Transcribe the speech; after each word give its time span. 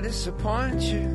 Disappoint 0.00 0.82
you? 0.82 1.08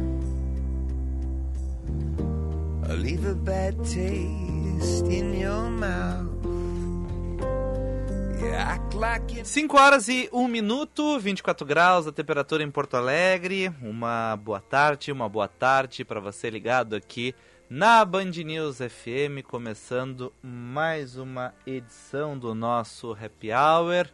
Or 2.88 2.96
leave 2.96 3.26
a 3.26 3.34
bad 3.34 3.78
taste 3.84 5.08
in 5.08 5.34
your 5.40 5.70
mouth? 5.70 6.36
5 9.44 9.78
horas 9.78 10.08
e 10.08 10.30
1 10.32 10.48
minuto, 10.48 11.20
24 11.20 11.66
graus 11.66 12.08
a 12.08 12.12
temperatura 12.12 12.64
em 12.64 12.72
Porto 12.72 12.96
Alegre. 12.96 13.70
Uma 13.82 14.38
boa 14.38 14.62
tarde, 14.62 15.12
uma 15.12 15.28
boa 15.28 15.48
tarde 15.48 16.06
para 16.06 16.22
você 16.22 16.50
ligado 16.50 16.96
aqui 16.96 17.36
na 17.70 18.06
Band 18.06 18.32
News 18.32 18.78
FM, 18.78 19.44
começando 19.44 20.32
mais 20.42 21.18
uma 21.18 21.54
edição 21.66 22.38
do 22.38 22.56
nosso 22.56 23.12
Happy 23.12 23.52
Hour. 23.52 24.08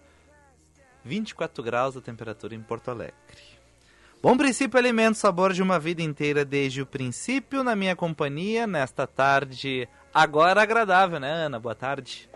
24 1.04 1.64
graus 1.64 1.96
a 1.96 2.02
temperatura 2.02 2.56
em 2.56 2.62
Porto 2.62 2.90
Alegre. 2.90 3.51
Bom 4.22 4.38
princípio, 4.38 4.78
alimento, 4.78 5.18
sabor 5.18 5.52
de 5.52 5.64
uma 5.64 5.80
vida 5.80 6.04
inteira 6.04 6.46
desde 6.46 6.80
o 6.80 6.86
princípio, 6.86 7.64
na 7.64 7.76
minha 7.76 7.96
companhia, 7.96 8.68
nesta 8.68 9.08
tarde 9.08 9.90
agora 10.14 10.62
agradável, 10.62 11.20
né, 11.20 11.28
Ana? 11.28 11.60
Boa 11.60 11.74
tarde. 11.74 12.30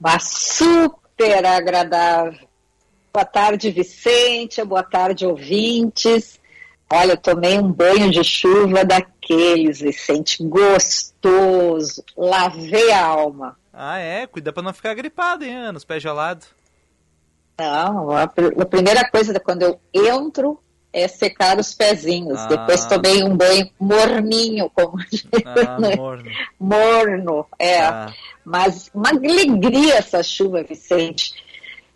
Uma 0.00 0.18
super 0.18 1.46
agradável. 1.46 2.40
Boa 3.14 3.24
tarde, 3.24 3.70
Vicente. 3.70 4.64
Boa 4.64 4.82
tarde, 4.82 5.24
ouvintes. 5.24 6.40
Olha, 6.92 7.12
eu 7.12 7.16
tomei 7.16 7.56
um 7.56 7.70
banho 7.70 8.10
de 8.10 8.24
chuva 8.24 8.84
daqueles, 8.84 9.78
Vicente, 9.78 10.42
gostoso. 10.42 12.02
Lavei 12.16 12.90
a 12.90 13.06
alma. 13.06 13.56
Ah, 13.72 13.98
é? 13.98 14.26
Cuida 14.26 14.52
para 14.52 14.64
não 14.64 14.72
ficar 14.72 14.94
gripado, 14.94 15.44
hein, 15.44 15.54
Ana? 15.54 15.78
Os 15.78 15.84
pés 15.84 16.02
gelados. 16.02 16.48
Não, 17.60 18.10
a, 18.10 18.24
a 18.24 18.66
primeira 18.66 19.08
coisa, 19.08 19.38
quando 19.38 19.62
eu 19.62 19.80
entro 19.94 20.60
é 20.92 21.08
secar 21.08 21.58
os 21.58 21.74
pezinhos. 21.74 22.38
Ah. 22.38 22.46
Depois 22.46 22.86
tomei 22.86 23.22
um 23.22 23.36
banho 23.36 23.70
morninho, 23.78 24.70
como 24.74 24.98
ah, 25.44 25.96
morno. 25.96 26.30
morno, 26.58 27.46
é. 27.58 27.80
Ah. 27.80 28.12
Mas 28.44 28.90
uma 28.94 29.10
alegria 29.10 29.94
essa 29.94 30.22
chuva, 30.22 30.62
Vicente. 30.62 31.34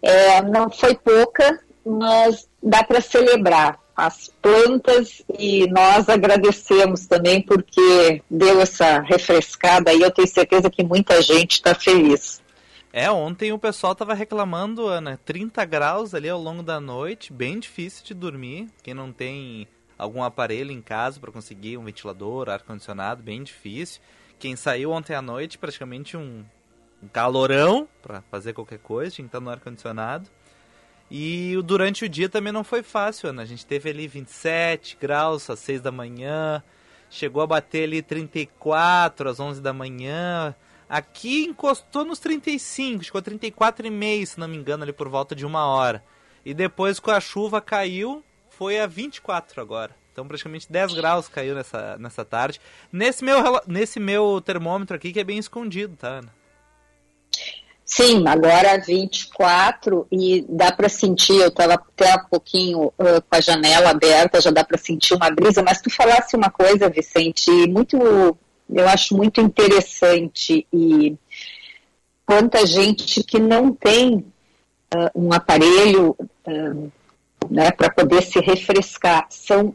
É, 0.02 0.42
não 0.42 0.70
foi 0.70 0.94
pouca, 0.94 1.60
mas 1.84 2.46
dá 2.62 2.84
para 2.84 3.00
celebrar 3.00 3.78
as 3.96 4.30
plantas 4.42 5.22
e 5.38 5.68
nós 5.68 6.08
agradecemos 6.08 7.06
também 7.06 7.40
porque 7.40 8.22
deu 8.28 8.60
essa 8.60 9.00
refrescada 9.00 9.92
e 9.92 10.00
eu 10.02 10.10
tenho 10.10 10.26
certeza 10.28 10.68
que 10.68 10.82
muita 10.82 11.22
gente 11.22 11.52
está 11.52 11.74
feliz. 11.74 12.42
É, 12.96 13.10
ontem 13.10 13.52
o 13.52 13.58
pessoal 13.58 13.92
tava 13.92 14.14
reclamando, 14.14 14.86
Ana, 14.86 15.18
30 15.24 15.64
graus 15.64 16.14
ali 16.14 16.28
ao 16.28 16.40
longo 16.40 16.62
da 16.62 16.78
noite, 16.78 17.32
bem 17.32 17.58
difícil 17.58 18.04
de 18.04 18.14
dormir. 18.14 18.68
Quem 18.84 18.94
não 18.94 19.10
tem 19.10 19.66
algum 19.98 20.22
aparelho 20.22 20.70
em 20.70 20.80
casa 20.80 21.18
para 21.18 21.32
conseguir 21.32 21.76
um 21.76 21.82
ventilador, 21.82 22.48
ar-condicionado, 22.48 23.20
bem 23.20 23.42
difícil. 23.42 24.00
Quem 24.38 24.54
saiu 24.54 24.92
ontem 24.92 25.12
à 25.12 25.20
noite, 25.20 25.58
praticamente 25.58 26.16
um, 26.16 26.44
um 27.02 27.08
calorão 27.08 27.88
para 28.00 28.22
fazer 28.30 28.52
qualquer 28.52 28.78
coisa, 28.78 29.10
tinha 29.10 29.24
que 29.24 29.28
estar 29.28 29.40
no 29.40 29.50
ar-condicionado. 29.50 30.30
E 31.10 31.60
durante 31.64 32.04
o 32.04 32.08
dia 32.08 32.28
também 32.28 32.52
não 32.52 32.62
foi 32.62 32.84
fácil, 32.84 33.30
Ana. 33.30 33.42
A 33.42 33.44
gente 33.44 33.66
teve 33.66 33.90
ali 33.90 34.06
27 34.06 34.98
graus 35.00 35.50
às 35.50 35.58
6 35.58 35.80
da 35.80 35.90
manhã, 35.90 36.62
chegou 37.10 37.42
a 37.42 37.46
bater 37.48 37.88
ali 37.88 38.02
34 38.02 39.28
às 39.28 39.40
11 39.40 39.60
da 39.60 39.72
manhã. 39.72 40.54
Aqui 40.88 41.44
encostou 41.44 42.04
nos 42.04 42.18
35, 42.18 43.04
chegou 43.04 43.18
a 43.18 43.22
34,5, 43.22 44.26
se 44.26 44.40
não 44.40 44.48
me 44.48 44.56
engano, 44.56 44.82
ali 44.82 44.92
por 44.92 45.08
volta 45.08 45.34
de 45.34 45.46
uma 45.46 45.66
hora. 45.66 46.04
E 46.44 46.52
depois, 46.52 47.00
com 47.00 47.10
a 47.10 47.20
chuva, 47.20 47.60
caiu, 47.60 48.22
foi 48.50 48.78
a 48.78 48.86
24 48.86 49.60
agora. 49.60 49.94
Então, 50.12 50.28
praticamente 50.28 50.70
10 50.70 50.94
graus 50.94 51.26
caiu 51.26 51.54
nessa, 51.54 51.96
nessa 51.98 52.24
tarde. 52.24 52.60
Nesse 52.92 53.24
meu, 53.24 53.60
nesse 53.66 53.98
meu 53.98 54.40
termômetro 54.40 54.94
aqui, 54.94 55.12
que 55.12 55.18
é 55.18 55.24
bem 55.24 55.38
escondido, 55.38 55.96
tá, 55.96 56.08
Ana? 56.08 56.32
Sim, 57.84 58.26
agora 58.26 58.78
24 58.78 60.06
e 60.10 60.46
dá 60.48 60.72
para 60.72 60.88
sentir, 60.88 61.36
eu 61.36 61.48
estava 61.48 61.74
até 61.74 62.14
um 62.14 62.28
pouquinho 62.30 62.86
uh, 62.86 63.20
com 63.28 63.36
a 63.36 63.40
janela 63.40 63.90
aberta, 63.90 64.40
já 64.40 64.50
dá 64.50 64.64
para 64.64 64.78
sentir 64.78 65.14
uma 65.14 65.30
brisa, 65.30 65.62
mas 65.62 65.82
tu 65.82 65.90
falasse 65.90 66.34
uma 66.34 66.50
coisa, 66.50 66.88
Vicente, 66.88 67.50
muito 67.68 68.38
eu 68.68 68.88
acho 68.88 69.16
muito 69.16 69.40
interessante 69.40 70.66
e 70.72 71.16
quanta 72.26 72.66
gente 72.66 73.22
que 73.22 73.38
não 73.38 73.72
tem 73.72 74.16
uh, 74.94 75.10
um 75.14 75.32
aparelho 75.32 76.16
uh, 76.18 76.92
né, 77.50 77.70
para 77.70 77.90
poder 77.90 78.22
se 78.22 78.40
refrescar. 78.40 79.26
São 79.30 79.74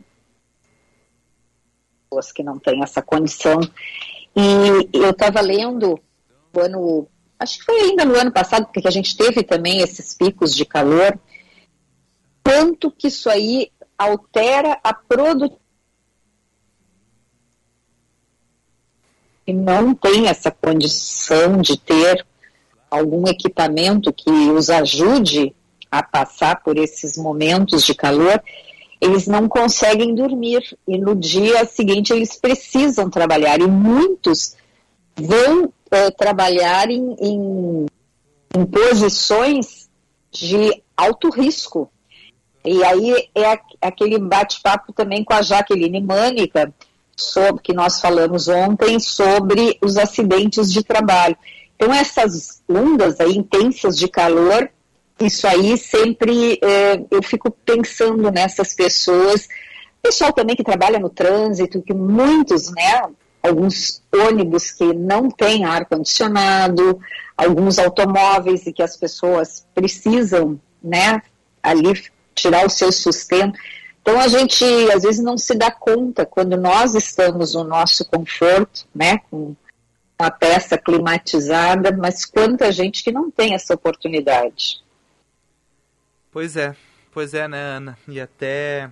pessoas 2.10 2.32
que 2.32 2.44
não 2.44 2.58
têm 2.58 2.82
essa 2.84 3.02
condição. 3.02 3.60
E 4.36 4.90
eu 4.94 5.12
estava 5.12 5.42
lendo 5.42 6.00
o 6.54 6.60
ano, 6.60 7.08
acho 7.38 7.60
que 7.60 7.66
foi 7.66 7.80
ainda 7.82 8.06
no 8.06 8.16
ano 8.16 8.32
passado, 8.32 8.66
porque 8.66 8.88
a 8.88 8.92
gente 8.92 9.16
teve 9.16 9.44
também 9.44 9.82
esses 9.82 10.14
picos 10.14 10.56
de 10.56 10.66
calor, 10.66 11.20
quanto 12.44 12.90
que 12.90 13.08
isso 13.08 13.30
aí 13.30 13.72
altera 13.98 14.80
a 14.84 14.94
produtividade 14.94 15.69
que 19.50 19.54
não 19.54 19.96
tem 19.96 20.28
essa 20.28 20.52
condição 20.52 21.58
de 21.58 21.76
ter 21.76 22.24
algum 22.90 23.28
equipamento 23.28 24.14
que 24.14 24.30
os 24.30 24.70
ajude 24.70 25.56
a 25.92 26.04
passar 26.04 26.62
por 26.62 26.78
esses 26.78 27.18
momentos 27.18 27.84
de 27.84 27.96
calor, 27.96 28.40
eles 29.02 29.26
não 29.26 29.50
conseguem 29.50 30.14
dormir 30.14 30.78
e 30.88 31.00
no 31.00 31.16
dia 31.16 31.66
seguinte 31.66 32.14
eles 32.14 32.36
precisam 32.40 33.10
trabalhar 33.10 33.60
e 33.60 33.66
muitos 33.66 34.56
vão 35.16 35.74
é, 35.90 36.12
trabalhar 36.12 36.92
em, 36.92 37.16
em, 37.20 37.86
em, 38.56 38.66
posições 38.68 39.90
de 40.32 40.84
alto 40.96 41.32
risco. 41.32 41.92
E 42.64 42.84
aí 42.84 43.30
é 43.34 43.60
aquele 43.82 44.20
bate-papo 44.20 44.94
também 44.94 45.24
com 45.24 45.34
a 45.34 45.42
Jaqueline 45.42 46.02
Mânica, 46.02 46.72
sobre 47.22 47.62
que 47.62 47.74
nós 47.74 48.00
falamos 48.02 48.48
ontem 48.48 49.00
sobre 49.00 49.78
os 49.82 49.98
acidentes 49.98 50.72
de 50.72 50.84
trabalho. 50.84 51.38
Então 51.76 51.94
essas 51.94 52.62
ondas 52.68 53.20
aí 53.20 53.36
intensas 53.36 53.98
de 53.98 54.08
calor, 54.08 54.70
isso 55.20 55.48
aí 55.48 55.78
sempre 55.78 56.60
é, 56.62 57.02
eu 57.12 57.22
fico 57.22 57.52
pensando 57.52 58.32
nessas 58.32 58.74
pessoas, 58.74 59.48
pessoal 60.02 60.34
também 60.34 60.56
que 60.56 60.64
trabalha 60.64 61.00
no 61.00 61.10
trânsito, 61.10 61.82
que 61.82 61.94
muitos, 61.94 62.72
né, 62.72 63.04
alguns 63.44 64.02
ônibus 64.14 64.72
que 64.72 64.94
não 64.94 65.30
têm 65.30 65.66
ar 65.66 65.86
condicionado, 65.86 67.00
alguns 67.38 67.80
automóveis 67.80 68.66
e 68.66 68.74
que 68.74 68.84
as 68.84 68.98
pessoas 68.98 69.66
precisam, 69.74 70.60
né, 70.84 71.22
ali 71.62 71.94
tirar 72.34 72.66
o 72.66 72.70
seu 72.70 72.92
sustento. 72.92 73.58
Então 74.02 74.20
a 74.20 74.28
gente 74.28 74.64
às 74.92 75.04
vezes 75.04 75.24
não 75.24 75.38
se 75.38 75.56
dá 75.56 75.72
conta 75.72 76.26
quando 76.26 76.58
nós 76.58 76.96
estamos 76.96 77.54
no 77.54 77.64
nosso 77.64 78.06
conforto, 78.06 78.86
né, 78.94 79.20
com 79.30 79.56
uma 80.20 80.32
peça 80.32 80.78
climatizada, 80.78 81.96
mas 81.96 82.26
quanta 82.26 82.72
gente 82.72 83.04
que 83.04 83.12
não 83.12 83.32
tem 83.32 83.54
essa 83.54 83.74
oportunidade. 83.74 84.82
Pois 86.32 86.58
é, 86.58 86.76
pois 87.12 87.34
é, 87.34 87.48
né, 87.48 87.60
Ana? 87.60 87.98
E 88.08 88.20
até 88.20 88.90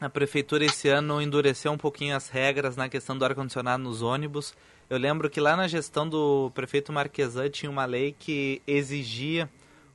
a 0.00 0.08
prefeitura 0.08 0.64
esse 0.64 0.88
ano 0.88 1.20
endureceu 1.20 1.72
um 1.72 1.78
pouquinho 1.78 2.16
as 2.16 2.28
regras 2.28 2.76
na 2.76 2.88
questão 2.88 3.18
do 3.18 3.24
ar-condicionado 3.24 3.82
nos 3.82 4.00
ônibus. 4.00 4.54
Eu 4.88 4.96
lembro 4.96 5.28
que 5.28 5.40
lá 5.40 5.56
na 5.56 5.68
gestão 5.68 6.08
do 6.08 6.50
prefeito 6.54 6.92
Marquesan 6.92 7.50
tinha 7.50 7.70
uma 7.70 7.84
lei 7.84 8.14
que 8.18 8.62
exigia 8.66 9.50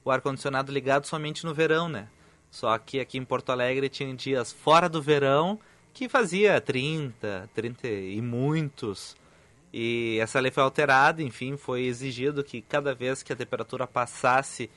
o 0.06 0.12
ar-condicionado 0.12 0.72
ligado 0.72 1.08
somente 1.08 1.46
no 1.46 1.54
verão, 1.54 1.90
né? 1.90 2.08
Só 2.54 2.78
que 2.78 3.00
aqui 3.00 3.18
em 3.18 3.26
Porto 3.26 3.52
Alegre 3.52 3.90
tinha 3.90 4.14
dias 4.14 4.54
fora 4.54 4.88
do 4.88 5.02
verão 5.02 5.60
que 5.92 6.08
fazia 6.08 6.62
30, 6.62 7.50
30 7.52 7.88
e 7.88 8.22
muitos. 8.22 9.18
E 9.74 10.20
essa 10.22 10.40
lei 10.40 10.52
foi 10.52 10.62
alterada, 10.62 11.24
enfim, 11.24 11.58
foi 11.58 11.86
exigido 11.86 12.44
que 12.44 12.62
cada 12.62 12.94
vez 12.94 13.24
que 13.24 13.34
a 13.34 13.36
temperatura 13.36 13.88
passasse 13.88 14.70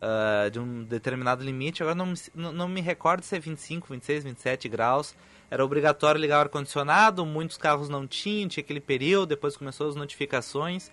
uh, 0.00 0.50
de 0.50 0.58
um 0.58 0.84
determinado 0.84 1.44
limite, 1.44 1.82
agora 1.82 1.94
não, 1.94 2.14
não, 2.34 2.50
não 2.50 2.66
me 2.66 2.80
recordo 2.80 3.22
se 3.22 3.36
é 3.36 3.38
25, 3.38 3.88
26, 3.90 4.24
27 4.24 4.66
graus. 4.66 5.14
Era 5.50 5.62
obrigatório 5.62 6.18
ligar 6.18 6.38
o 6.38 6.40
ar-condicionado, 6.40 7.26
muitos 7.26 7.58
carros 7.58 7.90
não 7.90 8.06
tinham, 8.06 8.48
tinha 8.48 8.64
aquele 8.64 8.80
período, 8.80 9.28
depois 9.28 9.54
começou 9.54 9.86
as 9.86 9.94
notificações. 9.96 10.90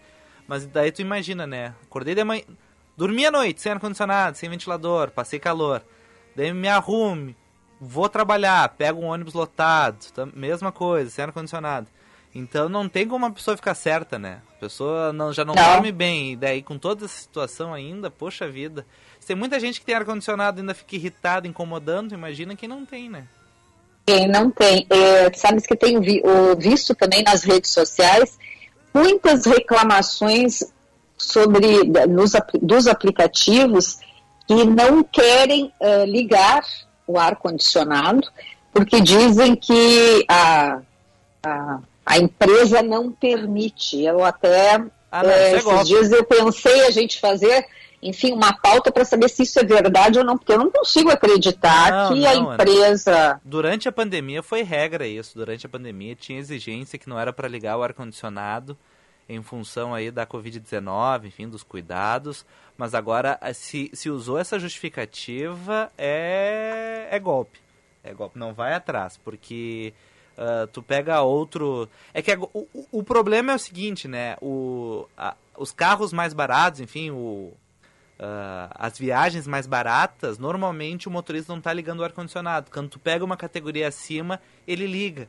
Mas 0.50 0.66
daí 0.66 0.92
tu 0.92 1.02
imagina, 1.02 1.48
né? 1.48 1.74
Acordei 1.84 2.14
de 2.14 2.26
manhã, 2.26 2.44
dormi 2.98 3.26
à 3.26 3.32
noite 3.32 3.62
sem 3.62 3.72
ar-condicionado, 3.72 4.36
sem 4.36 4.50
ventilador, 4.50 5.12
passei 5.12 5.40
calor. 5.40 5.82
Daí 6.36 6.54
me 6.54 6.68
arrume, 6.68 7.36
vou 7.80 8.10
trabalhar, 8.10 8.68
pego 8.70 9.02
um 9.02 9.08
ônibus 9.08 9.34
lotado, 9.34 10.12
tá, 10.14 10.26
mesma 10.26 10.72
coisa, 10.72 11.10
sem 11.10 11.24
ar-condicionado. 11.24 11.88
Então 12.34 12.68
não 12.68 12.90
tem 12.90 13.08
como 13.08 13.26
uma 13.26 13.32
pessoa 13.32 13.56
ficar 13.56 13.74
certa, 13.74 14.20
né? 14.20 14.42
A 14.58 14.60
pessoa 14.60 15.14
não, 15.14 15.32
já 15.32 15.46
não, 15.46 15.54
não. 15.54 15.64
dorme 15.64 15.92
bem, 15.92 16.34
e 16.34 16.36
daí 16.36 16.62
com 16.62 16.78
toda 16.78 17.06
essa 17.06 17.18
situação 17.18 17.74
ainda, 17.74 18.12
poxa 18.12 18.48
vida. 18.48 18.86
Se 19.20 19.28
tem 19.28 19.36
muita 19.36 19.60
gente 19.60 19.80
que 19.80 19.86
tem 19.86 19.96
ar-condicionado 19.96 20.60
e 20.60 20.62
ainda 20.62 20.74
fica 20.74 20.96
irritado, 20.96 21.48
incomodando, 21.48 22.14
imagina 22.14 22.56
quem 22.56 22.68
não 22.68 22.86
tem, 22.86 23.10
né? 23.10 23.26
Quem 24.06 24.28
não 24.28 24.52
tem. 24.52 24.86
É, 24.90 25.34
sabes 25.34 25.66
que 25.66 25.76
tenho 25.76 26.02
vi, 26.02 26.22
visto 26.58 26.94
também 26.94 27.24
nas 27.24 27.44
redes 27.44 27.72
sociais 27.72 28.38
muitas 28.94 29.46
reclamações 29.46 30.64
sobre 31.18 31.84
nos, 32.08 32.34
dos 32.62 32.88
aplicativos 32.88 33.98
que 34.48 34.64
não 34.64 35.04
querem 35.04 35.72
uh, 35.80 36.06
ligar 36.06 36.64
o 37.08 37.20
ar-condicionado, 37.20 38.28
porque 38.74 39.00
dizem 39.00 39.56
que 39.56 40.26
a, 40.28 40.82
a, 41.46 41.80
a, 42.06 42.18
empresa 42.18 42.82
não 42.82 43.12
permite. 43.12 44.04
Eu 44.04 44.24
até, 44.24 44.76
ah, 45.12 45.24
não, 45.24 45.30
é, 45.30 45.56
esses 45.56 45.88
dias 45.88 46.12
eu 46.12 46.24
pensei 46.24 46.86
a 46.86 46.92
gente 46.92 47.20
fazer, 47.20 47.66
enfim, 48.02 48.34
uma 48.34 48.54
pauta 48.54 48.92
para 48.92 49.06
saber 49.06 49.30
se 49.30 49.44
isso 49.44 49.60
é 49.60 49.64
verdade 49.64 50.20
ou 50.20 50.26
não, 50.26 50.38
porque 50.38 50.52
eu 50.52 50.60
não 50.60 50.72
consigo 50.72 51.10
acreditar 51.10 51.92
não, 51.92 52.14
que 52.14 52.20
não, 52.22 52.30
a 52.30 52.36
empresa... 52.36 53.12
Ana. 53.12 53.42
Durante 53.46 53.88
a 53.88 53.92
pandemia 53.92 54.44
foi 54.44 54.62
regra 54.62 55.08
isso, 55.08 55.38
durante 55.38 55.66
a 55.66 55.70
pandemia 55.70 56.16
tinha 56.16 56.40
exigência 56.40 57.00
que 57.00 57.10
não 57.10 57.20
era 57.20 57.32
para 57.32 57.48
ligar 57.48 57.78
o 57.78 57.84
ar-condicionado, 57.84 58.78
em 59.28 59.42
função 59.42 59.94
aí 59.94 60.12
da 60.12 60.26
Covid-19, 60.26 61.26
enfim, 61.26 61.50
dos 61.50 61.64
cuidados, 61.64 62.46
mas 62.78 62.94
agora 62.94 63.40
se, 63.54 63.90
se 63.94 64.10
usou 64.10 64.38
essa 64.38 64.60
justificativa 64.60 65.92
é, 65.98 67.08
é 67.10 67.20
golpe. 67.20 67.60
É 68.04 68.14
golpe, 68.14 68.38
não 68.38 68.54
vai 68.54 68.74
atrás, 68.74 69.18
porque 69.18 69.94
uh, 70.38 70.68
tu 70.68 70.84
pega 70.84 71.22
outro... 71.22 71.90
É 72.14 72.22
que 72.22 72.32
o, 72.36 72.68
o 72.92 73.04
problema 73.04 73.52
é 73.52 73.56
o 73.56 73.60
seguinte, 73.60 74.08
né, 74.08 74.38
o, 74.42 75.08
a, 75.18 75.36
os 75.58 75.72
carros 75.72 76.14
mais 76.14 76.34
baratos, 76.34 76.80
enfim, 76.80 77.10
o, 77.12 77.54
Uh, 78.18 78.72
as 78.76 78.98
viagens 78.98 79.46
mais 79.46 79.68
baratas, 79.68 80.38
normalmente 80.38 81.06
o 81.06 81.12
motorista 81.12 81.52
não 81.52 81.58
está 81.58 81.74
ligando 81.74 82.00
o 82.00 82.04
ar-condicionado. 82.06 82.72
Quando 82.72 82.88
tu 82.88 82.98
pega 82.98 83.26
uma 83.26 83.36
categoria 83.36 83.90
acima, 83.90 84.40
ele 84.66 84.88
liga. 84.88 85.28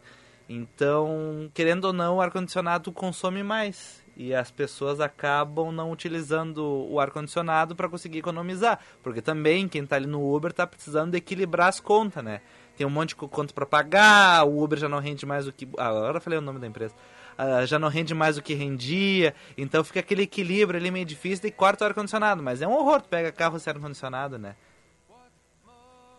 Então, 0.48 1.50
querendo 1.52 1.86
ou 1.86 1.92
não, 1.92 2.16
o 2.16 2.20
ar-condicionado 2.20 2.92
consome 2.92 3.42
mais. 3.42 4.04
E 4.16 4.34
as 4.34 4.50
pessoas 4.50 5.00
acabam 5.00 5.70
não 5.70 5.90
utilizando 5.90 6.64
o 6.90 6.98
ar-condicionado 6.98 7.76
para 7.76 7.88
conseguir 7.88 8.18
economizar. 8.18 8.78
Porque 9.02 9.20
também 9.20 9.68
quem 9.68 9.82
está 9.82 9.96
ali 9.96 10.06
no 10.06 10.34
Uber 10.34 10.52
está 10.52 10.66
precisando 10.66 11.14
equilibrar 11.14 11.68
as 11.68 11.80
contas, 11.80 12.24
né? 12.24 12.40
Tem 12.76 12.86
um 12.86 12.90
monte 12.90 13.10
de 13.10 13.16
conta 13.16 13.52
para 13.52 13.66
pagar, 13.66 14.46
o 14.46 14.62
Uber 14.62 14.78
já 14.78 14.88
não 14.88 14.98
rende 14.98 15.26
mais 15.26 15.46
do 15.46 15.52
que. 15.52 15.68
Ah, 15.76 15.88
agora 15.88 16.20
falei 16.20 16.38
o 16.38 16.42
nome 16.42 16.58
da 16.58 16.66
empresa. 16.66 16.94
Uh, 17.38 17.66
já 17.66 17.78
não 17.78 17.88
rende 17.88 18.14
mais 18.14 18.36
do 18.36 18.42
que 18.42 18.54
rendia, 18.54 19.34
então 19.58 19.84
fica 19.84 20.00
aquele 20.00 20.22
equilíbrio 20.22 20.80
ali 20.80 20.90
meio 20.90 21.04
difícil 21.04 21.46
e 21.46 21.50
corta 21.50 21.84
o 21.84 21.88
ar-condicionado. 21.88 22.42
Mas 22.42 22.62
é 22.62 22.66
um 22.66 22.72
horror, 22.72 23.02
tu 23.02 23.08
pega 23.08 23.30
carro 23.30 23.58
sem 23.58 23.70
ar-condicionado, 23.70 24.38
né? 24.38 24.54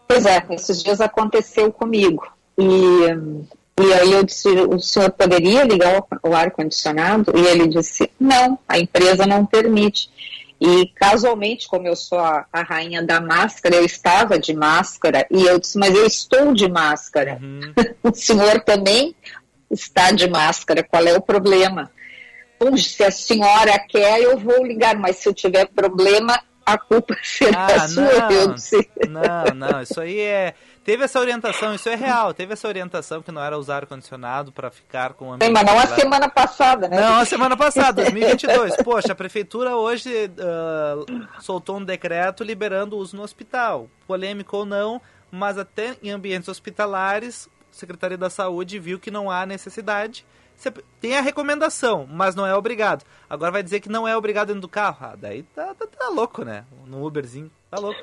Pois 0.07 0.25
é, 0.25 0.45
esses 0.51 0.83
dias 0.83 1.01
aconteceu 1.01 1.71
comigo. 1.71 2.27
E 2.57 2.65
e 3.79 3.94
aí 3.94 4.12
eu 4.12 4.24
disse, 4.24 4.50
o 4.50 4.79
senhor 4.79 5.12
poderia 5.12 5.63
ligar 5.63 6.03
o, 6.24 6.33
ar-condicionado? 6.33 7.31
E 7.35 7.45
ele 7.45 7.68
disse, 7.68 8.09
não, 8.19 8.57
a 8.68 8.79
empresa 8.79 9.25
não 9.27 9.45
permite. 9.45 10.09
E 10.59 10.88
casualmente, 10.95 11.68
como 11.68 11.88
eu 11.88 11.95
sou 11.95 12.18
a, 12.18 12.47
a, 12.51 12.63
rainha 12.63 13.03
da 13.03 13.21
máscara, 13.21 13.75
eu 13.75 13.85
estava 13.85 14.39
de 14.39 14.56
máscara 14.56 15.27
e 15.29 15.44
eu 15.44 15.59
disse, 15.59 15.77
mas 15.77 15.94
eu 15.94 16.07
estou 16.07 16.53
de 16.56 16.68
máscara. 16.68 17.38
Uhum. 17.39 17.74
o 18.01 18.13
senhor 18.15 18.62
também 18.62 19.15
está 19.69 20.12
de 20.12 20.27
máscara, 20.27 20.83
qual 20.83 21.06
é 21.06 21.13
o 21.13 21.21
problema? 21.21 21.91
Bom, 22.59 22.75
se 22.75 23.03
a 23.03 23.12
senhora 23.12 23.77
quer, 23.88 24.19
eu 24.19 24.39
vou 24.39 24.65
ligar, 24.65 24.95
mas 24.95 25.18
se 25.18 25.29
eu 25.29 25.33
tiver 25.35 25.68
problema, 25.68 26.41
a 26.65 26.79
culpa 26.79 27.15
será 27.21 27.68
ah, 27.68 27.88
sua. 27.88 28.03
Não, 28.03 28.31
eu 28.31 28.53
disse. 28.53 28.89
não, 29.07 29.56
não, 29.56 29.81
isso 29.83 30.01
aí 30.01 30.19
é 30.19 30.56
Teve 30.88 31.04
essa 31.04 31.19
orientação, 31.19 31.75
isso 31.75 31.89
é 31.89 31.95
real. 31.95 32.34
Teve 32.34 32.54
essa 32.54 32.66
orientação 32.66 33.22
que 33.22 33.30
não 33.30 33.44
era 33.44 33.57
usar 33.57 33.75
ar-condicionado 33.75 34.54
para 34.54 34.72
ficar 34.72 35.16
com 35.16 35.28
o 35.28 35.34
ambiente. 35.34 35.51
Mas 35.51 35.66
não 35.66 35.78
a 35.78 35.86
semana 35.86 36.30
passada, 36.30 36.88
né? 36.88 37.01
Não, 37.01 37.18
a 37.18 37.25
semana 37.25 37.57
passada, 37.57 38.04
2022. 38.04 38.78
Poxa, 38.78 39.12
a 39.12 39.16
prefeitura 39.16 39.75
hoje 39.75 40.10
uh, 40.10 41.42
soltou 41.42 41.75
um 41.75 41.84
decreto 41.84 42.42
liberando 42.42 42.95
o 42.95 43.00
uso 43.00 43.18
no 43.18 43.24
hospital. 43.24 43.89
Polêmico 44.07 44.56
ou 44.56 44.66
não, 44.66 45.01
mas 45.30 45.57
até 45.57 45.98
em 46.01 46.10
ambientes 46.10 46.48
hospitalares, 46.48 47.50
a 47.69 47.75
Secretaria 47.75 48.18
da 48.18 48.30
Saúde 48.30 48.80
viu 48.80 48.98
que 48.98 49.12
não 49.12 49.30
há 49.30 49.45
necessidade. 49.45 50.25
Tem 51.01 51.18
a 51.18 51.22
recomendação, 51.22 52.07
mas 52.10 52.34
não 52.34 52.48
é 52.48 52.56
obrigado. 52.56 53.04
Agora 53.30 53.51
vai 53.51 53.62
dizer 53.62 53.81
que 53.81 53.89
não 53.89 54.07
é 54.07 54.16
obrigado 54.16 54.48
dentro 54.48 54.62
do 54.62 54.69
carro. 54.69 55.00
Ah, 55.01 55.16
daí 55.18 55.44
tá, 55.44 55.75
tá, 55.75 55.86
tá 55.86 56.07
louco, 56.07 56.45
né? 56.45 56.63
No 56.86 57.06
Uberzinho, 57.06 57.51
tá 57.69 57.78
louco. 57.78 58.00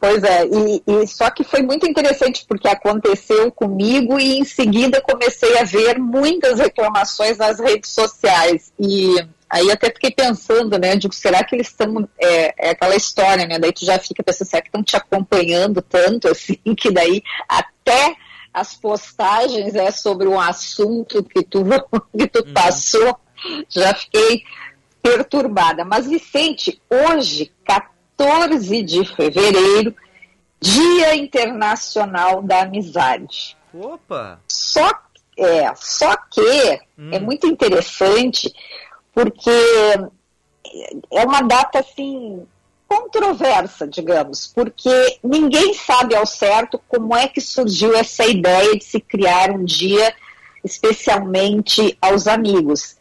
Pois 0.00 0.22
é, 0.22 0.46
e, 0.46 0.82
e, 0.86 1.06
só 1.08 1.28
que 1.28 1.42
foi 1.42 1.60
muito 1.60 1.84
interessante 1.84 2.44
porque 2.48 2.68
aconteceu 2.68 3.50
comigo 3.50 4.18
e 4.18 4.38
em 4.38 4.44
seguida 4.44 5.00
comecei 5.00 5.58
a 5.58 5.64
ver 5.64 5.98
muitas 5.98 6.60
reclamações 6.60 7.36
nas 7.36 7.58
redes 7.58 7.90
sociais. 7.90 8.72
E 8.78 9.16
aí 9.50 9.70
até 9.72 9.88
fiquei 9.88 10.12
pensando, 10.12 10.78
né? 10.78 10.94
Digo, 10.94 11.12
será 11.12 11.42
que 11.42 11.56
eles 11.56 11.66
estão. 11.66 12.08
É, 12.16 12.68
é, 12.68 12.70
aquela 12.70 12.94
história, 12.94 13.44
né? 13.44 13.58
Daí 13.58 13.72
tu 13.72 13.84
já 13.84 13.98
fica 13.98 14.22
pensando, 14.22 14.48
será 14.48 14.62
que 14.62 14.68
estão 14.68 14.84
te 14.84 14.96
acompanhando 14.96 15.82
tanto 15.82 16.28
assim, 16.30 16.58
que 16.76 16.92
daí 16.92 17.20
até 17.48 18.14
as 18.54 18.74
postagens 18.74 19.74
é 19.74 19.90
sobre 19.90 20.28
um 20.28 20.38
assunto 20.38 21.24
que 21.24 21.42
tu, 21.42 21.64
que 22.16 22.26
tu 22.28 22.46
uhum. 22.46 22.54
passou, 22.54 23.18
já 23.68 23.92
fiquei 23.94 24.44
perturbada. 25.02 25.84
Mas, 25.84 26.06
Vicente, 26.06 26.80
hoje, 26.88 27.52
14 27.64 27.97
14 28.18 28.82
de 28.82 29.04
fevereiro, 29.04 29.94
Dia 30.60 31.14
Internacional 31.14 32.42
da 32.42 32.62
Amizade. 32.62 33.56
Opa! 33.72 34.40
Só, 34.48 34.90
é, 35.36 35.72
só 35.76 36.16
que 36.28 36.80
hum. 36.98 37.10
é 37.12 37.20
muito 37.20 37.46
interessante 37.46 38.52
porque 39.14 39.50
é 41.12 41.24
uma 41.24 41.42
data 41.42 41.78
assim 41.78 42.44
controversa, 42.88 43.86
digamos, 43.86 44.48
porque 44.48 45.18
ninguém 45.22 45.74
sabe 45.74 46.16
ao 46.16 46.26
certo 46.26 46.80
como 46.88 47.14
é 47.14 47.28
que 47.28 47.40
surgiu 47.40 47.94
essa 47.94 48.26
ideia 48.26 48.76
de 48.76 48.82
se 48.82 48.98
criar 48.98 49.50
um 49.52 49.64
dia 49.64 50.12
especialmente 50.64 51.96
aos 52.00 52.26
amigos. 52.26 52.96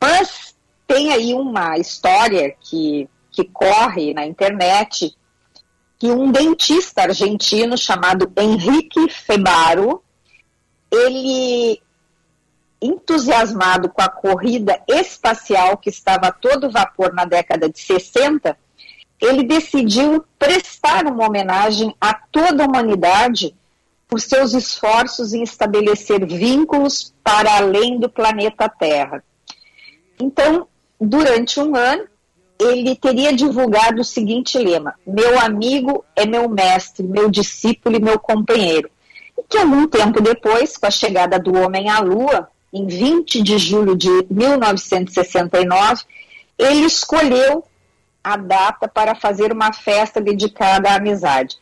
Mas 0.00 0.56
tem 0.86 1.12
aí 1.12 1.34
uma 1.34 1.76
história 1.76 2.56
que 2.58 3.08
que 3.38 3.44
corre 3.44 4.12
na 4.12 4.26
internet 4.26 5.16
que 5.96 6.10
um 6.10 6.32
dentista 6.32 7.02
argentino 7.02 7.78
chamado 7.78 8.32
Henrique 8.36 9.08
Febaro, 9.08 10.02
ele 10.90 11.80
entusiasmado 12.82 13.88
com 13.90 14.02
a 14.02 14.08
corrida 14.08 14.80
espacial 14.88 15.76
que 15.76 15.88
estava 15.88 16.28
a 16.28 16.32
todo 16.32 16.70
vapor 16.70 17.12
na 17.12 17.24
década 17.24 17.68
de 17.68 17.78
60, 17.78 18.58
ele 19.20 19.44
decidiu 19.44 20.24
prestar 20.36 21.06
uma 21.06 21.26
homenagem 21.26 21.94
a 22.00 22.14
toda 22.14 22.64
a 22.64 22.66
humanidade 22.66 23.54
por 24.08 24.20
seus 24.20 24.52
esforços 24.52 25.32
em 25.32 25.44
estabelecer 25.44 26.26
vínculos 26.26 27.14
para 27.22 27.56
além 27.56 28.00
do 28.00 28.08
planeta 28.08 28.68
Terra. 28.68 29.22
Então, 30.18 30.66
durante 31.00 31.60
um 31.60 31.76
ano, 31.76 32.08
ele 32.58 32.96
teria 32.96 33.32
divulgado 33.32 34.00
o 34.00 34.04
seguinte 34.04 34.58
lema: 34.58 34.94
Meu 35.06 35.38
amigo 35.38 36.04
é 36.16 36.26
meu 36.26 36.48
mestre, 36.48 37.06
meu 37.06 37.30
discípulo 37.30 37.96
e 37.96 38.02
meu 38.02 38.18
companheiro. 38.18 38.90
E 39.38 39.42
que 39.48 39.56
algum 39.56 39.86
tempo 39.86 40.20
depois, 40.20 40.76
com 40.76 40.86
a 40.86 40.90
chegada 40.90 41.38
do 41.38 41.56
homem 41.56 41.88
à 41.88 42.00
Lua, 42.00 42.48
em 42.72 42.86
20 42.86 43.42
de 43.42 43.58
julho 43.58 43.96
de 43.96 44.10
1969, 44.28 46.02
ele 46.58 46.84
escolheu 46.84 47.64
a 48.22 48.36
data 48.36 48.88
para 48.88 49.14
fazer 49.14 49.52
uma 49.52 49.72
festa 49.72 50.20
dedicada 50.20 50.90
à 50.90 50.96
amizade. 50.96 51.56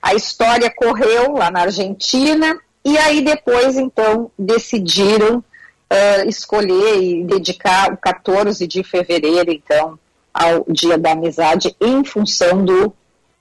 A 0.00 0.14
história 0.14 0.72
correu 0.74 1.32
lá 1.32 1.50
na 1.50 1.62
Argentina 1.62 2.58
e 2.84 2.96
aí 2.96 3.20
depois, 3.20 3.76
então, 3.76 4.30
decidiram 4.38 5.38
uh, 5.38 6.28
escolher 6.28 7.02
e 7.02 7.24
dedicar 7.24 7.92
o 7.92 7.96
14 7.96 8.66
de 8.66 8.82
fevereiro, 8.84 9.50
então, 9.50 9.98
ao 10.38 10.64
Dia 10.68 10.96
da 10.96 11.12
Amizade 11.12 11.74
em 11.80 12.04
função 12.04 12.64
do 12.64 12.94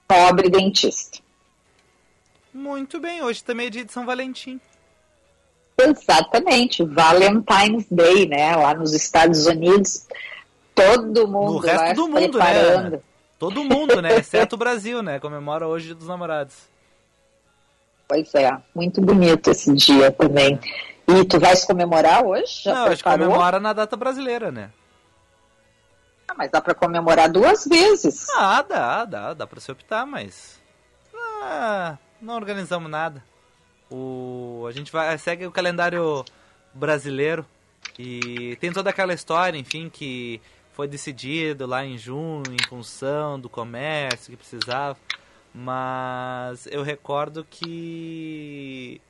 pobre 0.08 0.50
dentista. 0.50 1.20
Muito 2.54 3.00
bem, 3.00 3.22
hoje 3.22 3.44
também 3.44 3.68
é 3.68 3.70
dia 3.70 3.86
de 3.86 3.92
São 3.94 4.06
Valentim. 4.06 4.60
Exatamente, 5.80 6.84
Valentine's 6.84 7.86
Day, 7.92 8.28
né? 8.28 8.56
Lá 8.56 8.74
nos 8.74 8.94
Estados 8.94 9.46
Unidos, 9.46 10.08
todo 10.74 11.28
mundo 11.28 11.54
no 11.54 11.58
resto 11.60 11.96
do 11.96 12.08
mundo, 12.08 12.32
preparando. 12.40 12.92
né? 12.94 13.00
Todo 13.38 13.64
mundo, 13.64 14.02
né? 14.02 14.18
Exceto 14.18 14.56
o 14.56 14.58
Brasil, 14.58 15.04
né? 15.04 15.20
Comemora 15.20 15.68
hoje 15.68 15.94
dos 15.94 16.08
namorados. 16.08 16.56
Pois 18.08 18.34
é, 18.34 18.58
muito 18.74 19.00
bonito 19.02 19.52
esse 19.52 19.72
dia 19.74 20.10
também. 20.12 20.60
E 21.08 21.24
tu 21.26 21.40
vais 21.40 21.64
comemorar 21.64 22.26
hoje? 22.26 22.64
Já 22.64 22.74
Não, 22.74 22.84
que 22.90 22.96
preparou? 22.96 23.28
comemora 23.28 23.60
na 23.60 23.72
data 23.74 23.96
brasileira, 23.96 24.52
né? 24.52 24.72
Mas 26.38 26.52
dá 26.52 26.62
para 26.62 26.76
comemorar 26.76 27.30
duas 27.32 27.66
vezes. 27.66 28.30
Ah, 28.36 28.62
dá, 28.62 29.06
dá, 29.06 29.34
dá 29.34 29.48
pra 29.48 29.60
se 29.60 29.72
optar, 29.72 30.06
mas. 30.06 30.62
Ah, 31.42 31.98
não 32.22 32.36
organizamos 32.36 32.92
nada. 32.92 33.24
O, 33.90 34.66
a 34.68 34.72
gente 34.72 34.92
vai, 34.92 35.18
segue 35.18 35.48
o 35.48 35.52
calendário 35.52 36.24
brasileiro 36.74 37.44
e 37.98 38.56
tem 38.58 38.72
toda 38.72 38.90
aquela 38.92 39.14
história, 39.14 39.58
enfim, 39.58 39.90
que 39.90 40.40
foi 40.74 40.88
decidido 40.88 41.66
lá 41.66 41.84
em 41.84 41.98
junho 41.98 42.44
em 42.52 42.68
função 42.68 43.40
do 43.40 43.50
comércio 43.50 44.30
que 44.30 44.38
precisava. 44.38 44.98
Mas 45.52 46.68
eu 46.68 46.84
recordo 46.84 47.48
que 47.50 49.02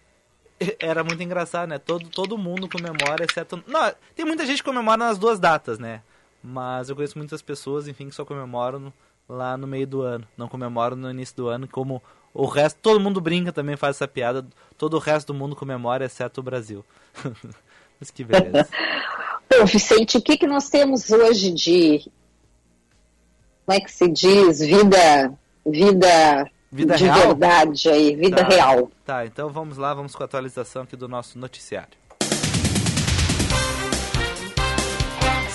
era 0.80 1.04
muito 1.04 1.22
engraçado, 1.22 1.68
né? 1.68 1.78
Todo, 1.78 2.08
todo 2.08 2.38
mundo 2.38 2.70
comemora, 2.70 3.26
exceto. 3.26 3.62
Não, 3.68 3.94
tem 4.16 4.26
muita 4.26 4.46
gente 4.46 4.64
que 4.64 4.70
comemora 4.70 4.98
nas 4.98 5.18
duas 5.18 5.42
datas, 5.42 5.78
né? 5.78 6.02
Mas 6.50 6.88
eu 6.88 6.96
conheço 6.96 7.18
muitas 7.18 7.42
pessoas, 7.42 7.90
enfim, 7.90 8.08
que 8.08 8.16
só 8.16 8.24
comemoram 8.24 8.94
lá 9.28 9.58
no 9.58 9.68
meio 9.68 9.86
do 9.86 10.02
ano. 10.02 10.26
Não 10.38 10.48
comemoram 10.48 10.96
no 10.96 11.12
início 11.12 11.36
do 11.36 11.50
ano, 11.50 11.68
como 11.68 12.02
o 12.34 12.46
resto, 12.46 12.80
todo 12.82 13.02
mundo 13.02 13.20
brinca 13.20 13.52
também, 13.52 13.76
faz 13.76 13.98
essa 13.98 14.08
piada. 14.08 14.46
Todo 14.78 14.94
o 14.96 15.00
resto 15.00 15.34
do 15.34 15.38
mundo 15.38 15.58
comemora, 15.58 16.06
exceto 16.06 16.40
o 16.40 16.44
Brasil. 16.44 16.86
Mas 18.00 18.10
que 18.10 18.24
beleza. 18.24 18.70
Bom, 19.52 19.66
Vicente, 19.66 20.18
o 20.18 20.22
que, 20.22 20.38
que 20.38 20.48
nós 20.48 20.70
temos 20.70 21.12
hoje 21.12 21.52
de. 21.52 22.10
Como 23.66 23.78
é 23.78 23.82
que 23.82 23.92
se 23.92 24.08
diz? 24.08 24.60
Vida. 24.60 25.34
Vida. 25.66 26.50
Vida 26.72 26.96
de 26.96 27.06
real? 27.06 27.20
verdade 27.28 27.90
aí, 27.90 28.16
vida 28.16 28.38
Tá. 28.38 28.48
real. 28.48 28.92
Tá, 29.06 29.26
então 29.26 29.50
vamos 29.50 29.78
lá, 29.78 29.94
vamos 29.94 30.16
com 30.16 30.24
a 30.24 30.26
atualização 30.26 30.84
aqui 30.84 30.96
do 30.96 31.08
nosso 31.08 31.38
noticiário. 31.40 31.98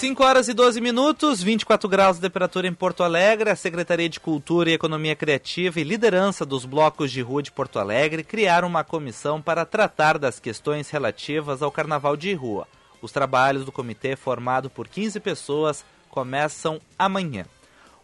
5 0.02 0.24
horas 0.24 0.48
e 0.48 0.52
12 0.52 0.80
minutos, 0.80 1.40
24 1.40 1.88
graus 1.88 2.16
de 2.16 2.22
temperatura 2.22 2.66
em 2.66 2.74
Porto 2.74 3.04
Alegre. 3.04 3.50
A 3.50 3.54
Secretaria 3.54 4.08
de 4.08 4.18
Cultura 4.18 4.68
e 4.68 4.72
Economia 4.72 5.14
Criativa 5.14 5.78
e 5.78 5.84
liderança 5.84 6.44
dos 6.44 6.64
blocos 6.64 7.12
de 7.12 7.22
rua 7.22 7.40
de 7.40 7.52
Porto 7.52 7.78
Alegre 7.78 8.24
criaram 8.24 8.66
uma 8.66 8.82
comissão 8.82 9.40
para 9.40 9.64
tratar 9.64 10.18
das 10.18 10.40
questões 10.40 10.90
relativas 10.90 11.62
ao 11.62 11.70
carnaval 11.70 12.16
de 12.16 12.34
rua. 12.34 12.66
Os 13.00 13.12
trabalhos 13.12 13.64
do 13.64 13.70
comitê, 13.70 14.16
formado 14.16 14.68
por 14.68 14.88
15 14.88 15.20
pessoas, 15.20 15.84
começam 16.10 16.80
amanhã. 16.98 17.44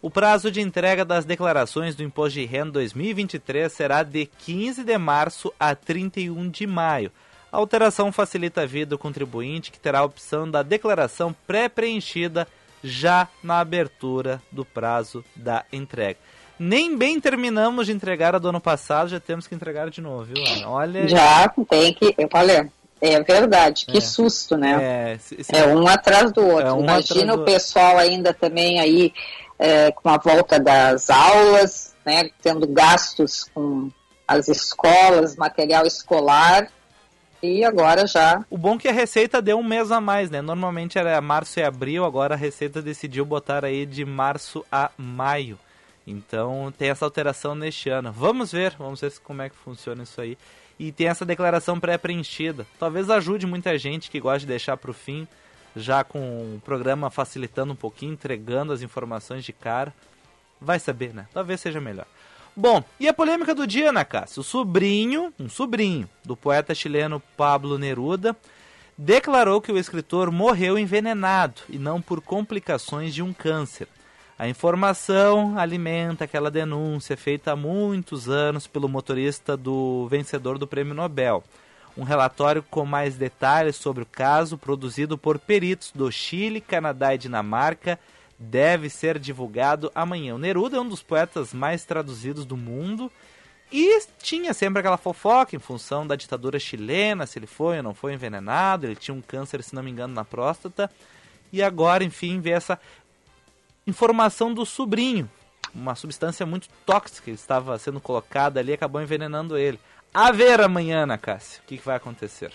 O 0.01 0.09
prazo 0.09 0.53
de 0.53 0.61
entrega 0.61 1.05
das 1.05 1.25
declarações 1.25 1.97
do 1.97 2.05
Imposto 2.05 2.39
de 2.39 2.47
Renda 2.47 2.75
2023 2.75 3.73
será 3.73 4.05
de 4.05 4.25
15 4.25 4.85
de 4.85 4.97
março 4.97 5.53
a 5.59 5.75
31 5.75 6.49
de 6.49 6.65
maio. 6.65 7.11
A 7.51 7.57
alteração 7.57 8.13
facilita 8.13 8.63
a 8.63 8.67
vida 8.67 8.91
do 8.91 8.99
contribuinte, 8.99 9.71
que 9.71 9.79
terá 9.79 10.01
a 10.01 10.05
opção 10.05 10.51
da 10.51 10.63
declaração 10.63 11.35
pré-preenchida 11.47 12.47
já 12.83 13.27
na 13.43 13.61
abertura 13.61 14.41
do 14.53 14.65
prazo 14.65 15.25
da 15.35 15.65
entrega. 15.73 16.19
Nem 16.59 16.97
bem 16.97 17.21
terminamos 17.21 17.87
de 17.87 17.93
entregar 17.93 18.35
a 18.35 18.39
do 18.39 18.49
ano 18.49 18.61
passado, 18.61 19.09
já 19.09 19.21
temos 19.21 19.47
que 19.47 19.55
entregar 19.55 19.89
de 19.91 20.01
novo, 20.01 20.25
viu, 20.25 20.45
Ana? 20.45 20.69
Olha. 20.69 21.09
Já 21.09 21.49
tem 21.69 21.93
que. 21.95 22.15
Eu 22.19 22.29
falei, 22.31 22.69
é 23.01 23.21
verdade, 23.23 23.87
que 23.87 23.99
É. 23.99 24.01
susto, 24.01 24.57
né? 24.57 25.13
É, 25.15 25.19
se- 25.19 25.45
se- 25.45 25.57
É 25.57 25.65
um 25.67 25.87
atrás 25.87 26.33
do 26.33 26.45
outro. 26.45 26.67
É 26.67 26.73
um 26.73 26.81
Imagina 26.83 27.37
do 27.37 27.43
o 27.43 27.45
pessoal 27.45 27.97
ainda 27.97 28.35
também 28.35 28.81
aí 28.81 29.13
é, 29.61 29.91
com 29.93 30.09
a 30.09 30.19
volta 30.19 30.59
das 30.61 31.11
aulas, 31.11 31.95
né, 32.07 32.31
tendo 32.43 32.67
gastos 32.69 33.45
com 33.55 33.91
as 34.27 34.47
escolas, 34.49 35.35
material 35.37 35.85
escolar, 35.87 36.69
e 37.43 37.65
agora 37.65 38.07
já. 38.07 38.45
O 38.51 38.59
bom 38.59 38.77
é 38.77 38.79
que 38.79 38.89
a 38.89 38.93
Receita 38.93 39.41
deu 39.41 39.59
um 39.59 39.63
mês 39.63 39.91
a 39.91 40.01
mais, 40.01 40.31
né? 40.31 40.43
Normalmente 40.43 40.99
era 40.99 41.21
março 41.21 41.59
e 41.61 41.63
abril, 41.63 42.05
agora 42.05 42.35
a 42.35 42.37
Receita 42.37 42.83
decidiu 42.83 43.25
botar 43.25 43.65
aí 43.65 43.87
de 43.87 44.05
março 44.05 44.65
a 44.71 44.91
maio. 44.97 45.59
Então 46.07 46.73
tem 46.77 46.91
essa 46.91 47.05
alteração 47.05 47.55
neste 47.55 47.91
ano. 47.91 48.11
Vamos 48.11 48.51
ver, 48.53 48.75
vamos 48.79 49.01
ver 49.01 49.13
como 49.23 49.43
é 49.43 49.49
que 49.49 49.57
funciona 49.57 50.03
isso 50.03 50.21
aí. 50.21 50.39
E 50.79 50.93
tem 50.93 51.09
essa 51.09 51.25
declaração 51.25 51.79
pré-preenchida. 51.79 52.67
Talvez 52.79 53.11
ajude 53.11 53.47
muita 53.47 53.77
gente 53.77 54.11
que 54.11 54.21
gosta 54.21 54.41
de 54.41 54.47
deixar 54.47 54.77
para 54.77 54.91
o 54.91 54.95
fim, 54.95 55.27
já 55.77 56.05
com 56.05 56.19
o 56.19 56.63
programa 56.65 57.11
facilitando 57.11 57.73
um 57.73 57.77
pouquinho, 57.77 58.13
entregando 58.13 58.73
as 58.73 58.81
informações 58.81 59.45
de 59.45 59.53
cara. 59.53 59.93
Vai 60.61 60.79
saber, 60.79 61.13
né? 61.13 61.27
Talvez 61.33 61.61
seja 61.61 61.81
melhor. 61.81 62.07
Bom, 62.61 62.83
e 62.99 63.07
a 63.07 63.15
polêmica 63.15 63.55
do 63.55 63.69
dia, 63.69 63.91
Ana 63.91 64.05
Cássia? 64.05 64.41
O 64.41 64.43
sobrinho, 64.43 65.33
um 65.39 65.49
sobrinho 65.49 66.11
do 66.25 66.37
poeta 66.37 66.75
chileno 66.75 67.23
Pablo 67.37 67.79
Neruda, 67.79 68.37
declarou 68.99 69.61
que 69.61 69.71
o 69.71 69.79
escritor 69.79 70.33
morreu 70.33 70.77
envenenado 70.77 71.63
e 71.69 71.79
não 71.79 72.03
por 72.03 72.21
complicações 72.21 73.15
de 73.15 73.23
um 73.23 73.33
câncer. 73.33 73.87
A 74.37 74.49
informação 74.49 75.57
alimenta 75.57 76.25
aquela 76.25 76.51
denúncia 76.51 77.17
feita 77.17 77.53
há 77.53 77.57
muitos 77.57 78.29
anos 78.29 78.67
pelo 78.67 78.89
motorista 78.89 79.57
do 79.57 80.09
vencedor 80.09 80.59
do 80.59 80.67
Prêmio 80.67 80.95
Nobel. 80.95 81.45
Um 81.97 82.03
relatório 82.03 82.65
com 82.69 82.85
mais 82.85 83.15
detalhes 83.15 83.77
sobre 83.77 84.03
o 84.03 84.07
caso, 84.07 84.59
produzido 84.59 85.17
por 85.17 85.39
peritos 85.39 85.93
do 85.95 86.11
Chile, 86.11 86.61
Canadá 86.61 87.15
e 87.15 87.19
Dinamarca, 87.19 88.01
deve 88.39 88.89
ser 88.89 89.19
divulgado 89.19 89.91
amanhã. 89.95 90.35
O 90.35 90.39
Neruda 90.39 90.77
é 90.77 90.81
um 90.81 90.89
dos 90.89 91.03
poetas 91.03 91.53
mais 91.53 91.85
traduzidos 91.85 92.45
do 92.45 92.57
mundo 92.57 93.11
e 93.71 94.01
tinha 94.23 94.55
sempre 94.55 94.81
aquela 94.81 94.97
fofoca 94.97 95.55
em 95.55 95.59
função 95.59 96.07
da 96.07 96.17
ditadura 96.17 96.59
chilena, 96.59 97.27
se 97.27 97.39
ele 97.39 97.47
foi 97.47 97.79
ou 97.79 97.83
não 97.83 97.95
foi 97.95 98.15
envenenado, 98.15 98.87
ele 98.87 98.97
tinha 98.97 99.15
um 99.15 99.21
câncer, 99.21 99.63
se 99.63 99.75
não 99.75 99.83
me 99.83 99.91
engano, 99.91 100.15
na 100.15 100.25
próstata. 100.25 100.91
E 101.53 101.63
agora, 101.63 102.05
enfim, 102.05 102.41
vê 102.41 102.51
essa 102.51 102.81
informação 103.87 104.55
do 104.55 104.65
sobrinho. 104.65 105.29
Uma 105.75 105.95
substância 105.95 106.47
muito 106.47 106.69
tóxica 106.87 107.31
estava 107.31 107.79
sendo 107.79 108.01
colocada 108.01 108.59
ali 108.59 108.73
acabou 108.73 109.03
envenenando 109.03 109.59
ele. 109.59 109.79
A 110.15 110.33
ver 110.33 110.61
amanhã, 110.61 111.03
Ana 111.03 111.17
o 111.17 111.67
que, 111.67 111.77
que 111.77 111.85
vai 111.85 111.97
acontecer? 111.97 112.51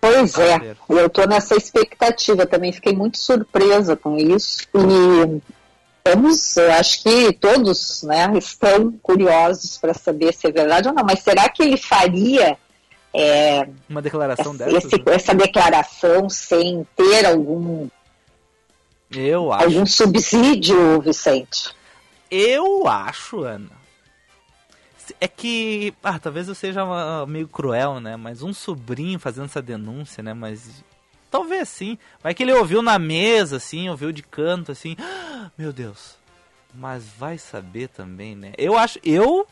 Pois 0.00 0.38
é, 0.38 0.76
eu 0.88 1.06
estou 1.06 1.26
nessa 1.26 1.56
expectativa 1.56 2.46
também, 2.46 2.72
fiquei 2.72 2.92
muito 2.94 3.18
surpresa 3.18 3.96
com 3.96 4.16
isso. 4.16 4.62
E 4.74 5.42
vamos, 6.08 6.56
eu 6.56 6.70
acho 6.72 7.02
que 7.02 7.32
todos 7.32 8.02
né, 8.04 8.30
estão 8.38 8.92
curiosos 9.02 9.76
para 9.76 9.92
saber 9.92 10.32
se 10.32 10.46
é 10.46 10.52
verdade 10.52 10.88
ou 10.88 10.94
não, 10.94 11.04
mas 11.04 11.18
será 11.20 11.48
que 11.48 11.62
ele 11.62 11.76
faria 11.76 12.56
é, 13.12 13.66
Uma 13.88 14.00
declaração 14.02 14.54
essa, 14.54 14.64
dessas? 14.66 14.84
esse- 14.92 15.02
essa 15.06 15.34
declaração 15.34 16.28
sem 16.30 16.86
ter 16.94 17.26
algum, 17.26 17.88
Eu 19.10 19.52
acho. 19.52 19.64
algum 19.64 19.84
subsídio, 19.86 21.00
Vicente? 21.00 21.74
Eu 22.30 22.86
acho, 22.86 23.42
Ana. 23.42 23.77
É 25.20 25.28
que. 25.28 25.92
Ah, 26.02 26.18
talvez 26.18 26.48
eu 26.48 26.54
seja 26.54 26.84
meio 27.26 27.48
cruel, 27.48 28.00
né? 28.00 28.16
Mas 28.16 28.42
um 28.42 28.52
sobrinho 28.52 29.18
fazendo 29.18 29.46
essa 29.46 29.62
denúncia, 29.62 30.22
né? 30.22 30.34
Mas. 30.34 30.84
Talvez 31.30 31.68
sim. 31.68 31.98
Vai 32.22 32.34
que 32.34 32.42
ele 32.42 32.52
ouviu 32.52 32.80
na 32.82 32.98
mesa, 32.98 33.56
assim, 33.56 33.88
ouviu 33.88 34.12
de 34.12 34.22
canto, 34.22 34.72
assim. 34.72 34.96
"Ah, 34.98 35.50
Meu 35.58 35.72
Deus. 35.72 36.16
Mas 36.74 37.04
vai 37.18 37.38
saber 37.38 37.88
também, 37.88 38.34
né? 38.36 38.52
Eu 38.58 38.76
acho. 38.78 38.98
Eu 39.04 39.46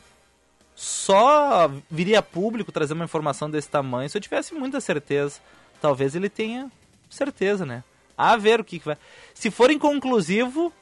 só 0.74 1.70
viria 1.90 2.20
público 2.22 2.70
trazer 2.70 2.92
uma 2.92 3.04
informação 3.04 3.50
desse 3.50 3.68
tamanho 3.68 4.08
se 4.10 4.16
eu 4.16 4.20
tivesse 4.22 4.54
muita 4.54 4.80
certeza. 4.80 5.40
Talvez 5.80 6.14
ele 6.14 6.28
tenha 6.28 6.70
certeza, 7.08 7.64
né? 7.64 7.82
A 8.16 8.36
ver 8.36 8.60
o 8.60 8.64
que, 8.64 8.78
que 8.78 8.84
vai. 8.86 8.96
Se 9.34 9.50
for 9.50 9.70
inconclusivo, 9.70 10.72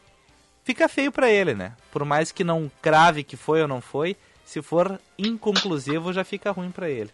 fica 0.65 0.89
feio 0.89 1.11
pra 1.13 1.31
ele, 1.31 1.55
né? 1.55 1.73
Por 1.93 2.05
mais 2.05 2.33
que 2.33 2.43
não 2.45 2.71
crave 2.83 3.23
que 3.25 3.37
foi 3.37 3.63
ou 3.63 3.69
não 3.69 3.81
foi, 3.81 4.17
se 4.45 4.61
for 4.63 5.01
inconclusivo 5.19 6.13
já 6.13 6.25
fica 6.25 6.51
ruim 6.51 6.71
pra 6.71 6.89
ele. 6.89 7.11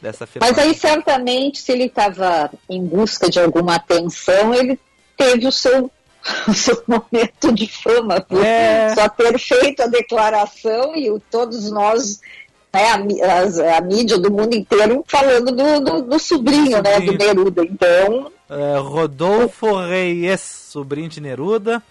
Dessa 0.00 0.28
Mas 0.40 0.58
aí 0.58 0.74
certamente, 0.74 1.60
se 1.60 1.72
ele 1.72 1.84
estava 1.86 2.50
em 2.68 2.84
busca 2.84 3.28
de 3.28 3.40
alguma 3.40 3.76
atenção, 3.76 4.54
ele 4.54 4.78
teve 5.16 5.46
o 5.46 5.52
seu, 5.52 5.90
o 6.46 6.54
seu 6.54 6.82
momento 6.86 7.52
de 7.52 7.66
fama 7.66 8.20
por 8.20 8.44
É. 8.44 8.94
só 8.94 9.08
ter 9.08 9.36
feito 9.38 9.82
a 9.82 9.86
declaração 9.88 10.94
e 10.94 11.10
o- 11.10 11.18
todos 11.30 11.68
nós, 11.70 12.20
né, 12.72 12.84
a, 13.24 13.40
as- 13.40 13.58
a 13.58 13.80
mídia 13.80 14.18
do 14.18 14.30
mundo 14.30 14.54
inteiro 14.54 15.04
falando 15.08 15.50
do, 15.50 15.80
do, 15.80 16.02
do 16.02 16.18
sobrinho, 16.18 16.80
né, 16.80 17.00
do 17.00 17.06
Sobrinho. 17.10 17.18
Neruda. 17.34 17.64
Então, 17.64 18.30
É, 18.48 18.78
Rodolfo 18.78 19.74
Reis, 19.80 20.40
sobrinho 20.40 21.08
de 21.08 21.20
Neruda. 21.20 21.82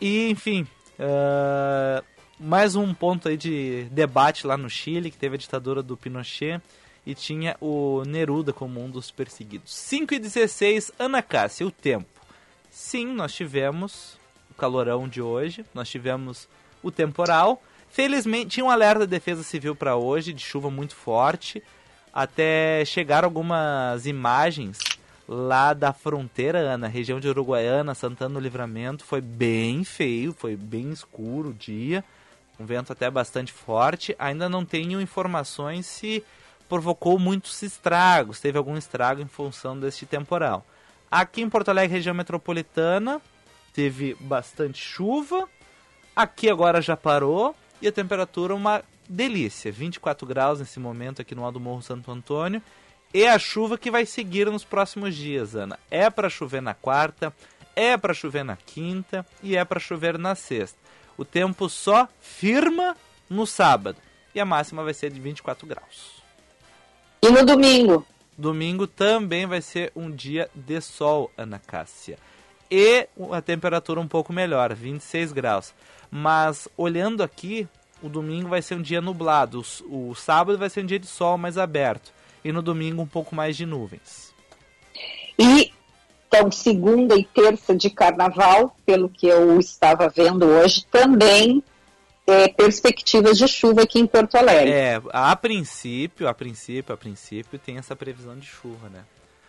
E, 0.00 0.30
enfim, 0.30 0.66
uh, 0.98 2.02
mais 2.38 2.76
um 2.76 2.94
ponto 2.94 3.28
aí 3.28 3.36
de 3.36 3.84
debate 3.90 4.46
lá 4.46 4.56
no 4.56 4.70
Chile, 4.70 5.10
que 5.10 5.16
teve 5.16 5.34
a 5.34 5.38
ditadura 5.38 5.82
do 5.82 5.96
Pinochet 5.96 6.60
e 7.04 7.14
tinha 7.14 7.56
o 7.60 8.02
Neruda 8.06 8.52
como 8.52 8.82
um 8.82 8.90
dos 8.90 9.10
perseguidos. 9.10 9.74
5 9.74 10.14
e 10.14 10.18
16, 10.18 10.92
Ana 10.98 11.22
Cássia, 11.22 11.66
o 11.66 11.70
tempo. 11.70 12.06
Sim, 12.70 13.06
nós 13.06 13.34
tivemos 13.34 14.18
o 14.50 14.54
calorão 14.54 15.08
de 15.08 15.20
hoje, 15.20 15.64
nós 15.74 15.88
tivemos 15.88 16.48
o 16.82 16.90
temporal. 16.90 17.62
Felizmente, 17.90 18.50
tinha 18.50 18.64
um 18.64 18.70
alerta 18.70 19.00
da 19.00 19.06
Defesa 19.06 19.42
Civil 19.42 19.74
para 19.74 19.96
hoje, 19.96 20.32
de 20.32 20.42
chuva 20.42 20.70
muito 20.70 20.94
forte. 20.94 21.62
Até 22.12 22.84
chegar 22.84 23.24
algumas 23.24 24.06
imagens 24.06 24.78
lá 25.26 25.72
da 25.72 25.92
fronteira, 25.92 26.58
Ana, 26.58 26.88
região 26.88 27.18
de 27.18 27.28
Uruguaiana, 27.28 27.94
Santana 27.94 28.34
do 28.34 28.40
Livramento. 28.40 29.04
Foi 29.04 29.20
bem 29.20 29.82
feio, 29.82 30.32
foi 30.32 30.56
bem 30.56 30.90
escuro 30.90 31.50
o 31.50 31.54
dia. 31.54 32.04
Um 32.58 32.66
vento 32.66 32.92
até 32.92 33.10
bastante 33.10 33.52
forte. 33.52 34.14
Ainda 34.18 34.48
não 34.48 34.64
tenho 34.64 35.00
informações 35.00 35.86
se 35.86 36.24
provocou 36.68 37.18
muitos 37.18 37.62
estragos, 37.62 38.40
teve 38.40 38.58
algum 38.58 38.76
estrago 38.76 39.22
em 39.22 39.26
função 39.26 39.78
deste 39.78 40.04
temporal. 40.04 40.66
Aqui 41.10 41.40
em 41.40 41.48
Porto 41.48 41.70
Alegre, 41.70 41.96
região 41.96 42.14
metropolitana, 42.14 43.22
teve 43.72 44.14
bastante 44.20 44.78
chuva. 44.78 45.48
Aqui 46.14 46.50
agora 46.50 46.82
já 46.82 46.96
parou 46.96 47.54
e 47.80 47.88
a 47.88 47.92
temperatura 47.92 48.54
uma 48.54 48.82
delícia, 49.08 49.72
24 49.72 50.26
graus 50.26 50.60
nesse 50.60 50.78
momento 50.78 51.22
aqui 51.22 51.34
no 51.34 51.44
Alto 51.44 51.58
Morro 51.58 51.80
Santo 51.80 52.10
Antônio. 52.10 52.62
E 53.14 53.26
a 53.26 53.38
chuva 53.38 53.78
que 53.78 53.90
vai 53.90 54.04
seguir 54.04 54.50
nos 54.50 54.64
próximos 54.64 55.16
dias, 55.16 55.54
Ana. 55.54 55.78
É 55.90 56.10
para 56.10 56.28
chover 56.28 56.60
na 56.60 56.74
quarta, 56.74 57.32
é 57.74 57.96
para 57.96 58.12
chover 58.12 58.44
na 58.44 58.56
quinta 58.56 59.24
e 59.42 59.56
é 59.56 59.64
para 59.64 59.80
chover 59.80 60.18
na 60.18 60.34
sexta. 60.34 60.78
O 61.18 61.24
tempo 61.24 61.68
só 61.68 62.08
firma 62.20 62.96
no 63.28 63.44
sábado 63.44 63.98
e 64.32 64.40
a 64.40 64.44
máxima 64.44 64.84
vai 64.84 64.94
ser 64.94 65.10
de 65.10 65.20
24 65.20 65.66
graus. 65.66 66.22
E 67.20 67.28
no 67.28 67.44
domingo? 67.44 68.06
Domingo 68.36 68.86
também 68.86 69.44
vai 69.44 69.60
ser 69.60 69.90
um 69.96 70.08
dia 70.08 70.48
de 70.54 70.80
sol, 70.80 71.28
Ana 71.36 71.58
Cássia. 71.58 72.16
E 72.70 73.08
a 73.32 73.42
temperatura 73.42 74.00
um 74.00 74.06
pouco 74.06 74.32
melhor, 74.32 74.72
26 74.72 75.32
graus. 75.32 75.74
Mas 76.08 76.68
olhando 76.76 77.22
aqui, 77.22 77.66
o 78.00 78.08
domingo 78.08 78.48
vai 78.48 78.62
ser 78.62 78.76
um 78.76 78.82
dia 78.82 79.00
nublado. 79.00 79.64
O, 79.86 80.10
o 80.10 80.14
sábado 80.14 80.56
vai 80.56 80.70
ser 80.70 80.84
um 80.84 80.86
dia 80.86 81.00
de 81.00 81.08
sol 81.08 81.36
mais 81.36 81.58
aberto. 81.58 82.12
E 82.44 82.52
no 82.52 82.62
domingo 82.62 83.02
um 83.02 83.06
pouco 83.06 83.34
mais 83.34 83.56
de 83.56 83.66
nuvens. 83.66 84.32
E 85.36 85.72
então, 86.28 86.52
segunda 86.52 87.16
e 87.16 87.24
terça 87.24 87.74
de 87.74 87.88
carnaval, 87.88 88.76
pelo 88.84 89.08
que 89.08 89.26
eu 89.26 89.58
estava 89.58 90.10
vendo 90.10 90.44
hoje, 90.44 90.84
também 90.90 91.64
é, 92.26 92.46
perspectivas 92.48 93.38
de 93.38 93.48
chuva 93.48 93.82
aqui 93.82 93.98
em 93.98 94.06
Porto 94.06 94.36
Alegre. 94.36 94.70
É, 94.70 95.00
a 95.10 95.34
princípio, 95.34 96.28
a 96.28 96.34
princípio, 96.34 96.94
a 96.94 96.98
princípio 96.98 97.58
tem 97.58 97.78
essa 97.78 97.96
previsão 97.96 98.38
de 98.38 98.46
chuva, 98.46 98.90
né? 98.90 99.00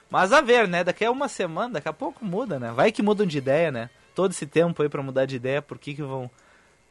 Mas 0.09 0.31
a 0.31 0.39
ver, 0.39 0.69
né? 0.69 0.83
Daqui 0.83 1.03
a 1.03 1.11
uma 1.11 1.27
semana, 1.27 1.73
daqui 1.73 1.89
a 1.89 1.93
pouco 1.93 2.23
muda, 2.23 2.57
né? 2.57 2.71
Vai 2.71 2.93
que 2.93 3.03
mudam 3.03 3.27
de 3.27 3.37
ideia, 3.37 3.71
né? 3.71 3.89
Todo 4.15 4.31
esse 4.31 4.45
tempo 4.45 4.81
aí 4.81 4.87
para 4.87 5.03
mudar 5.03 5.25
de 5.25 5.35
ideia, 5.35 5.61
por 5.61 5.77
que 5.77 5.93
que 5.93 6.01
vão 6.01 6.31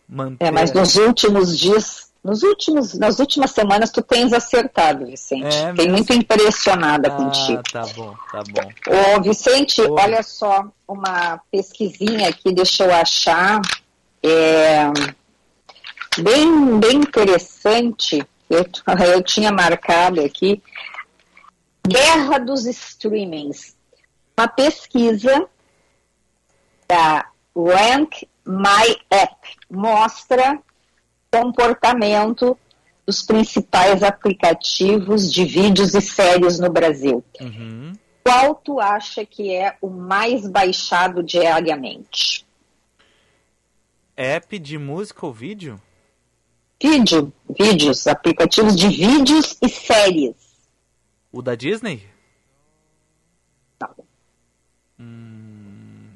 manter... 0.06 0.44
É, 0.44 0.50
mas 0.50 0.70
nos 0.72 0.96
últimos 0.96 1.58
dias, 1.58 2.07
nos 2.22 2.42
últimos, 2.42 2.94
nas 2.94 3.18
últimas 3.18 3.52
semanas 3.52 3.90
tu 3.90 4.02
tens 4.02 4.32
acertado, 4.32 5.06
Vicente. 5.06 5.56
É, 5.56 5.70
Fiquei 5.70 5.88
muito 5.88 6.12
impressionada 6.12 7.08
ah, 7.08 7.16
contigo. 7.16 7.62
tá 7.72 7.86
bom, 7.94 8.14
tá 8.30 8.42
bom. 8.50 9.16
Ô, 9.16 9.22
Vicente, 9.22 9.80
olha 9.82 10.22
só, 10.22 10.66
uma 10.86 11.40
pesquisinha 11.50 12.28
aqui, 12.28 12.52
deixa 12.52 12.84
eu 12.84 12.94
achar. 12.94 13.60
É 14.22 14.90
bem, 16.20 16.78
bem 16.78 16.96
interessante, 16.96 18.26
eu, 18.50 18.64
eu 19.14 19.22
tinha 19.22 19.52
marcado 19.52 20.20
aqui, 20.20 20.62
Guerra 21.86 22.38
dos 22.38 22.66
Streamings. 22.66 23.76
Uma 24.36 24.48
pesquisa 24.48 25.48
da 26.86 27.26
Rank 27.56 28.22
My 28.46 28.96
App 29.10 29.36
mostra 29.70 30.58
comportamento 31.30 32.58
dos 33.06 33.22
principais 33.22 34.02
aplicativos 34.02 35.32
de 35.32 35.44
vídeos 35.44 35.94
e 35.94 36.00
séries 36.00 36.58
no 36.58 36.70
Brasil. 36.70 37.24
Uhum. 37.40 37.92
Qual 38.24 38.54
tu 38.56 38.78
acha 38.78 39.24
que 39.24 39.54
é 39.54 39.76
o 39.80 39.88
mais 39.88 40.46
baixado 40.46 41.22
diariamente? 41.22 42.46
App 44.14 44.58
de 44.58 44.76
música 44.76 45.24
ou 45.24 45.32
vídeo? 45.32 45.80
Vídeo, 46.82 47.32
vídeos, 47.58 48.06
aplicativos 48.06 48.76
de 48.76 48.88
vídeos 48.88 49.56
e 49.62 49.68
séries. 49.68 50.36
O 51.32 51.40
da 51.40 51.54
Disney? 51.54 52.06
Não. 53.80 53.94
Hum, 55.00 56.10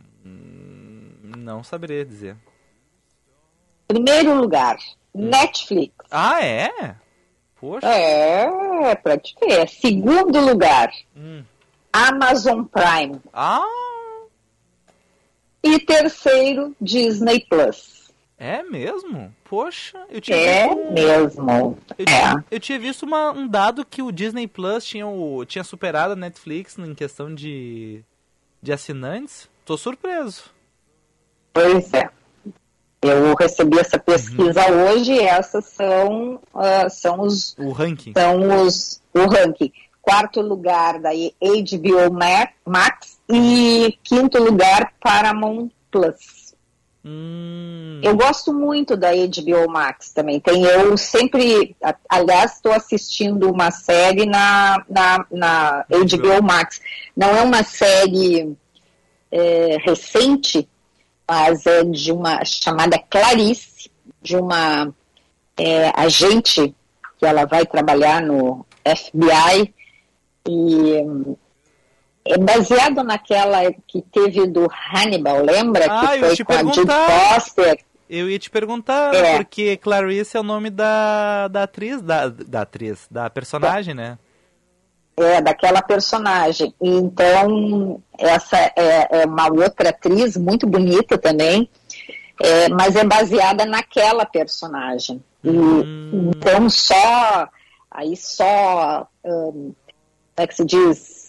não 1.37 1.65
saberia 1.65 2.05
dizer. 2.05 2.37
Primeiro 3.89 4.35
lugar, 4.35 4.77
hum. 4.77 5.02
Netflix. 5.15 5.95
Ah, 6.11 6.45
é? 6.45 6.97
Poxa. 7.61 7.87
É, 7.87 8.95
pra 8.97 9.19
te 9.19 9.35
ver. 9.41 9.69
Segundo 9.69 10.41
lugar, 10.41 10.91
hum. 11.17 11.43
Amazon 11.93 12.65
Prime. 12.65 13.21
Ah. 13.33 13.65
E 15.63 15.79
terceiro, 15.79 16.75
Disney 16.81 17.47
Plus. 17.49 18.11
É 18.37 18.61
mesmo? 18.65 19.33
Poxa, 19.45 20.05
eu 20.09 20.21
tinha 20.21 20.37
É 20.37 20.69
visto... 20.69 20.93
mesmo. 20.93 21.79
Eu, 21.97 22.07
é. 22.07 22.45
eu 22.51 22.59
tinha 22.59 22.79
visto 22.81 23.05
uma, 23.05 23.31
um 23.31 23.47
dado 23.47 23.85
que 23.85 24.03
o 24.03 24.11
Disney 24.11 24.49
Plus 24.49 24.85
tinha, 24.85 25.07
o, 25.07 25.45
tinha 25.45 25.63
superado 25.63 26.15
a 26.15 26.17
Netflix 26.17 26.77
em 26.77 26.93
questão 26.93 27.33
de, 27.33 28.03
de 28.61 28.73
assinantes. 28.73 29.49
Tô 29.65 29.77
surpreso. 29.77 30.51
Pois 31.53 31.95
é. 31.95 32.11
Eu 33.03 33.35
recebi 33.35 33.81
essa 33.81 33.99
pesquisa 33.99 34.71
uhum. 34.71 34.93
hoje 34.93 35.19
essas 35.19 35.65
são, 35.65 36.41
uh, 36.55 36.89
são 36.89 37.21
os. 37.21 37.57
O 37.59 37.73
ranking. 37.73 38.13
São 38.17 38.65
os. 38.65 39.03
O 39.13 39.27
ranking. 39.27 39.73
Quarto 40.01 40.41
lugar 40.41 41.01
daí 41.01 41.35
HBO 41.41 42.13
Max 42.65 43.19
e 43.29 43.99
quinto 44.05 44.43
lugar 44.43 44.93
Paramount 45.01 45.71
Plus. 45.91 46.43
Hum. 47.05 48.01
Eu 48.03 48.17
gosto 48.17 48.53
muito 48.53 48.97
da 48.97 49.11
HBO 49.11 49.69
Max 49.69 50.13
também. 50.13 50.39
Tem 50.39 50.63
eu 50.63 50.97
sempre, 50.97 51.75
aliás, 52.09 52.55
estou 52.55 52.73
assistindo 52.73 53.51
uma 53.51 53.73
série 53.73 54.25
na, 54.25 54.85
na, 54.89 55.27
na 55.31 55.87
HBO 55.89 56.43
Max. 56.43 56.81
Não 57.17 57.29
é 57.37 57.43
uma 57.43 57.65
série 57.65 58.57
é, 59.33 59.79
recente, 59.85 60.69
mas 61.29 61.67
é 61.67 61.85
de 61.85 62.13
uma 62.13 62.45
chamada 62.45 62.99
Clarice, 62.99 63.91
de 64.21 64.37
uma 64.37 64.93
é, 65.57 65.93
agente 65.95 66.75
que 67.19 67.27
ela 67.27 67.45
vai 67.45 67.65
trabalhar 67.65 68.21
no 68.21 68.67
FBI 68.85 69.73
e 70.49 71.37
é 72.25 72.39
baseado 72.39 73.03
naquela 73.03 73.73
que 73.87 74.03
teve 74.13 74.47
do 74.47 74.69
Hannibal, 74.71 75.45
lembra? 75.45 75.87
Ah, 75.89 76.13
que 76.13 76.19
foi 76.21 76.37
te 76.37 76.45
com 76.45 76.53
perguntar. 76.55 77.07
a 77.07 77.41
Foster. 77.41 77.79
Eu 78.09 78.29
ia 78.29 78.39
te 78.39 78.51
perguntar, 78.51 79.15
é. 79.15 79.37
porque 79.37 79.77
Clarice 79.79 80.37
é 80.37 80.41
o 80.41 80.43
nome 80.43 80.69
da, 80.69 81.49
da 81.49 81.63
atriz, 81.63 82.03
da, 82.03 82.29
da 82.29 82.63
atriz, 82.63 83.07
da 83.11 83.31
personagem, 83.31 83.95
né? 83.95 84.19
É, 85.15 85.43
daquela 85.43 85.83
personagem. 85.83 86.75
Então, 86.81 88.03
essa 88.17 88.57
é, 88.57 89.09
é 89.11 89.27
uma 89.27 89.47
outra 89.53 89.91
atriz, 89.91 90.39
muito 90.39 90.67
bonita 90.67 91.19
também, 91.19 91.69
é, 92.41 92.69
mas 92.71 92.97
é 92.97 93.05
baseada 93.05 93.67
naquela 93.67 94.25
personagem. 94.25 95.23
E, 95.45 95.51
hum. 95.51 96.31
Então, 96.35 96.69
só, 96.71 97.47
aí 97.91 98.17
só, 98.17 99.07
um, 99.23 99.53
como 99.53 99.75
é 100.39 100.47
que 100.47 100.55
se 100.55 100.65
diz? 100.65 101.23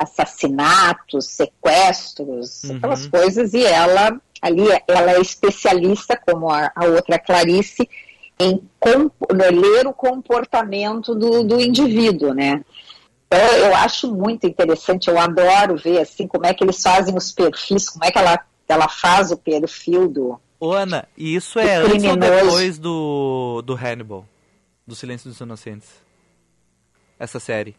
assassinatos, 0.00 1.26
sequestros, 1.26 2.64
uhum. 2.64 2.76
aquelas 2.76 3.06
coisas, 3.06 3.52
e 3.52 3.62
ela 3.62 4.18
ali 4.40 4.64
ela 4.88 5.12
é 5.12 5.20
especialista, 5.20 6.16
como 6.16 6.50
a, 6.50 6.72
a 6.74 6.86
outra 6.86 7.18
Clarice, 7.18 7.86
em 8.38 8.58
ler 9.52 9.86
o 9.86 9.92
comportamento 9.92 11.14
do, 11.14 11.44
do 11.44 11.60
indivíduo, 11.60 12.32
né? 12.32 12.64
Então, 13.32 13.56
eu 13.58 13.76
acho 13.76 14.12
muito 14.12 14.44
interessante, 14.44 15.08
eu 15.08 15.16
adoro 15.16 15.76
ver 15.76 16.00
assim 16.00 16.26
como 16.26 16.46
é 16.46 16.52
que 16.52 16.64
eles 16.64 16.82
fazem 16.82 17.16
os 17.16 17.30
perfis, 17.30 17.88
como 17.88 18.04
é 18.04 18.10
que 18.10 18.18
ela, 18.18 18.40
ela 18.68 18.88
faz 18.88 19.30
o 19.30 19.36
perfil 19.36 20.08
do. 20.08 20.40
Ô 20.58 20.72
Ana, 20.72 21.06
e 21.16 21.36
isso 21.36 21.60
é 21.60 21.76
antes 21.76 22.04
ou 22.04 22.16
depois 22.16 22.78
do, 22.78 23.62
do 23.64 23.74
Hannibal? 23.74 24.26
Do 24.84 24.96
Silêncio 24.96 25.30
dos 25.30 25.38
Inocentes? 25.38 25.88
Essa 27.20 27.38
série. 27.38 27.76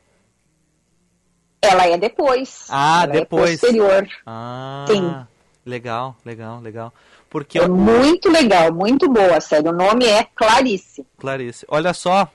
Ela 1.61 1.85
é 1.85 1.97
depois. 1.97 2.67
Ah, 2.69 3.03
ela 3.03 3.13
depois. 3.13 3.51
É 3.51 3.57
posterior. 3.57 4.07
Ah. 4.25 4.85
Sim. 4.87 5.27
Legal, 5.65 6.15
legal, 6.25 6.59
legal. 6.59 6.93
Porque 7.29 7.59
É 7.59 7.67
muito 7.67 8.29
legal, 8.29 8.73
muito 8.73 9.07
boa 9.09 9.37
a 9.37 9.41
série. 9.41 9.67
O 9.67 9.73
nome 9.73 10.05
é 10.05 10.23
Clarice. 10.33 11.05
Clarice, 11.17 11.65
olha 11.67 11.93
só. 11.93 12.27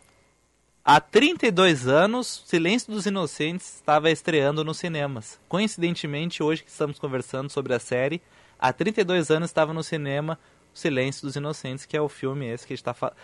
Há 0.89 1.01
32 1.01 1.89
anos, 1.89 2.45
Silêncio 2.47 2.93
dos 2.93 3.07
Inocentes 3.07 3.75
estava 3.75 4.09
estreando 4.09 4.63
nos 4.63 4.77
cinemas. 4.79 5.37
Coincidentemente, 5.49 6.45
hoje 6.45 6.63
que 6.63 6.71
estamos 6.71 6.97
conversando 7.01 7.51
sobre 7.51 7.75
a 7.75 7.81
série, 7.81 8.23
há 8.57 8.73
32 8.73 9.29
anos 9.33 9.51
estava 9.51 9.75
no 9.75 9.83
cinema 9.83 10.39
Silêncio 10.73 11.23
dos 11.27 11.35
Inocentes, 11.35 11.85
que 11.85 11.97
é 11.97 12.01
o 12.01 12.09
filme 12.09 12.47
esse 12.47 12.65
que 12.65 12.73
a 12.73 12.77
gente 12.77 12.85
tá 12.85 12.95
falando. 12.95 13.17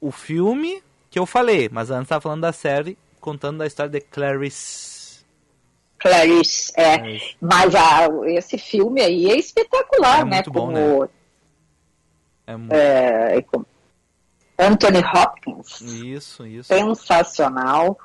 O 0.00 0.10
filme 0.10 0.82
que 1.10 1.18
eu 1.18 1.26
falei, 1.26 1.68
mas 1.70 1.90
antes 1.90 2.04
estava 2.04 2.22
falando 2.22 2.40
da 2.40 2.52
série, 2.52 2.96
contando 3.20 3.58
da 3.58 3.66
história 3.66 3.90
de 3.90 4.00
Clarice. 4.00 5.20
Clarice, 5.98 6.72
é. 6.76 6.96
Clarice. 6.98 7.36
Mas 7.42 7.74
a, 7.74 8.08
esse 8.28 8.56
filme 8.56 9.02
aí 9.02 9.30
é 9.30 9.36
espetacular, 9.36 10.20
É 10.20 10.24
né? 10.24 10.36
muito 10.36 10.50
bom, 10.50 10.72
Como, 10.72 11.10
É 12.46 12.56
muito... 12.56 12.72
é, 12.72 13.42
como 13.42 13.66
Anthony 14.60 14.98
Hopkins. 15.04 15.80
Isso, 15.80 16.46
isso. 16.46 16.68
sensacional. 16.68 17.98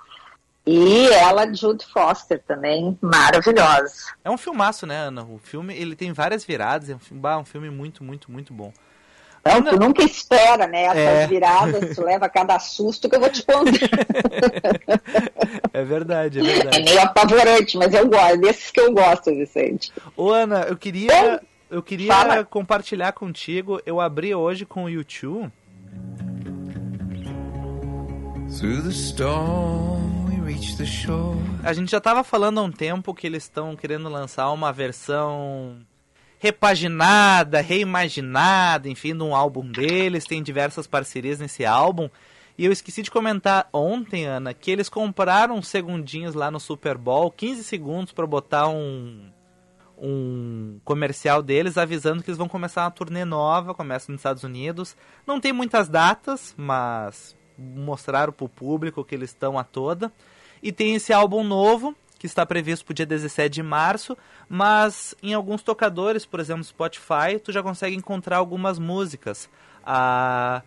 E 0.67 1.07
ela, 1.09 1.53
Jude 1.53 1.85
Foster, 1.85 2.41
também 2.47 2.97
maravilhosa. 3.01 3.93
É 4.23 4.31
um 4.31 4.37
filmaço, 4.37 4.87
né, 4.87 4.95
Ana? 4.97 5.23
O 5.23 5.37
filme, 5.37 5.75
ele 5.75 5.95
tem 5.95 6.11
várias 6.11 6.43
viradas, 6.43 6.89
é 6.89 6.95
um 6.95 6.99
filme, 6.99 7.21
um 7.37 7.45
filme 7.45 7.69
muito, 7.69 8.03
muito, 8.03 8.31
muito 8.31 8.51
bom. 8.51 8.73
Então, 9.41 9.57
Ana- 9.59 9.69
tu 9.69 9.79
nunca 9.79 10.01
espera, 10.01 10.65
né? 10.65 10.85
Essas 10.85 10.97
É. 10.97 11.27
viradas, 11.27 11.95
tu 11.95 12.01
leva 12.03 12.27
cada 12.27 12.57
susto 12.57 13.07
que 13.07 13.15
eu 13.15 13.19
vou 13.19 13.29
te 13.29 13.45
contar. 13.45 13.71
É 15.71 15.83
verdade, 15.83 16.39
é 16.39 16.41
é 16.41 16.45
verdade. 16.45 16.83
meio 16.83 17.01
apavorante, 17.01 17.77
mas 17.77 17.93
eu 17.93 18.07
gosto, 18.09 18.37
desses 18.41 18.71
que 18.71 18.79
eu 18.81 18.91
gosto, 18.91 19.25
Vicente. 19.35 19.91
Ô, 20.17 20.31
Ana, 20.31 20.61
eu 20.61 20.75
queria, 20.75 21.41
eu 21.69 21.83
queria 21.83 22.11
Fala. 22.11 22.43
compartilhar 22.43 23.11
contigo. 23.11 23.79
Eu 23.85 24.01
abri 24.01 24.33
hoje 24.33 24.65
com 24.65 24.85
o 24.85 24.89
YouTube. 24.89 25.51
A 31.61 31.73
gente 31.73 31.91
já 31.91 31.99
tava 31.99 32.23
falando 32.23 32.59
há 32.61 32.63
um 32.63 32.71
tempo 32.71 33.13
que 33.13 33.27
eles 33.27 33.43
estão 33.43 33.75
querendo 33.75 34.07
lançar 34.07 34.49
uma 34.51 34.71
versão 34.71 35.85
repaginada, 36.39 37.59
reimaginada, 37.59 38.87
enfim, 38.87 39.13
de 39.13 39.23
um 39.23 39.35
álbum 39.35 39.69
deles. 39.69 40.23
Tem 40.23 40.41
diversas 40.41 40.87
parcerias 40.87 41.39
nesse 41.39 41.65
álbum. 41.65 42.09
E 42.57 42.63
eu 42.63 42.71
esqueci 42.71 43.01
de 43.01 43.11
comentar 43.11 43.67
ontem, 43.73 44.25
Ana, 44.25 44.53
que 44.53 44.71
eles 44.71 44.87
compraram 44.87 45.61
segundinhos 45.61 46.33
lá 46.33 46.49
no 46.49 46.59
Super 46.59 46.97
Bowl, 46.97 47.29
15 47.29 47.61
segundos 47.61 48.13
para 48.13 48.25
botar 48.25 48.69
um, 48.69 49.29
um 49.97 50.79
comercial 50.85 51.43
deles 51.43 51.77
avisando 51.77 52.23
que 52.23 52.29
eles 52.29 52.37
vão 52.37 52.47
começar 52.47 52.83
uma 52.83 52.91
turnê 52.91 53.25
nova, 53.25 53.73
começa 53.73 54.09
nos 54.09 54.19
Estados 54.19 54.45
Unidos. 54.45 54.95
Não 55.27 55.41
tem 55.41 55.51
muitas 55.51 55.89
datas, 55.89 56.55
mas 56.57 57.35
mostraram 57.57 58.33
pro 58.33 58.49
público 58.49 59.03
que 59.03 59.15
eles 59.15 59.29
estão 59.29 59.57
a 59.57 59.63
toda. 59.63 60.11
E 60.61 60.71
tem 60.71 60.95
esse 60.95 61.13
álbum 61.13 61.43
novo, 61.43 61.95
que 62.17 62.25
está 62.25 62.45
previsto 62.45 62.85
para 62.85 62.91
o 62.91 62.95
dia 62.95 63.05
17 63.05 63.53
de 63.53 63.63
março, 63.63 64.17
mas 64.49 65.13
em 65.21 65.33
alguns 65.33 65.61
tocadores, 65.61 66.25
por 66.25 66.39
exemplo, 66.39 66.63
Spotify, 66.63 67.39
tu 67.43 67.51
já 67.51 67.61
consegue 67.61 67.95
encontrar 67.95 68.37
algumas 68.37 68.79
músicas. 68.79 69.49
A 69.85 70.63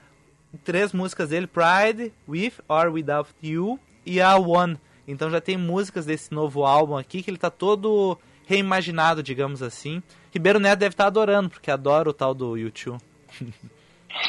três 0.65 0.93
músicas 0.93 1.31
dele, 1.31 1.47
Pride, 1.47 2.13
With 2.29 2.53
or 2.69 2.93
Without 2.93 3.31
You 3.43 3.79
e 4.05 4.21
a 4.21 4.37
One. 4.37 4.79
Então 5.07 5.31
já 5.31 5.41
tem 5.41 5.57
músicas 5.57 6.07
desse 6.07 6.33
novo 6.33 6.65
álbum 6.65 6.97
aqui 6.97 7.23
que 7.23 7.31
ele 7.31 7.39
tá 7.39 7.51
todo 7.51 8.19
reimaginado, 8.47 9.23
digamos 9.23 9.63
assim. 9.63 10.03
Ribeiro 10.31 10.61
Neto 10.61 10.79
deve 10.79 10.95
estar 10.95 11.07
adorando, 11.07 11.51
porque 11.51 11.71
adora 11.71 12.09
o 12.09 12.13
tal 12.13 12.35
do 12.35 12.57
YouTube. 12.57 13.01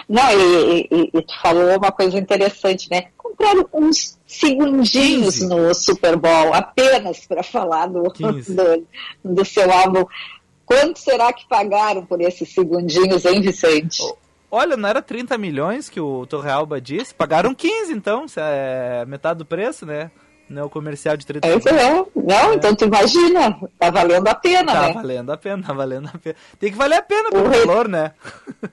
Não, 0.07 0.23
e, 0.31 0.87
e- 0.91 1.09
e 1.13 1.21
tu 1.21 1.39
falou 1.41 1.77
uma 1.77 1.91
coisa 1.91 2.17
interessante, 2.17 2.89
né? 2.89 3.07
Compraram 3.17 3.67
uns 3.73 4.17
segundinhos 4.27 5.39
15. 5.39 5.47
no 5.47 5.73
Super 5.73 6.15
Bowl, 6.17 6.53
apenas 6.53 7.25
para 7.25 7.43
falar 7.43 7.87
do, 7.87 8.03
15. 8.11 8.53
do, 8.55 8.87
do 9.23 9.45
seu 9.45 9.71
álbum. 9.71 10.05
Quanto 10.65 10.99
será 10.99 11.31
que 11.33 11.47
pagaram 11.47 12.05
por 12.05 12.21
esses 12.21 12.53
segundinhos, 12.53 13.25
hein, 13.25 13.41
Vicente? 13.41 14.03
Olha, 14.51 14.75
não 14.75 14.89
era 14.89 15.01
30 15.01 15.37
milhões 15.37 15.89
que 15.89 15.99
o 15.99 16.25
Torrealba 16.25 16.81
disse? 16.81 17.13
Pagaram 17.13 17.53
15, 17.53 17.93
então, 17.93 18.27
se 18.27 18.39
é 18.39 19.05
metade 19.07 19.39
do 19.39 19.45
preço, 19.45 19.85
né? 19.85 20.11
Não 20.49 20.62
é 20.63 20.65
o 20.65 20.69
comercial 20.69 21.15
de 21.15 21.25
30 21.25 21.47
É 21.47 21.55
isso 21.55 21.69
é. 21.69 22.05
Não, 22.15 22.53
então 22.53 22.75
tu 22.75 22.85
imagina, 22.85 23.59
tá 23.77 23.89
valendo 23.91 24.27
a 24.27 24.33
pena, 24.35 24.73
Tá 24.73 24.81
né? 24.88 24.93
valendo 24.93 25.31
a 25.31 25.38
pena, 25.38 25.63
tá 25.63 25.73
valendo 25.73 26.09
a 26.13 26.17
pena. 26.17 26.35
Tem 26.59 26.71
que 26.71 26.77
valer 26.77 26.95
a 26.95 27.01
pena 27.03 27.29
pelo 27.29 27.45
O 27.45 27.49
re- 27.49 27.65
valor, 27.65 27.88
né? 27.88 28.12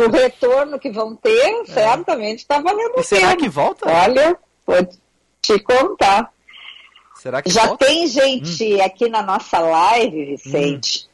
O 0.05 0.11
retorno 0.11 0.79
que 0.79 0.91
vão 0.91 1.15
ter, 1.15 1.65
certamente 1.67 2.47
tá 2.47 2.59
valendo 2.61 2.95
a 2.95 2.99
É. 2.99 3.01
E 3.01 3.05
será 3.05 3.29
pena. 3.29 3.37
que 3.37 3.49
volta? 3.49 3.89
Olha, 3.91 4.37
vou 4.67 4.89
te 5.43 5.59
contar. 5.61 6.33
Será 7.17 7.43
que 7.43 7.51
Já 7.51 7.67
volta? 7.67 7.85
tem 7.87 8.07
gente 8.07 8.81
aqui 8.81 9.09
na 9.09 9.23
nossa 9.23 9.59
live, 9.59 10.25
Vicente, 10.37 11.09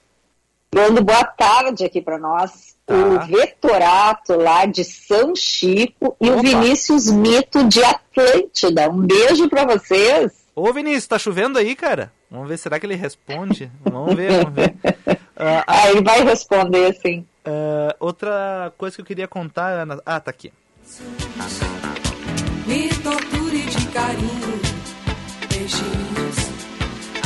dando 0.72 1.03
boa 1.03 1.25
tarde 1.25 1.85
aqui 1.85 2.01
para 2.01 2.18
nós. 2.18 2.77
Tá. 2.85 2.94
O 2.94 3.20
Vetorato 3.27 4.35
lá 4.37 4.66
de 4.66 4.85
São 4.85 5.35
Chico 5.37 6.16
e 6.20 6.29
Opa. 6.31 6.38
o 6.38 6.42
Vinícius 6.42 7.09
Mito 7.11 7.64
de 7.68 7.83
Atlântida. 7.85 8.90
Um 8.90 9.07
beijo 9.07 9.48
para 9.48 9.64
vocês. 9.64 10.41
Ô 10.55 10.73
Vinícius, 10.73 11.07
tá 11.07 11.19
chovendo 11.19 11.59
aí, 11.59 11.75
cara? 11.75 12.12
Vamos 12.31 12.49
ver, 12.49 12.59
será 12.59 12.79
que 12.79 12.85
ele 12.87 12.95
responde? 12.95 13.71
Vamos 13.83 14.15
ver, 14.15 14.33
vamos 14.45 14.53
ver. 14.55 14.75
Ah, 15.37 15.65
Ah, 15.67 15.91
ele 15.91 16.03
vai 16.03 16.23
responder 16.25 16.95
sim. 17.01 17.27
ah, 17.45 17.97
outra 17.99 18.73
coisa 18.77 18.95
que 18.97 19.03
eu 19.03 19.07
queria 19.07 19.27
contar, 19.27 19.69
Ana. 19.71 20.01
Ah, 20.05 20.21
tá 20.21 20.31
aqui. 20.31 20.53
Me 22.67 22.88
torture 23.03 23.62
de 23.67 23.87
carinho, 23.88 24.61
beijinhos, 25.49 26.37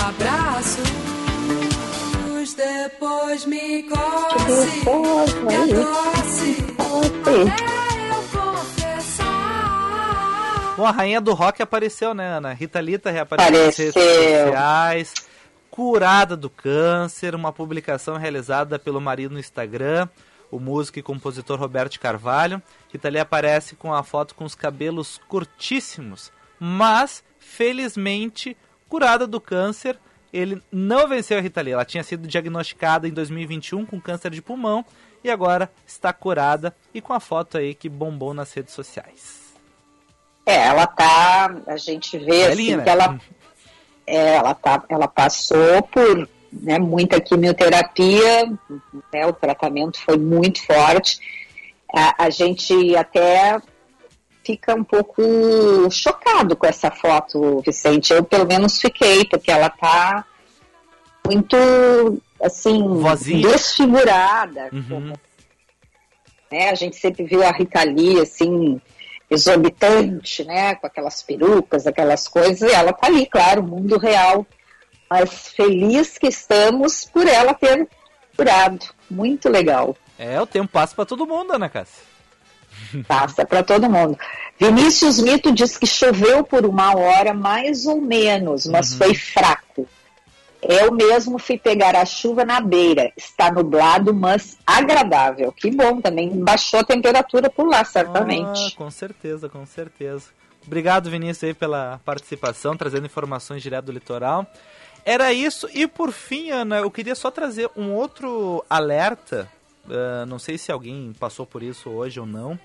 abraços, 0.07 0.85
depois 2.55 3.45
me 3.45 3.83
coce, 3.83 4.85
me 5.45 5.55
adoce, 5.57 6.65
eu 6.79 7.11
confessar. 7.25 7.86
Bom, 10.77 10.85
a 10.85 10.91
rainha 10.91 11.23
do 11.23 11.33
rock 11.33 11.63
apareceu, 11.63 12.13
né, 12.13 12.37
Ana? 12.37 12.53
Rita 12.53 12.83
Lita 12.83 13.11
reapareceu 13.11 13.65
nas 13.65 13.77
redes 13.79 13.95
sociais. 13.95 15.15
Curada 15.71 16.37
do 16.37 16.51
câncer, 16.51 17.35
uma 17.35 17.51
publicação 17.51 18.19
realizada 18.19 18.79
pelo 18.79 19.01
marido 19.01 19.33
no 19.33 19.41
Instagram, 19.41 20.07
o 20.51 20.61
músico 20.61 20.99
e 20.99 21.03
compositor 21.03 21.59
Roberto 21.59 21.99
Carvalho. 21.99 22.61
Rita 22.93 23.09
Lee 23.09 23.21
aparece 23.21 23.75
com 23.75 23.95
a 23.95 24.03
foto 24.03 24.35
com 24.35 24.45
os 24.45 24.55
cabelos 24.55 25.19
curtíssimos, 25.29 26.31
mas, 26.61 27.25
felizmente, 27.39 28.55
curada 28.87 29.27
do 29.27 29.41
câncer. 29.41 29.99
Ele 30.31 30.63
não 30.71 31.09
venceu 31.09 31.39
a 31.39 31.41
Rita 31.41 31.63
Lee. 31.63 31.73
Ela 31.73 31.87
tinha 31.87 32.05
sido 32.05 32.29
diagnosticada 32.29 33.09
em 33.09 33.13
2021 33.13 33.87
com 33.87 33.99
câncer 33.99 34.31
de 34.31 34.43
pulmão 34.43 34.85
e 35.25 35.31
agora 35.31 35.71
está 35.87 36.13
curada 36.13 36.77
e 36.93 37.01
com 37.01 37.15
a 37.15 37.21
foto 37.21 37.57
aí 37.57 37.75
que 37.75 37.89
bombou 37.89 38.35
nas 38.35 38.53
redes 38.53 38.75
sociais. 38.75 39.46
É, 40.47 40.69
ela 40.69 40.87
tá. 40.87 41.55
A 41.67 41.77
gente 41.77 42.17
vê 42.17 42.49
Velhinha, 42.49 42.53
assim 42.53 42.77
né? 42.77 42.85
que 42.85 42.89
ela, 42.89 43.21
é, 44.07 44.35
ela, 44.37 44.55
tá, 44.55 44.85
ela 44.89 45.09
passou 45.09 45.83
por 45.83 46.29
né, 46.53 46.79
muita 46.79 47.21
quimioterapia, 47.21 48.47
né, 49.13 49.27
o 49.27 49.33
tratamento 49.33 50.01
foi 50.01 50.17
muito 50.17 50.65
forte. 50.65 51.19
A, 51.93 52.27
a 52.27 52.31
gente 52.31 52.97
até 52.97 53.61
fica 54.45 54.75
um 54.77 54.85
pouco 54.85 55.21
chocado 55.91 56.55
com 56.55 56.67
essa 56.67 56.91
foto, 56.93 57.61
Vicente. 57.67 58.13
Eu 58.13 58.23
pelo 58.23 58.47
menos 58.47 58.81
fiquei, 58.81 59.25
porque 59.25 59.51
ela 59.51 59.69
tá 59.69 60.25
muito 61.27 61.57
assim 62.41 62.81
Vozinha. 63.01 63.49
desfigurada. 63.49 64.69
Uhum. 64.73 65.13
né? 66.51 66.71
A 66.71 66.75
gente 66.77 66.95
sempre 66.97 67.25
viu 67.25 67.43
a 67.43 67.51
Rita 67.51 67.83
Lee 67.83 68.21
assim 68.21 68.81
exorbitante, 69.31 70.45
né, 70.45 70.75
com 70.77 70.87
aquelas 70.87 71.23
perucas, 71.23 71.87
aquelas 71.87 72.29
coisas, 72.29 72.71
e 72.71 72.75
ela 72.75 72.93
tá 72.93 73.09
ali, 73.09 73.27
claro, 73.27 73.63
mundo 73.63 73.99
real. 73.99 74.47
Mas 75.09 75.49
feliz 75.49 76.19
que 76.19 76.27
estamos 76.27 77.05
por 77.05 77.27
ela 77.27 77.55
ter 77.55 77.89
curado. 78.37 78.87
Muito 79.09 79.49
legal. 79.49 79.97
É, 80.19 80.41
o 80.41 80.47
tempo 80.47 80.69
passa 80.69 80.95
pra 80.95 81.05
todo 81.05 81.27
mundo, 81.27 81.53
Ana 81.53 81.69
Cássia. 81.69 82.03
Passa 83.07 83.47
para 83.47 83.63
todo 83.63 83.89
mundo. 83.89 84.19
Vinícius 84.59 85.19
Mito 85.19 85.53
diz 85.53 85.77
que 85.77 85.87
choveu 85.87 86.45
por 86.45 86.67
uma 86.67 86.95
hora, 86.97 87.33
mais 87.33 87.87
ou 87.87 88.01
menos, 88.01 88.67
mas 88.67 88.95
foi 88.95 89.15
fraco. 89.15 89.89
Eu 90.69 90.91
mesmo 90.93 91.39
fui 91.39 91.57
pegar 91.59 91.95
a 91.95 92.05
chuva 92.05 92.45
na 92.45 92.61
beira. 92.61 93.13
Está 93.17 93.51
nublado, 93.53 94.13
mas 94.13 94.59
agradável. 94.67 95.53
Que 95.53 95.71
bom 95.71 96.01
também. 96.01 96.29
Baixou 96.43 96.81
a 96.81 96.85
temperatura 96.85 97.49
por 97.49 97.69
lá, 97.69 97.81
Ah, 97.81 97.85
certamente. 97.85 98.75
com 98.75 98.91
certeza, 98.91 99.49
com 99.49 99.65
certeza. 99.65 100.31
Obrigado, 100.67 101.09
Vinícius, 101.09 101.45
aí, 101.45 101.55
pela 101.55 102.01
participação, 102.05 102.77
trazendo 102.77 103.07
informações 103.07 103.63
direto 103.63 103.85
do 103.87 103.93
litoral. 103.93 104.45
Era 105.05 105.33
isso. 105.33 105.69
E 105.73 105.87
por 105.87 106.11
fim, 106.11 106.51
Ana, 106.51 106.79
eu 106.79 106.91
queria 106.91 107.15
só 107.15 107.31
trazer 107.31 107.71
um 107.77 107.93
outro 107.93 108.65
alerta. 108.69 109.49
Uh, 109.85 110.27
não 110.27 110.41
sei 110.41 110.59
se 110.59 110.73
alguém 110.73 111.13
passou 111.21 111.47
por 111.47 111.63
isso 111.63 111.89
hoje 111.91 112.19
ou 112.19 112.27
não. 112.27 112.59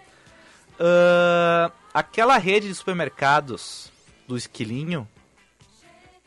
Uh, 0.80 1.72
aquela 1.94 2.38
rede 2.38 2.68
de 2.68 2.74
supermercados 2.74 3.92
do 4.28 4.36
Esquilinho 4.36 5.08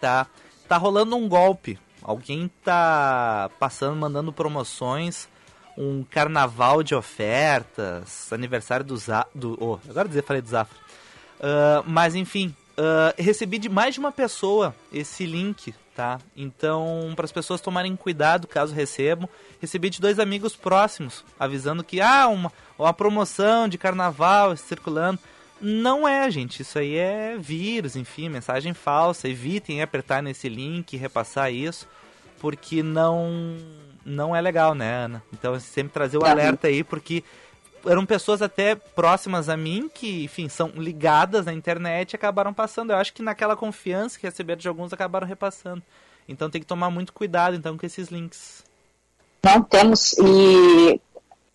tá, 0.00 0.28
tá 0.68 0.76
rolando 0.76 1.16
um 1.16 1.28
golpe. 1.28 1.78
Alguém 2.02 2.50
tá 2.62 3.50
passando, 3.58 3.96
mandando 3.96 4.32
promoções, 4.32 5.28
um 5.76 6.04
carnaval 6.04 6.82
de 6.82 6.94
ofertas, 6.94 8.32
aniversário 8.32 8.84
do 8.84 8.96
Zafra. 8.96 9.30
Do, 9.34 9.56
oh, 9.60 9.78
agora 9.88 10.08
dizer, 10.08 10.22
falei 10.22 10.42
do 10.42 10.48
Zafra. 10.48 10.76
Uh, 11.38 11.82
mas 11.86 12.14
enfim, 12.14 12.54
uh, 12.78 13.14
recebi 13.16 13.58
de 13.58 13.68
mais 13.68 13.94
de 13.94 14.00
uma 14.00 14.12
pessoa 14.12 14.74
esse 14.92 15.26
link, 15.26 15.74
tá? 15.94 16.18
Então, 16.36 17.12
para 17.16 17.24
as 17.24 17.32
pessoas 17.32 17.60
tomarem 17.60 17.96
cuidado 17.96 18.46
caso 18.46 18.74
recebam, 18.74 19.28
recebi 19.60 19.90
de 19.90 20.00
dois 20.00 20.18
amigos 20.18 20.54
próximos, 20.54 21.24
avisando 21.38 21.82
que 21.82 22.00
ah, 22.00 22.28
uma, 22.28 22.52
uma 22.78 22.92
promoção 22.92 23.68
de 23.68 23.78
carnaval 23.78 24.56
circulando. 24.56 25.18
Não 25.64 26.06
é, 26.06 26.30
gente. 26.30 26.60
Isso 26.60 26.78
aí 26.78 26.94
é 26.94 27.38
vírus, 27.38 27.96
enfim, 27.96 28.28
mensagem 28.28 28.74
falsa. 28.74 29.28
Evitem 29.28 29.80
apertar 29.80 30.22
nesse 30.22 30.46
link, 30.46 30.94
repassar 30.94 31.50
isso, 31.50 31.88
porque 32.38 32.82
não 32.82 33.56
não 34.04 34.36
é 34.36 34.40
legal, 34.42 34.74
né, 34.74 35.04
Ana? 35.06 35.22
Então, 35.32 35.58
sempre 35.58 35.94
trazer 35.94 36.18
o 36.18 36.24
alerta 36.26 36.68
aí, 36.68 36.84
porque 36.84 37.24
eram 37.86 38.04
pessoas 38.04 38.42
até 38.42 38.74
próximas 38.74 39.48
a 39.48 39.56
mim 39.56 39.90
que, 39.92 40.24
enfim, 40.24 40.50
são 40.50 40.68
ligadas 40.76 41.46
na 41.46 41.54
internet 41.54 42.12
e 42.12 42.16
acabaram 42.16 42.52
passando. 42.52 42.90
Eu 42.90 42.98
acho 42.98 43.14
que 43.14 43.22
naquela 43.22 43.56
confiança 43.56 44.18
que 44.18 44.26
receberam 44.26 44.60
de 44.60 44.68
alguns 44.68 44.92
acabaram 44.92 45.26
repassando. 45.26 45.82
Então 46.28 46.50
tem 46.50 46.60
que 46.60 46.66
tomar 46.66 46.90
muito 46.90 47.14
cuidado 47.14 47.56
então 47.56 47.78
com 47.78 47.86
esses 47.86 48.08
links. 48.08 48.62
Não 49.42 49.62
temos 49.62 50.12
e 50.18 51.00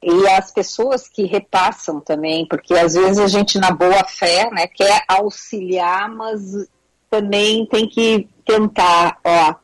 e 0.01 0.27
as 0.27 0.51
pessoas 0.51 1.07
que 1.07 1.25
repassam 1.25 1.99
também, 1.99 2.45
porque 2.45 2.73
às 2.73 2.93
vezes 2.93 3.19
a 3.19 3.27
gente 3.27 3.57
na 3.59 3.71
boa 3.71 4.03
fé, 4.05 4.49
né, 4.51 4.65
quer 4.67 5.03
auxiliar, 5.07 6.09
mas 6.09 6.67
também 7.09 7.65
tem 7.65 7.87
que 7.87 8.27
tentar, 8.45 9.17
ó, 9.23 9.55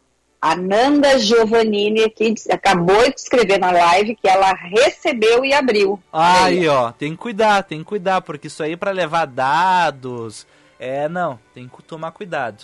a 0.42 0.56
Nanda 0.56 1.18
Giovannini 1.18 2.04
aqui 2.04 2.36
acabou 2.52 3.02
de 3.10 3.20
escrever 3.20 3.58
na 3.58 3.72
live 3.72 4.16
que 4.16 4.28
ela 4.28 4.54
recebeu 4.54 5.44
e 5.44 5.54
abriu. 5.54 6.00
Aí, 6.12 6.68
ó, 6.68 6.92
tem 6.92 7.12
que 7.12 7.18
cuidar, 7.18 7.64
tem 7.64 7.80
que 7.80 7.86
cuidar, 7.86 8.22
porque 8.22 8.48
isso 8.48 8.62
aí 8.62 8.76
para 8.76 8.92
levar 8.92 9.26
dados, 9.26 10.46
é, 10.80 11.08
não, 11.08 11.40
tem 11.54 11.68
que 11.68 11.82
tomar 11.82 12.12
cuidado. 12.12 12.64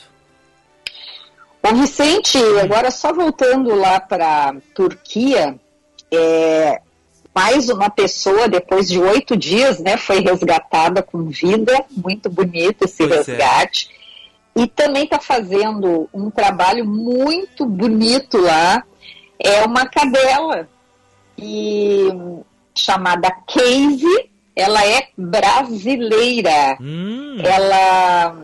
Ô 1.64 1.74
Vicente, 1.76 2.38
agora 2.62 2.92
só 2.92 3.14
voltando 3.14 3.74
lá 3.74 4.00
para 4.00 4.56
Turquia, 4.76 5.56
é, 6.12 6.82
mais 7.34 7.70
uma 7.70 7.90
pessoa, 7.90 8.48
depois 8.48 8.88
de 8.88 9.00
oito 9.00 9.38
dias, 9.38 9.80
né, 9.80 9.98
foi 9.98 10.20
resgatada 10.20 11.02
com 11.02 11.26
vida, 11.26 11.86
muito 11.96 12.30
bonito 12.30 12.84
esse 12.84 13.08
pois 13.08 13.28
é. 13.28 13.32
resgate. 13.32 13.90
É. 13.98 14.62
E 14.64 14.68
também 14.68 15.06
está 15.06 15.20
fazendo 15.20 16.10
um 16.14 16.30
trabalho 16.30 16.86
muito 16.86 17.66
bonito 17.66 18.38
lá. 18.38 18.84
É 19.40 19.64
uma 19.64 19.88
cadela 19.88 20.68
e, 21.38 22.10
chamada 22.76 23.32
Casey. 23.48 24.30
Ela 24.54 24.86
é 24.86 25.08
brasileira. 25.18 26.78
Hum. 26.82 27.38
Ela 27.42 28.36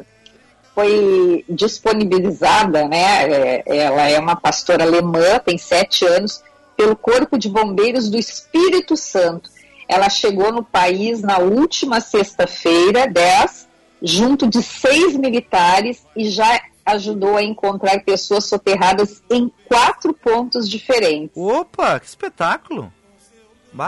foi 0.74 1.44
disponibilizada, 1.50 2.88
né? 2.88 3.30
É, 3.30 3.64
ela 3.66 4.10
é 4.10 4.18
uma 4.18 4.38
pastora 4.38 4.86
alemã, 4.86 5.38
tem 5.44 5.58
sete 5.58 6.06
anos 6.06 6.42
pelo 6.78 6.96
Corpo 6.96 7.38
de 7.38 7.50
Bombeiros 7.50 8.10
do 8.10 8.18
Espírito 8.18 8.96
Santo. 8.96 9.50
Ela 9.90 10.10
chegou 10.10 10.52
no 10.52 10.64
país 10.64 11.22
na 11.22 11.40
última 11.40 12.00
sexta-feira, 12.00 13.08
10, 13.08 13.68
junto 14.02 14.48
de 14.48 14.62
seis 14.62 15.18
militares 15.18 16.06
e 16.16 16.30
já 16.30 16.62
ajudou 16.86 17.36
a 17.36 17.44
encontrar 17.44 18.04
pessoas 18.04 18.46
soterradas 18.46 19.22
em 19.30 19.52
quatro 19.68 20.14
pontos 20.14 20.70
diferentes. 20.70 21.36
Opa, 21.36 22.00
que 22.00 22.06
espetáculo! 22.06 22.94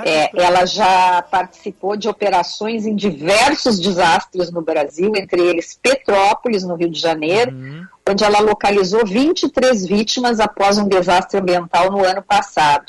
É, 0.06 0.30
ela 0.36 0.66
já 0.66 1.22
participou 1.22 1.98
de 1.98 2.08
operações 2.08 2.86
em 2.86 2.96
diversos 2.96 3.80
desastres 3.80 4.52
no 4.52 4.62
Brasil, 4.62 5.12
entre 5.16 5.42
eles 5.42 5.78
Petrópolis, 5.82 6.64
no 6.64 6.76
Rio 6.76 6.90
de 6.90 7.00
Janeiro, 7.00 7.52
uhum. 7.52 7.86
onde 8.08 8.24
ela 8.24 8.40
localizou 8.40 9.06
23 9.06 9.86
vítimas 9.88 10.40
após 10.40 10.78
um 10.78 10.88
desastre 10.88 11.40
ambiental 11.40 11.92
no 11.92 12.06
ano 12.06 12.22
passado. 12.22 12.86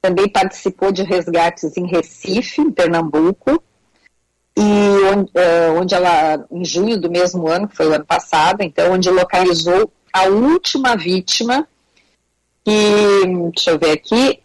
Também 0.00 0.28
participou 0.28 0.92
de 0.92 1.02
resgates 1.02 1.76
em 1.76 1.86
Recife, 1.86 2.60
em 2.60 2.70
Pernambuco, 2.70 3.62
e 4.56 5.12
onde, 5.14 5.30
é, 5.34 5.70
onde 5.70 5.94
ela, 5.94 6.44
em 6.50 6.64
junho 6.64 7.00
do 7.00 7.10
mesmo 7.10 7.48
ano, 7.48 7.68
que 7.68 7.76
foi 7.76 7.88
o 7.88 7.94
ano 7.94 8.04
passado, 8.04 8.62
então, 8.62 8.92
onde 8.92 9.10
localizou 9.10 9.90
a 10.12 10.24
última 10.24 10.96
vítima, 10.96 11.66
que, 12.64 13.26
deixa 13.52 13.70
eu 13.70 13.78
ver 13.78 13.92
aqui, 13.92 14.40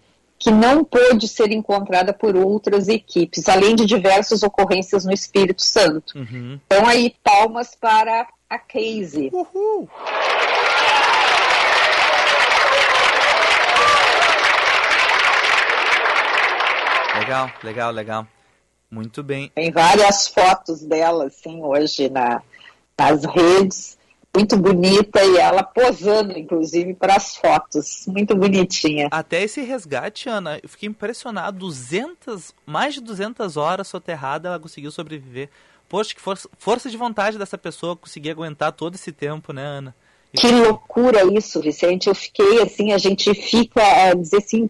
que 0.46 0.52
não 0.52 0.84
pôde 0.84 1.28
ser 1.28 1.52
encontrada 1.52 2.14
por 2.14 2.36
outras 2.36 2.88
equipes, 2.88 3.50
além 3.50 3.76
de 3.76 3.84
diversas 3.84 4.44
ocorrências 4.44 5.04
no 5.04 5.12
Espírito 5.12 5.64
Santo. 5.64 6.16
Uhum. 6.16 6.60
Então 6.68 6.86
aí 6.86 7.16
palmas 7.24 7.74
para 7.74 8.28
a 8.48 8.60
Casey. 8.60 9.32
Uhul. 9.34 9.90
Legal, 17.18 17.50
legal, 17.64 17.92
legal. 17.92 18.28
Muito 18.92 19.24
bem. 19.24 19.52
Tem 19.56 19.72
várias 19.72 20.28
fotos 20.28 20.84
dela, 20.84 21.26
assim, 21.26 21.64
hoje 21.64 22.08
na, 22.08 22.40
nas 22.96 23.26
redes 23.26 23.98
muito 24.36 24.58
bonita 24.58 25.24
e 25.24 25.38
ela 25.38 25.64
posando, 25.64 26.38
inclusive, 26.38 26.94
para 26.94 27.16
as 27.16 27.36
fotos. 27.36 28.06
Muito 28.08 28.36
bonitinha. 28.36 29.08
Até 29.12 29.44
esse 29.44 29.62
resgate, 29.62 30.30
Ana, 30.30 30.60
eu 30.62 30.70
fiquei 30.70 30.90
impressionado. 30.90 31.58
200, 31.60 32.54
mais 32.66 32.94
de 32.94 33.02
200 33.02 33.58
horas 33.58 33.88
soterrada, 33.88 34.50
ela 34.50 34.60
conseguiu 34.60 34.92
sobreviver. 34.92 35.50
Poxa, 35.88 36.14
que 36.14 36.22
força, 36.22 36.50
força 36.58 36.90
de 36.90 36.98
vontade 36.98 37.38
dessa 37.38 37.58
pessoa 37.58 37.96
conseguir 37.96 38.32
aguentar 38.32 38.72
todo 38.72 38.96
esse 38.96 39.12
tempo, 39.12 39.54
né, 39.54 39.64
Ana? 39.64 39.96
Que 40.36 40.48
loucura 40.52 41.24
isso, 41.34 41.62
Vicente. 41.62 42.08
Eu 42.08 42.16
fiquei 42.16 42.62
assim, 42.62 42.92
a 42.92 42.98
gente 42.98 43.34
fica 43.34 43.82
a 43.82 44.14
dizer 44.14 44.38
assim, 44.38 44.70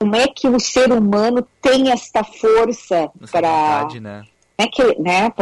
como 0.00 0.16
é 0.16 0.26
que 0.28 0.48
o 0.48 0.58
ser 0.58 0.92
humano 0.92 1.46
tem 1.60 1.90
esta 1.90 2.24
força 2.24 3.10
para. 3.30 3.80
Vontade, 3.80 4.00
né? 4.00 4.24
É 4.56 4.66
que, 4.66 4.82
né, 5.00 5.32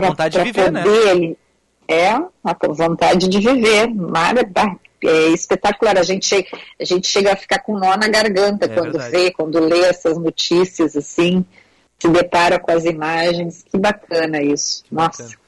viver, 0.44 0.70
né? 0.70 0.82
poder, 0.82 1.20
né? 1.20 1.36
É 1.88 2.10
a 2.10 2.56
vontade 2.68 3.28
de 3.28 3.38
viver. 3.38 3.88
Mara, 3.88 4.48
é 5.02 5.28
espetacular. 5.28 5.98
A 5.98 6.02
gente, 6.02 6.26
chega, 6.26 6.48
a 6.80 6.84
gente 6.84 7.06
chega 7.06 7.32
a 7.32 7.36
ficar 7.36 7.60
com 7.60 7.78
nó 7.78 7.96
na 7.96 8.08
garganta 8.08 8.66
é 8.66 8.68
quando 8.68 8.92
verdade. 8.92 9.10
vê, 9.10 9.30
quando 9.30 9.58
lê 9.60 9.80
essas 9.80 10.18
notícias, 10.18 10.96
assim, 10.96 11.44
se 11.98 12.08
depara 12.08 12.58
com 12.58 12.72
as 12.72 12.84
imagens. 12.84 13.64
Que 13.70 13.78
bacana 13.78 14.42
isso. 14.42 14.84
Que 14.84 14.94
Nossa. 14.94 15.22
Bacana. 15.22 15.46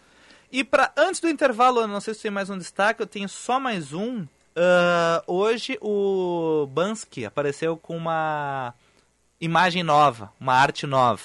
E 0.51 0.65
para 0.65 0.91
antes 0.97 1.21
do 1.21 1.29
intervalo, 1.29 1.87
não 1.87 2.01
sei 2.01 2.15
se 2.15 2.23
tem 2.23 2.31
mais 2.31 2.49
um 2.49 2.57
destaque, 2.57 3.03
eu 3.03 3.07
tenho 3.07 3.29
só 3.29 3.61
mais 3.61 3.93
um. 3.93 4.23
Uh, 4.23 5.23
hoje 5.27 5.79
o 5.81 6.67
Bansky 6.73 7.27
apareceu 7.27 7.77
com 7.77 7.97
uma 7.97 8.75
imagem 9.41 9.83
nova, 9.83 10.33
uma 10.41 10.55
arte 10.55 10.87
nova. 10.87 11.23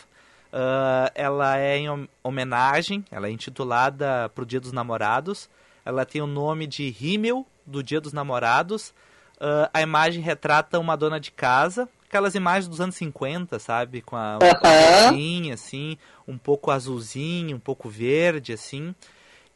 Uh, 0.54 1.10
ela 1.16 1.58
é 1.58 1.80
em 1.80 2.08
homenagem, 2.22 3.04
ela 3.10 3.28
é 3.28 3.32
intitulada 3.32 4.30
para 4.30 4.44
o 4.44 4.46
Dia 4.46 4.60
dos 4.60 4.72
Namorados. 4.72 5.50
Ela 5.84 6.06
tem 6.06 6.22
o 6.22 6.28
nome 6.28 6.68
de 6.68 6.92
Rímel, 6.92 7.44
do 7.66 7.82
Dia 7.82 8.00
dos 8.00 8.14
Namorados. 8.14 8.90
Uh, 9.38 9.68
a 9.74 9.82
imagem 9.82 10.22
retrata 10.22 10.78
uma 10.78 10.96
dona 10.96 11.20
de 11.20 11.32
casa, 11.32 11.90
aquelas 12.08 12.36
imagens 12.36 12.68
dos 12.68 12.80
anos 12.80 12.96
50, 12.96 13.58
sabe? 13.58 14.04
Com 14.04 14.16
a 14.16 14.38
uhum. 14.38 15.52
assim, 15.52 15.98
um 16.28 16.38
pouco 16.38 16.70
azulzinho, 16.70 17.58
um 17.58 17.60
pouco 17.60 17.90
verde, 17.90 18.54
assim. 18.54 18.94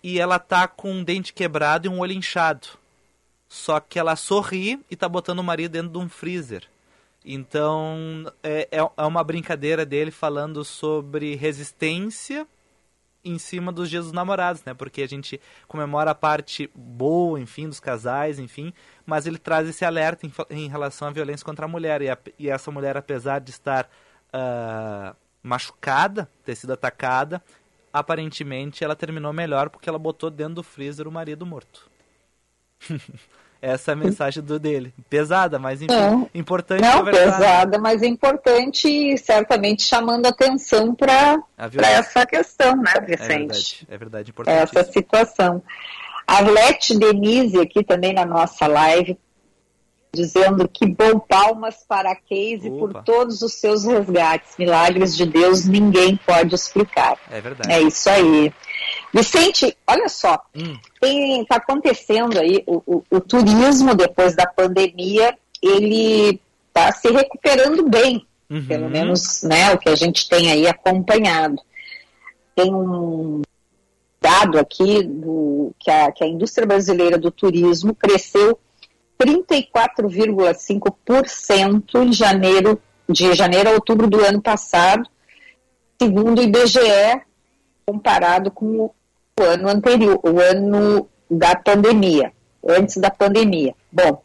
E 0.01 0.19
ela 0.19 0.39
tá 0.39 0.67
com 0.67 0.91
um 0.91 1.03
dente 1.03 1.31
quebrado 1.31 1.85
e 1.85 1.89
um 1.89 1.99
olho 1.99 2.13
inchado. 2.13 2.69
Só 3.47 3.79
que 3.79 3.99
ela 3.99 4.15
sorri 4.15 4.83
e 4.89 4.95
tá 4.95 5.07
botando 5.07 5.39
o 5.39 5.43
marido 5.43 5.73
dentro 5.73 5.91
de 5.91 5.97
um 5.99 6.09
freezer. 6.09 6.63
Então, 7.25 8.31
é, 8.41 8.67
é, 8.71 8.77
é 8.79 9.03
uma 9.03 9.23
brincadeira 9.23 9.85
dele 9.85 10.11
falando 10.11 10.63
sobre 10.63 11.35
resistência 11.35 12.47
em 13.23 13.37
cima 13.37 13.71
dos 13.71 13.89
dias 13.89 14.05
dos 14.05 14.13
namorados, 14.13 14.63
né? 14.63 14.73
Porque 14.73 15.01
a 15.01 15.07
gente 15.07 15.39
comemora 15.67 16.11
a 16.11 16.15
parte 16.15 16.69
boa, 16.73 17.39
enfim, 17.39 17.67
dos 17.67 17.79
casais, 17.79 18.39
enfim, 18.39 18.73
mas 19.05 19.27
ele 19.27 19.37
traz 19.37 19.67
esse 19.67 19.83
alerta 19.83 20.25
em, 20.25 20.31
em 20.49 20.69
relação 20.69 21.07
à 21.07 21.11
violência 21.11 21.45
contra 21.45 21.65
a 21.65 21.69
mulher. 21.69 22.01
E, 22.01 22.09
a, 22.09 22.17
e 22.39 22.49
essa 22.49 22.71
mulher, 22.71 22.95
apesar 22.95 23.39
de 23.39 23.51
estar 23.51 23.89
uh, 24.33 25.15
machucada, 25.43 26.29
ter 26.45 26.55
sido 26.55 26.73
atacada, 26.73 27.43
aparentemente 27.91 28.83
ela 28.83 28.95
terminou 28.95 29.33
melhor 29.33 29.69
porque 29.69 29.89
ela 29.89 29.99
botou 29.99 30.29
dentro 30.29 30.55
do 30.55 30.63
freezer 30.63 31.07
o 31.07 31.11
marido 31.11 31.45
morto. 31.45 31.89
Essa 33.61 33.91
é 33.91 33.93
a 33.93 33.95
mensagem 33.97 34.43
do 34.43 34.59
dele. 34.59 34.93
Pesada, 35.09 35.57
mas 35.57 35.81
enfim, 35.81 35.93
Não. 35.93 36.29
importante 36.33 36.81
Não, 36.81 37.03
pesada, 37.05 37.79
mas 37.79 38.03
importante 38.03 38.87
e 38.87 39.17
certamente 39.17 39.83
chamando 39.83 40.25
atenção 40.27 40.93
para 40.93 41.41
essa 41.57 42.25
questão, 42.25 42.75
né, 42.77 42.93
É 42.95 43.01
Vicente? 43.01 43.27
verdade, 43.27 43.87
é 43.89 43.97
verdade, 43.97 44.29
importante. 44.31 44.57
essa 44.77 44.91
situação. 44.91 45.61
A 46.25 46.35
Arlete 46.37 46.97
Denise 46.97 47.59
aqui 47.59 47.83
também 47.83 48.13
na 48.13 48.25
nossa 48.25 48.67
live, 48.67 49.17
dizendo 50.13 50.67
que 50.67 50.85
bom 50.85 51.19
palmas 51.19 51.85
para 51.87 52.11
a 52.11 52.15
Casey 52.15 52.69
Opa. 52.69 52.79
por 52.79 53.03
todos 53.03 53.41
os 53.41 53.53
seus 53.53 53.85
resgates. 53.85 54.55
Milagres 54.57 55.15
de 55.15 55.25
Deus 55.25 55.65
ninguém 55.65 56.15
pode 56.25 56.55
explicar. 56.55 57.17
É 57.29 57.39
verdade. 57.39 57.71
É 57.71 57.81
isso 57.81 58.09
aí. 58.09 58.51
Vicente, 59.13 59.75
olha 59.87 60.09
só, 60.09 60.37
Hum. 60.55 60.77
está 61.41 61.55
acontecendo 61.55 62.37
aí 62.39 62.63
o, 62.67 62.81
o- 62.85 63.03
o 63.09 63.19
turismo 63.21 63.95
depois 63.95 64.35
da 64.35 64.45
pandemia, 64.45 65.35
ele 65.61 66.39
está 66.67 66.91
se 66.91 67.09
recuperando 67.11 67.87
bem, 67.89 68.25
Uhum. 68.49 68.65
pelo 68.67 68.89
menos 68.89 69.43
né, 69.43 69.73
o 69.73 69.77
que 69.77 69.89
a 69.89 69.95
gente 69.95 70.27
tem 70.29 70.51
aí 70.51 70.67
acompanhado. 70.67 71.57
Tem 72.55 72.73
um 72.73 73.41
dado 74.21 74.57
aqui 74.59 75.03
do, 75.03 75.71
que, 75.79 75.89
a, 75.91 76.11
que 76.11 76.23
a 76.23 76.27
indústria 76.27 76.67
brasileira 76.67 77.17
do 77.17 77.31
turismo 77.31 77.93
cresceu 77.95 78.59
34,5% 79.19 82.03
em 82.03 82.13
janeiro, 82.13 82.79
de 83.09 83.33
janeiro 83.33 83.69
a 83.69 83.73
outubro 83.73 84.07
do 84.07 84.23
ano 84.23 84.41
passado, 84.41 85.09
segundo 85.99 86.39
o 86.39 86.43
IBGE, 86.43 87.21
comparado 87.85 88.51
com 88.51 88.91
o 89.39 89.43
ano 89.43 89.69
anterior, 89.69 90.19
o 90.23 90.39
ano 90.39 91.07
da 91.29 91.55
pandemia, 91.55 92.31
antes 92.67 92.97
da 92.97 93.09
pandemia. 93.09 93.75
Bom, 93.91 94.21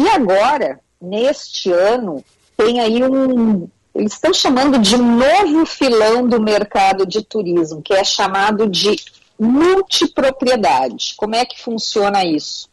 e 0.00 0.08
agora, 0.08 0.80
neste 1.00 1.72
ano, 1.72 2.24
tem 2.56 2.80
aí 2.80 3.02
um. 3.02 3.68
Eles 3.94 4.12
estão 4.12 4.32
chamando 4.32 4.78
de 4.78 4.96
novo 4.96 5.66
filão 5.66 6.26
do 6.26 6.40
mercado 6.40 7.04
de 7.04 7.22
turismo, 7.22 7.82
que 7.82 7.92
é 7.92 8.04
chamado 8.04 8.68
de 8.68 8.96
multipropriedade. 9.38 11.14
Como 11.16 11.34
é 11.34 11.44
que 11.44 11.60
funciona 11.60 12.24
isso? 12.24 12.68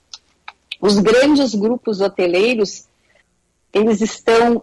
Os 0.79 0.99
grandes 0.99 1.55
grupos 1.55 2.01
hoteleiros, 2.01 2.85
eles 3.73 3.99
estão 3.99 4.61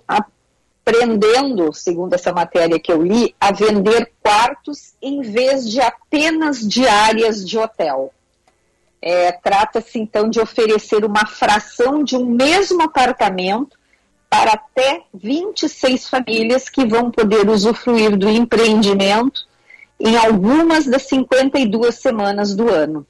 aprendendo, 0.84 1.72
segundo 1.72 2.12
essa 2.12 2.32
matéria 2.32 2.78
que 2.78 2.92
eu 2.92 3.02
li, 3.02 3.34
a 3.40 3.50
vender 3.50 4.12
quartos 4.22 4.94
em 5.00 5.22
vez 5.22 5.68
de 5.68 5.80
apenas 5.80 6.60
diárias 6.60 7.46
de 7.46 7.58
hotel. 7.58 8.12
É, 9.00 9.32
Trata-se 9.32 9.98
então 9.98 10.28
de 10.28 10.40
oferecer 10.40 11.04
uma 11.04 11.26
fração 11.26 12.04
de 12.04 12.16
um 12.16 12.26
mesmo 12.26 12.82
apartamento 12.82 13.76
para 14.28 14.52
até 14.52 15.02
26 15.12 16.08
famílias 16.08 16.68
que 16.68 16.84
vão 16.84 17.10
poder 17.10 17.48
usufruir 17.48 18.16
do 18.16 18.28
empreendimento 18.28 19.42
em 19.98 20.16
algumas 20.16 20.86
das 20.86 21.02
52 21.04 21.94
semanas 21.94 22.54
do 22.54 22.68
ano. 22.68 23.06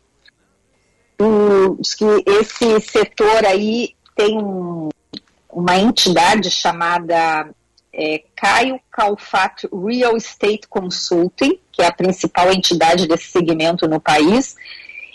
O- 1.20 1.76
que 1.76 2.04
esse 2.26 2.80
setor 2.80 3.46
aí 3.46 3.94
tem 4.16 4.36
um- 4.36 4.88
uma 5.48 5.76
entidade 5.78 6.50
chamada 6.50 7.48
é, 7.96 8.24
Caio 8.34 8.80
Calfat 8.90 9.68
Real 9.72 10.16
Estate 10.16 10.66
Consulting, 10.68 11.60
que 11.70 11.82
é 11.82 11.86
a 11.86 11.92
principal 11.92 12.52
entidade 12.52 13.06
desse 13.06 13.30
segmento 13.30 13.88
no 13.88 14.00
país, 14.00 14.56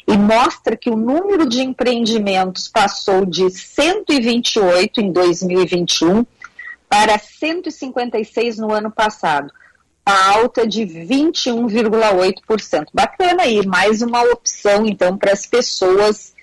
e 0.07 0.17
mostra 0.17 0.75
que 0.75 0.89
o 0.89 0.95
número 0.95 1.47
de 1.47 1.61
empreendimentos 1.61 2.67
passou 2.67 3.25
de 3.25 3.49
128 3.49 5.01
em 5.01 5.11
2021 5.11 6.25
para 6.89 7.19
156 7.19 8.57
no 8.57 8.73
ano 8.73 8.89
passado, 8.89 9.53
uma 10.07 10.33
alta 10.33 10.65
de 10.65 10.81
21,8%. 10.81 12.87
Bacana 12.91 13.43
aí, 13.43 13.63
mais 13.67 14.01
uma 14.01 14.23
opção 14.23 14.87
então 14.87 15.15
para 15.15 15.31
as 15.31 15.45
pessoas 15.45 16.33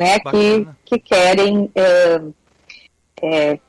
né, 0.00 0.18
que, 0.18 0.66
que 0.84 0.98
querem 0.98 1.70
é, 1.76 2.20
é, 3.22 3.60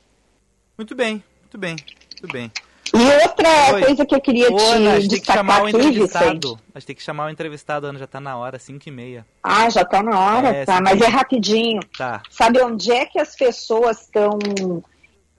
Muito 0.76 0.96
bem, 0.96 1.22
muito 1.42 1.58
bem, 1.58 1.76
muito 2.20 2.32
bem. 2.32 2.50
E 2.94 3.26
outra 3.26 3.74
Oi. 3.74 3.82
coisa 3.84 4.04
que 4.06 4.14
eu 4.14 4.20
queria 4.20 4.50
Ô, 4.52 4.58
Ana, 4.58 4.92
a 4.92 4.94
te 4.96 5.00
gente 5.02 5.10
tem 5.12 5.20
que 5.20 5.26
chamar 5.26 5.62
destacar 5.62 5.64
o 5.64 5.68
entrevistado. 5.68 6.58
A 6.74 6.78
gente 6.78 6.86
tem 6.86 6.96
que 6.96 7.02
chamar 7.02 7.26
o 7.26 7.30
entrevistado, 7.30 7.86
Ana, 7.86 7.98
já 7.98 8.06
tá 8.06 8.20
na 8.20 8.36
hora, 8.36 8.58
5 8.58 8.86
e 8.86 8.90
meia. 8.92 9.26
Ah, 9.42 9.68
já 9.70 9.80
está 9.82 10.02
na 10.02 10.18
hora, 10.18 10.48
É, 10.48 10.64
tá, 10.66 10.80
mas 10.82 11.00
é 11.00 11.06
rapidinho. 11.06 11.80
Tá. 11.96 12.22
Sabe 12.30 12.60
onde 12.62 12.92
é 12.92 13.06
que 13.06 13.18
as 13.18 13.34
pessoas 13.34 14.02
estão 14.02 14.38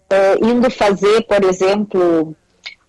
é, 0.09 0.35
indo 0.43 0.69
fazer, 0.71 1.21
por 1.27 1.43
exemplo, 1.43 2.35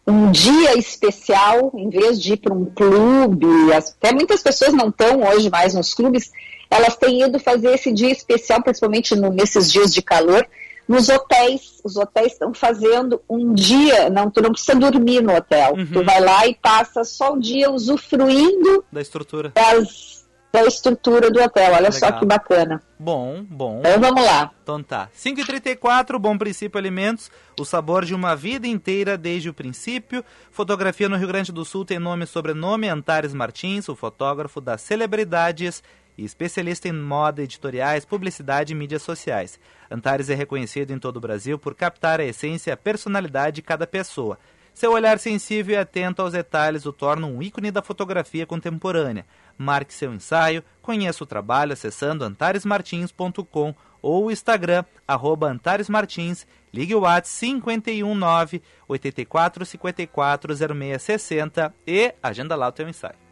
um 0.06 0.30
dia 0.30 0.76
especial, 0.78 1.70
em 1.74 1.90
vez 1.90 2.20
de 2.20 2.32
ir 2.34 2.36
para 2.38 2.54
um 2.54 2.64
clube? 2.64 3.46
as- 3.72 3.90
até 3.90 4.12
muitas 4.14 4.42
pessoas 4.42 4.72
não 4.72 4.88
estão 4.88 5.20
hoje 5.22 5.50
mais 5.50 5.74
nos 5.74 5.92
clubes, 5.94 6.30
elas 6.70 6.96
têm 6.96 7.22
ido 7.22 7.38
fazer 7.38 7.74
esse 7.74 7.92
dia 7.92 8.10
especial, 8.10 8.62
principalmente 8.62 9.14
no- 9.14 9.30
nesses 9.30 9.70
dias 9.70 9.92
de 9.92 10.00
calor, 10.02 10.46
nos 10.88 11.08
hotéis. 11.08 11.80
Os 11.84 11.96
hotéis 11.96 12.32
estão 12.32 12.52
fazendo 12.54 13.20
um 13.28 13.52
dia, 13.54 14.08
não, 14.10 14.30
tu 14.30 14.40
não 14.42 14.52
precisa 14.52 14.74
dormir 14.78 15.22
no 15.22 15.34
hotel. 15.34 15.74
Uhum. 15.74 15.86
Tu 15.86 16.04
vai 16.04 16.20
lá 16.20 16.46
e 16.46 16.54
passa 16.54 17.04
só 17.04 17.32
o 17.34 17.40
dia 17.40 17.70
usufruindo 17.70 18.84
Da 18.92 19.00
estrutura. 19.00 19.52
das, 19.54 20.24
da 20.52 20.62
estrutura 20.64 21.30
do 21.30 21.42
hotel. 21.42 21.72
Olha 21.74 21.90
só 21.90 22.06
Legal. 22.06 22.20
que 22.20 22.26
bacana. 22.26 22.82
Bom, 22.98 23.44
bom. 23.48 23.80
Então 23.80 24.00
vamos 24.00 24.24
lá. 24.24 24.50
Então 24.62 24.82
tá. 24.82 25.08
5h34, 25.16 26.18
Bom 26.18 26.38
Princípio 26.38 26.78
Alimentos, 26.78 27.30
o 27.58 27.64
sabor 27.64 28.04
de 28.04 28.14
uma 28.14 28.34
vida 28.36 28.66
inteira 28.66 29.18
desde 29.18 29.48
o 29.50 29.54
princípio. 29.54 30.24
Fotografia 30.50 31.08
no 31.08 31.16
Rio 31.16 31.28
Grande 31.28 31.52
do 31.52 31.64
Sul 31.64 31.84
tem 31.84 31.98
nome 31.98 32.24
e 32.24 32.26
sobrenome 32.26 32.88
Antares 32.88 33.34
Martins, 33.34 33.88
o 33.88 33.96
fotógrafo 33.96 34.60
das 34.60 34.80
celebridades 34.80 35.82
e 36.16 36.24
especialista 36.24 36.88
em 36.88 36.92
moda, 36.92 37.42
editoriais, 37.42 38.04
publicidade 38.04 38.72
e 38.72 38.76
mídias 38.76 39.02
sociais. 39.02 39.58
Antares 39.90 40.30
é 40.30 40.34
reconhecido 40.34 40.90
em 40.92 40.98
todo 40.98 41.16
o 41.16 41.20
Brasil 41.20 41.58
por 41.58 41.74
captar 41.74 42.20
a 42.20 42.24
essência 42.24 42.70
e 42.70 42.72
a 42.72 42.76
personalidade 42.76 43.56
de 43.56 43.62
cada 43.62 43.86
pessoa. 43.86 44.38
Seu 44.74 44.90
olhar 44.90 45.20
sensível 45.20 45.76
e 45.76 45.78
atento 45.78 46.20
aos 46.20 46.32
detalhes 46.32 46.84
o 46.84 46.92
torna 46.92 47.28
um 47.28 47.40
ícone 47.40 47.70
da 47.70 47.80
fotografia 47.80 48.44
contemporânea. 48.44 49.24
Marque 49.56 49.94
seu 49.94 50.12
ensaio, 50.12 50.64
conheça 50.82 51.22
o 51.22 51.26
trabalho 51.26 51.72
acessando 51.72 52.24
antaresmartins.com 52.24 53.72
ou 54.02 54.26
o 54.26 54.30
Instagram, 54.32 54.84
arroba 55.06 55.48
Antares 55.48 55.88
Martins, 55.88 56.44
ligue 56.72 56.94
o 56.94 57.00
WhatsApp 57.00 57.62
519 57.62 58.62
84 58.88 59.64
54 59.64 60.54
0660 60.74 61.74
e 61.86 62.12
agenda 62.20 62.56
lá 62.56 62.68
o 62.68 62.72
teu 62.72 62.88
ensaio. 62.88 63.23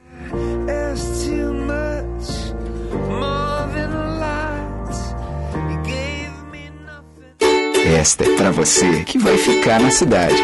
Esta 8.02 8.24
é 8.24 8.37
pra 8.37 8.50
você 8.50 9.05
que 9.05 9.16
vai 9.16 9.37
ficar 9.37 9.78
na 9.78 9.90
cidade. 9.90 10.43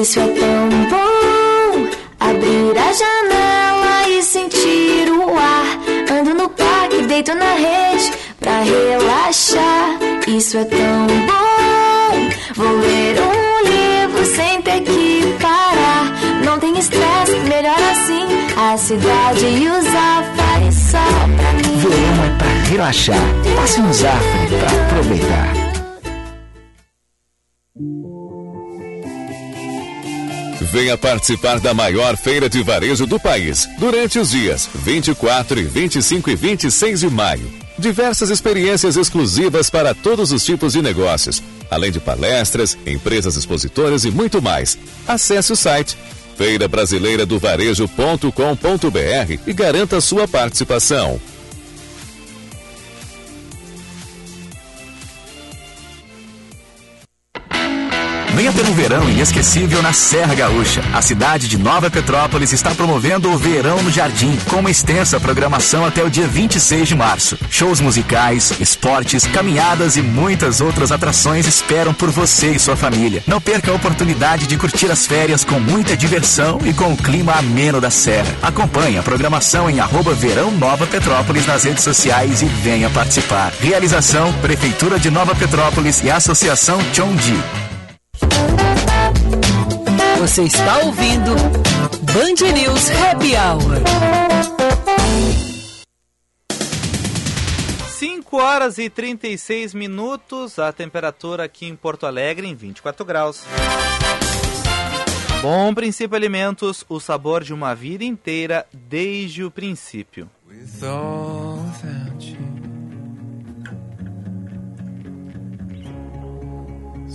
Isso 0.00 0.20
é 0.20 0.26
tão 0.28 0.68
bom 0.88 1.88
abrir 2.20 2.78
a 2.78 2.92
janela 2.92 4.08
e 4.08 4.22
sentir 4.22 5.10
o 5.10 5.36
ar. 5.36 5.78
Ando 6.12 6.34
no 6.34 6.48
parque, 6.48 7.02
deito 7.02 7.34
na 7.34 7.54
rede 7.54 8.12
pra 8.38 8.60
relaxar. 8.60 9.98
Isso 10.28 10.58
é 10.58 10.64
tão 10.64 11.06
bom. 11.26 12.30
Vou 12.54 12.78
ler 12.78 13.16
um 13.20 13.68
livro 13.68 14.24
sem 14.24 14.62
ter 14.62 14.80
que 14.82 15.36
parar. 15.40 16.12
Não 16.44 16.58
tem 16.60 16.78
estresse, 16.78 17.36
melhor 17.48 17.74
assim. 17.74 17.85
A 18.68 18.76
cidade 18.76 19.46
e 19.46 19.68
os 19.68 19.86
afares 19.86 20.74
só 20.74 20.98
pra 21.36 21.52
mim. 21.52 21.78
Verão 21.78 22.24
é 22.24 22.36
pra 22.36 22.48
relaxar. 22.68 23.22
Passe 23.54 23.80
no 23.80 23.94
Zafre 23.94 24.48
pra 24.58 24.86
aproveitar. 24.86 25.52
Venha 30.72 30.98
participar 30.98 31.60
da 31.60 31.72
maior 31.72 32.16
feira 32.16 32.48
de 32.48 32.60
varejo 32.64 33.06
do 33.06 33.20
país 33.20 33.68
durante 33.78 34.18
os 34.18 34.32
dias 34.32 34.68
24 34.74 35.60
e 35.60 35.62
25 35.62 36.28
e 36.28 36.34
26 36.34 37.00
de 37.00 37.08
maio. 37.08 37.48
Diversas 37.78 38.30
experiências 38.30 38.96
exclusivas 38.96 39.70
para 39.70 39.94
todos 39.94 40.32
os 40.32 40.44
tipos 40.44 40.72
de 40.72 40.82
negócios, 40.82 41.40
além 41.70 41.92
de 41.92 42.00
palestras, 42.00 42.76
empresas 42.84 43.36
expositoras 43.36 44.04
e 44.04 44.10
muito 44.10 44.42
mais. 44.42 44.76
Acesse 45.06 45.52
o 45.52 45.56
site 45.56 45.96
feira 46.36 46.68
brasileira 46.68 47.24
do 47.24 47.38
e 49.46 49.52
garanta 49.52 50.00
sua 50.00 50.28
participação. 50.28 51.18
Ter 58.56 58.66
um 58.70 58.74
verão 58.74 59.06
inesquecível 59.10 59.82
na 59.82 59.92
Serra 59.92 60.34
Gaúcha. 60.34 60.82
A 60.94 61.02
cidade 61.02 61.46
de 61.46 61.58
Nova 61.58 61.90
Petrópolis 61.90 62.54
está 62.54 62.74
promovendo 62.74 63.30
o 63.30 63.36
Verão 63.36 63.82
no 63.82 63.90
Jardim, 63.90 64.34
com 64.48 64.60
uma 64.60 64.70
extensa 64.70 65.20
programação 65.20 65.84
até 65.84 66.02
o 66.02 66.08
dia 66.08 66.26
26 66.26 66.88
de 66.88 66.94
março. 66.94 67.38
Shows 67.50 67.82
musicais, 67.82 68.54
esportes, 68.58 69.26
caminhadas 69.26 69.98
e 69.98 70.02
muitas 70.02 70.62
outras 70.62 70.90
atrações 70.90 71.46
esperam 71.46 71.92
por 71.92 72.10
você 72.10 72.52
e 72.52 72.58
sua 72.58 72.76
família. 72.76 73.22
Não 73.26 73.42
perca 73.42 73.70
a 73.70 73.74
oportunidade 73.74 74.46
de 74.46 74.56
curtir 74.56 74.90
as 74.90 75.06
férias 75.06 75.44
com 75.44 75.60
muita 75.60 75.94
diversão 75.94 76.58
e 76.64 76.72
com 76.72 76.94
o 76.94 76.96
clima 76.96 77.34
ameno 77.34 77.78
da 77.78 77.90
Serra. 77.90 78.34
Acompanhe 78.40 78.96
a 78.96 79.02
programação 79.02 79.68
em 79.68 79.80
arroba 79.80 80.14
Verão 80.14 80.50
Nova 80.50 80.86
Petrópolis 80.86 81.46
nas 81.46 81.64
redes 81.64 81.84
sociais 81.84 82.40
e 82.40 82.46
venha 82.46 82.88
participar. 82.88 83.52
Realização 83.60 84.32
Prefeitura 84.40 84.98
de 84.98 85.10
Nova 85.10 85.34
Petrópolis 85.34 86.02
e 86.02 86.10
Associação 86.10 86.78
Chondi. 86.94 87.65
Você 90.18 90.42
está 90.42 90.78
ouvindo 90.78 91.34
Band 92.02 92.52
News 92.52 92.90
Happy 92.90 93.34
Hour. 93.36 93.82
5 97.98 98.36
horas 98.36 98.78
e 98.78 98.90
36 98.90 99.72
minutos, 99.72 100.58
a 100.58 100.72
temperatura 100.72 101.44
aqui 101.44 101.66
em 101.66 101.76
Porto 101.76 102.06
Alegre 102.06 102.46
em 102.46 102.54
24 102.54 103.04
graus. 103.04 103.44
Bom 105.40 105.72
Princípio 105.72 106.16
Alimentos, 106.16 106.84
o 106.88 106.98
sabor 106.98 107.44
de 107.44 107.54
uma 107.54 107.74
vida 107.74 108.04
inteira 108.04 108.66
desde 108.72 109.44
o 109.44 109.50
princípio. 109.50 110.28
With 110.48 110.86
all 110.86 111.60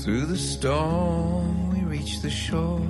Through 0.04 0.26
the 0.26 0.38
storm, 0.38 1.70
we 1.70 1.84
reach 1.84 2.22
the 2.22 2.30
shore. 2.32 2.82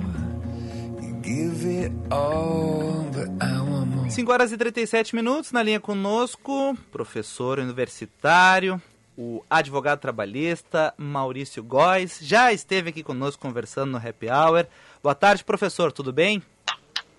Give 1.20 1.62
it 1.66 1.92
all, 2.10 3.04
but 3.12 3.28
I 3.38 3.60
want 3.60 3.88
more. 3.94 4.10
5 4.10 4.32
horas 4.32 4.50
e 4.50 4.56
37 4.56 5.14
minutos, 5.14 5.52
na 5.52 5.62
linha 5.62 5.78
conosco, 5.78 6.74
professor 6.90 7.58
universitário, 7.58 8.80
o 9.16 9.44
advogado 9.50 10.00
trabalhista 10.00 10.94
Maurício 10.96 11.62
Góes, 11.62 12.18
já 12.22 12.50
esteve 12.50 12.88
aqui 12.88 13.02
conosco 13.02 13.42
conversando 13.42 13.90
no 13.90 13.98
Happy 13.98 14.30
Hour. 14.30 14.66
Boa 15.02 15.14
tarde, 15.14 15.44
professor, 15.44 15.92
tudo 15.92 16.14
bem? 16.14 16.42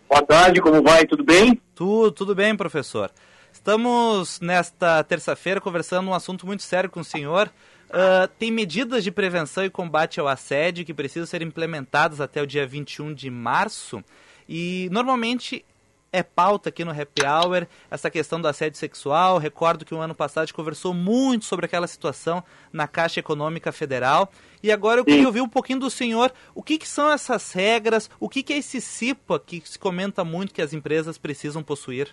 Boa 0.10 0.24
tarde, 0.24 0.60
como 0.60 0.82
vai? 0.82 1.06
Tudo 1.06 1.24
bem? 1.24 1.62
Tudo, 1.76 2.12
tudo 2.12 2.34
bem, 2.34 2.58
professor. 2.58 3.12
Estamos 3.54 4.39
nesta 4.39 5.04
terça-feira 5.04 5.62
conversando 5.62 6.10
um 6.10 6.16
assunto 6.16 6.48
muito 6.48 6.64
sério 6.64 6.89
com 6.89 7.02
o 7.02 7.06
senhor. 7.06 7.48
Ah, 7.96 8.28
tem 8.39 8.52
medidas 8.52 9.04
de 9.04 9.12
prevenção 9.12 9.64
e 9.64 9.70
combate 9.70 10.20
ao 10.20 10.28
assédio 10.28 10.84
que 10.84 10.96
precisam 10.96 11.28
ser 11.28 11.44
implementadas 11.44 12.20
até 12.20 12.41
o 12.41 12.48
dia 12.48 12.66
21 12.66 13.14
de 13.14 13.30
março. 13.30 14.04
E 14.50 14.89
normalmente 14.91 15.64
é 16.12 16.24
pauta 16.24 16.70
aqui 16.70 16.84
no 16.84 16.89
Happy 16.89 17.24
Hour 17.24 17.68
essa 17.91 18.10
questão 18.10 18.41
do 18.41 18.48
assédio 18.48 18.80
sexual. 18.80 19.38
Recordo 19.38 19.86
que 19.86 19.94
o 19.94 20.00
ano 20.00 20.16
passado 20.16 20.41
a 20.41 20.46
gente 20.48 20.56
conversou 20.56 20.91
muito 20.91 21.46
sobre 21.46 21.68
aquela 21.68 21.86
situação 21.86 22.44
na 22.72 22.88
Caixa 22.88 23.20
Econômica 23.20 23.72
Federal. 23.72 24.32
E 24.64 24.72
agora 24.72 25.00
eu 25.00 25.06
queria 25.06 25.28
ouvir 25.28 25.41
um 25.41 25.50
pouquinho 25.50 25.80
do 25.80 25.89
senhor. 25.91 26.34
O 26.56 26.64
que, 26.64 26.80
que 26.80 26.88
são 26.88 27.12
essas 27.12 27.52
regras? 27.52 28.10
O 28.20 28.28
que, 28.28 28.41
que 28.41 28.54
é 28.54 28.58
esse 28.58 28.82
CIPA 28.82 29.39
que 29.39 29.62
se 29.64 29.78
comenta 29.78 30.24
muito 30.24 30.52
que 30.52 30.64
as 30.64 30.74
empresas 30.74 31.20
precisam 31.20 31.62
possuir? 31.62 32.12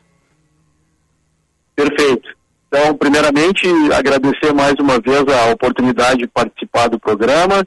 Perfeito. 1.75 2.40
Então, 2.73 2.97
primeiramente, 2.97 3.67
agradecer 3.93 4.55
mais 4.55 4.75
uma 4.79 5.01
vez 5.01 5.25
a 5.27 5.51
oportunidade 5.53 6.19
de 6.19 6.29
participar 6.29 6.89
do 6.89 7.01
programa. 7.01 7.67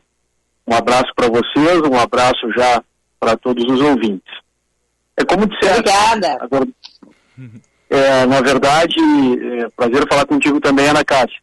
Um 0.66 0.74
abraço 0.74 1.12
para 1.14 1.28
vocês, 1.28 1.82
um 1.82 2.00
abraço 2.00 2.50
já 2.56 2.82
para 3.20 3.36
todos 3.36 3.66
os 3.66 3.82
ouvintes. 3.82 4.34
É 5.18 5.26
como 5.26 5.46
disseram. 5.46 5.80
Obrigada. 5.80 6.38
Agora, 6.40 6.68
é, 7.90 8.26
na 8.26 8.40
verdade, 8.40 8.96
é 9.60 9.68
prazer 9.76 10.08
falar 10.08 10.26
contigo 10.26 10.62
também, 10.62 10.88
Ana 10.88 11.04
Cássia. 11.04 11.38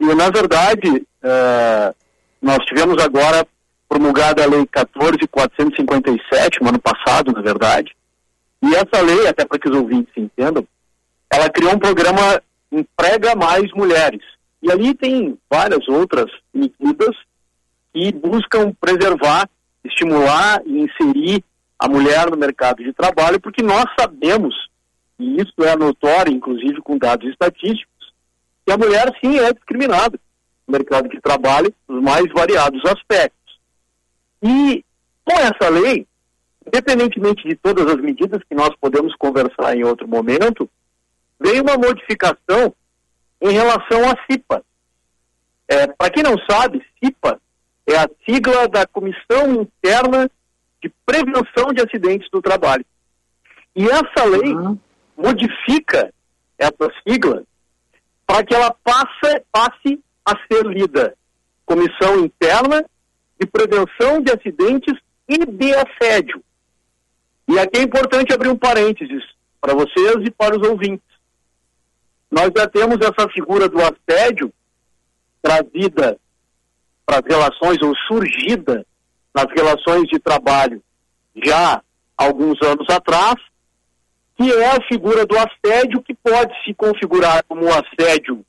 E, 0.00 0.04
na 0.06 0.28
verdade, 0.28 1.06
é, 1.22 1.94
nós 2.42 2.58
tivemos 2.66 3.00
agora 3.00 3.46
promulgada 3.88 4.42
a 4.42 4.46
Lei 4.46 4.66
14.457, 4.66 6.60
no 6.60 6.70
ano 6.70 6.80
passado, 6.80 7.30
na 7.30 7.40
verdade. 7.40 7.96
E 8.60 8.74
essa 8.74 9.00
lei, 9.00 9.28
até 9.28 9.44
para 9.44 9.60
que 9.60 9.68
os 9.68 9.76
ouvintes 9.76 10.12
entendam, 10.16 10.66
ela 11.30 11.48
criou 11.48 11.72
um 11.72 11.78
programa 11.78 12.42
Emprega 12.78 13.34
Mais 13.34 13.70
Mulheres. 13.72 14.22
E 14.62 14.70
ali 14.70 14.94
tem 14.94 15.38
várias 15.50 15.86
outras 15.88 16.30
medidas 16.52 17.14
que 17.92 18.12
buscam 18.12 18.72
preservar, 18.80 19.48
estimular 19.84 20.60
e 20.66 20.80
inserir 20.80 21.44
a 21.78 21.88
mulher 21.88 22.30
no 22.30 22.36
mercado 22.36 22.82
de 22.82 22.92
trabalho, 22.92 23.40
porque 23.40 23.62
nós 23.62 23.84
sabemos, 23.98 24.54
e 25.18 25.36
isso 25.36 25.54
é 25.62 25.76
notório, 25.76 26.32
inclusive 26.32 26.80
com 26.80 26.98
dados 26.98 27.28
estatísticos, 27.30 28.12
que 28.64 28.72
a 28.72 28.78
mulher 28.78 29.12
sim 29.22 29.38
é 29.38 29.52
discriminada 29.52 30.18
no 30.66 30.72
mercado 30.72 31.08
de 31.08 31.20
trabalho 31.20 31.72
nos 31.88 32.02
mais 32.02 32.26
variados 32.32 32.82
aspectos. 32.84 33.60
E 34.42 34.84
com 35.24 35.34
essa 35.34 35.68
lei, 35.68 36.06
independentemente 36.66 37.46
de 37.46 37.54
todas 37.56 37.86
as 37.86 38.00
medidas 38.00 38.42
que 38.48 38.54
nós 38.54 38.70
podemos 38.80 39.14
conversar 39.16 39.76
em 39.76 39.84
outro 39.84 40.08
momento, 40.08 40.68
veio 41.38 41.62
uma 41.62 41.76
modificação 41.76 42.74
em 43.40 43.50
relação 43.50 44.10
à 44.10 44.14
CIPA. 44.30 44.64
É, 45.68 45.86
Para 45.88 46.10
quem 46.10 46.22
não 46.22 46.36
sabe, 46.48 46.84
CIPA 47.02 47.40
é 47.86 47.96
a 47.96 48.08
sigla 48.28 48.68
da 48.68 48.86
Comissão 48.86 49.62
Interna 49.62 50.30
de 50.82 50.92
Prevenção 51.04 51.72
de 51.72 51.82
Acidentes 51.82 52.28
do 52.30 52.42
Trabalho. 52.42 52.84
E 53.74 53.84
essa 53.86 54.24
lei 54.24 54.54
modifica 55.16 56.12
essa 56.58 56.92
sigla 57.06 57.42
para 58.26 58.44
que 58.44 58.54
ela 58.54 58.74
passe, 58.82 59.44
passe 59.52 60.00
a 60.24 60.34
ser 60.48 60.66
lida 60.66 61.16
Comissão 61.64 62.20
Interna 62.20 62.84
de 63.38 63.46
Prevenção 63.46 64.20
de 64.20 64.32
Acidentes 64.32 64.98
e 65.28 65.38
de 65.38 65.74
Assédio. 65.74 66.42
E 67.48 67.58
aqui 67.58 67.78
é 67.78 67.82
importante 67.82 68.32
abrir 68.32 68.48
um 68.48 68.56
parênteses 68.56 69.22
para 69.60 69.74
vocês 69.74 70.16
e 70.24 70.30
para 70.30 70.58
os 70.58 70.68
ouvintes. 70.68 71.06
Nós 72.30 72.50
já 72.56 72.68
temos 72.68 72.98
essa 73.00 73.28
figura 73.30 73.68
do 73.68 73.78
assédio 73.80 74.52
trazida 75.40 76.18
para 77.04 77.18
as 77.18 77.24
relações 77.24 77.78
ou 77.82 77.94
surgida 78.08 78.84
nas 79.34 79.46
relações 79.54 80.08
de 80.08 80.18
trabalho 80.18 80.82
já 81.44 81.80
alguns 82.16 82.60
anos 82.62 82.86
atrás, 82.90 83.34
que 84.36 84.50
é 84.50 84.76
a 84.76 84.86
figura 84.88 85.24
do 85.24 85.36
assédio 85.36 86.02
que 86.02 86.14
pode 86.14 86.52
se 86.64 86.74
configurar 86.74 87.44
como 87.44 87.68
assédio 87.68 88.44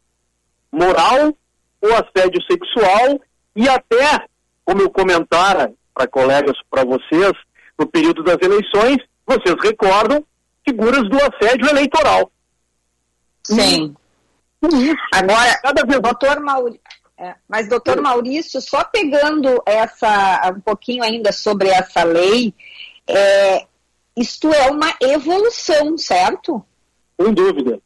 moral 0.72 1.34
ou 1.82 1.90
assédio 1.94 2.42
sexual 2.50 3.22
e 3.56 3.68
até, 3.68 4.26
como 4.66 4.82
eu 4.82 4.90
comentara 4.90 5.72
para 5.94 6.08
colegas, 6.08 6.58
para 6.70 6.84
vocês, 6.84 7.32
no 7.78 7.88
período 7.88 8.24
das 8.24 8.38
eleições, 8.42 8.98
vocês 9.26 9.56
recordam 9.62 10.24
figuras 10.68 11.08
do 11.10 11.18
assédio 11.18 11.70
eleitoral. 11.70 12.32
Sim. 13.56 13.96
Agora, 15.14 15.60
doutor 16.02 16.40
Maurício, 16.40 16.82
é, 17.18 17.36
mas 17.48 17.68
doutor 17.68 18.02
Maurício, 18.02 18.62
só 18.62 18.84
pegando 18.84 19.62
essa 19.66 20.54
um 20.56 20.60
pouquinho 20.60 21.04
ainda 21.04 21.32
sobre 21.32 21.70
essa 21.70 22.04
lei, 22.04 22.54
é, 23.08 23.66
isto 24.16 24.52
é 24.54 24.70
uma 24.70 24.94
evolução, 25.02 25.98
certo? 25.98 26.64
Sem 27.20 27.34
dúvida, 27.34 27.80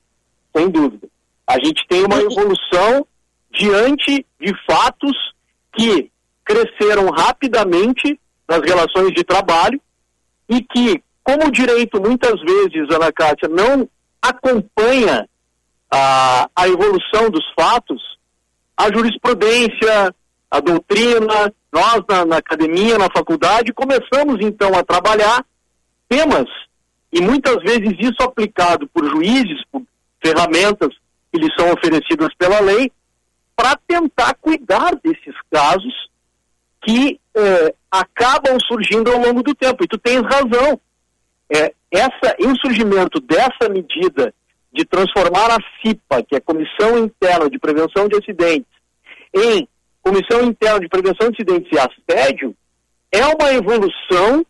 sem 0.55 0.69
dúvida. 0.69 1.07
A 1.47 1.53
gente 1.53 1.85
tem 1.87 2.03
uma 2.03 2.17
evolução 2.17 3.05
diante 3.53 4.25
de 4.39 4.53
fatos 4.65 5.15
que 5.73 6.11
cresceram 6.43 7.09
rapidamente 7.09 8.19
nas 8.47 8.61
relações 8.61 9.13
de 9.13 9.23
trabalho 9.23 9.79
e 10.49 10.61
que, 10.61 11.01
como 11.23 11.47
o 11.47 11.51
direito 11.51 12.01
muitas 12.01 12.39
vezes, 12.41 12.89
Ana 12.93 13.11
Cátia, 13.13 13.47
não 13.47 13.87
acompanha 14.21 15.27
a, 15.91 16.49
a 16.55 16.67
evolução 16.67 17.29
dos 17.29 17.43
fatos, 17.53 18.01
a 18.77 18.91
jurisprudência, 18.93 20.15
a 20.49 20.59
doutrina, 20.59 21.53
Nós, 21.71 22.01
na, 22.09 22.25
na 22.25 22.37
academia, 22.37 22.97
na 22.97 23.09
faculdade, 23.15 23.73
começamos 23.73 24.37
então 24.41 24.73
a 24.73 24.83
trabalhar 24.83 25.45
temas, 26.09 26.47
e 27.11 27.21
muitas 27.21 27.57
vezes 27.63 27.93
isso 27.99 28.21
aplicado 28.21 28.87
por 28.93 29.05
juízes, 29.05 29.61
por 29.71 29.81
ferramentas 30.23 30.89
que 31.31 31.39
lhes 31.39 31.53
são 31.57 31.71
oferecidas 31.71 32.29
pela 32.37 32.59
lei, 32.59 32.91
para 33.55 33.77
tentar 33.87 34.33
cuidar 34.35 34.95
desses 35.03 35.35
casos 35.49 35.93
que 36.83 37.19
eh, 37.35 37.73
acabam 37.91 38.57
surgindo 38.67 39.11
ao 39.11 39.19
longo 39.19 39.43
do 39.43 39.53
tempo. 39.53 39.83
E 39.83 39.87
tu 39.87 39.97
tens 39.97 40.21
razão. 40.23 40.79
É, 41.53 41.73
essa, 41.91 42.35
o 42.39 42.55
surgimento 42.61 43.19
dessa 43.19 43.69
medida 43.69 44.33
de 44.71 44.85
transformar 44.85 45.51
a 45.51 45.57
CIPA, 45.81 46.23
que 46.23 46.35
é 46.35 46.37
a 46.37 46.41
Comissão 46.41 46.97
Interna 46.97 47.49
de 47.49 47.59
Prevenção 47.59 48.07
de 48.07 48.17
Acidentes, 48.17 48.71
em 49.33 49.67
Comissão 50.01 50.43
Interna 50.43 50.79
de 50.79 50.87
Prevenção 50.87 51.29
de 51.29 51.35
Acidentes 51.35 51.71
e 51.71 51.77
Assédio, 51.77 52.55
é 53.11 53.25
uma 53.25 53.53
evolução 53.53 54.45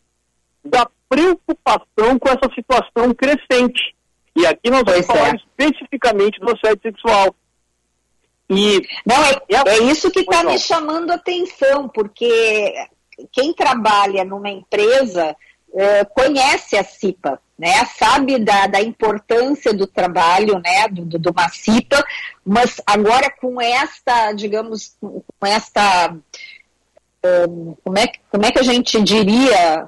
da 0.63 0.87
preocupação 1.09 2.19
com 2.19 2.29
essa 2.29 2.53
situação 2.53 3.13
crescente. 3.13 3.95
E 4.35 4.45
aqui 4.45 4.69
nós 4.69 4.83
vamos 4.85 5.05
Pois 5.05 5.07
falar 5.07 5.33
é. 5.33 5.35
especificamente 5.35 6.39
do 6.39 6.51
assédio 6.51 6.81
sexual. 6.83 7.35
E 8.49 8.81
Não, 9.05 9.23
é, 9.23 9.41
é 9.49 9.83
isso 9.83 10.11
que 10.11 10.19
está 10.21 10.43
me 10.43 10.57
chamando 10.59 11.11
a 11.11 11.15
atenção, 11.15 11.87
porque 11.89 12.73
quem 13.31 13.53
trabalha 13.53 14.23
numa 14.23 14.49
empresa 14.49 15.35
eh, 15.73 16.05
conhece 16.05 16.77
a 16.77 16.83
CIPA, 16.83 17.41
né? 17.61 17.85
Sabe 17.85 18.39
da, 18.39 18.65
da 18.65 18.81
importância 18.81 19.71
do 19.71 19.85
trabalho, 19.85 20.59
né? 20.59 20.87
Do, 20.89 21.05
do, 21.05 21.19
de 21.19 21.29
uma 21.29 21.47
CIPA, 21.49 22.03
mas 22.43 22.81
agora 22.87 23.29
com 23.29 23.61
esta, 23.61 24.31
digamos, 24.33 24.97
com 24.99 25.45
esta 25.45 26.15
hum, 27.47 27.75
como, 27.83 27.97
é, 27.99 28.07
que- 28.07 28.19
como 28.31 28.45
é 28.45 28.51
que 28.51 28.59
a 28.59 28.63
gente 28.63 28.99
diria 29.03 29.87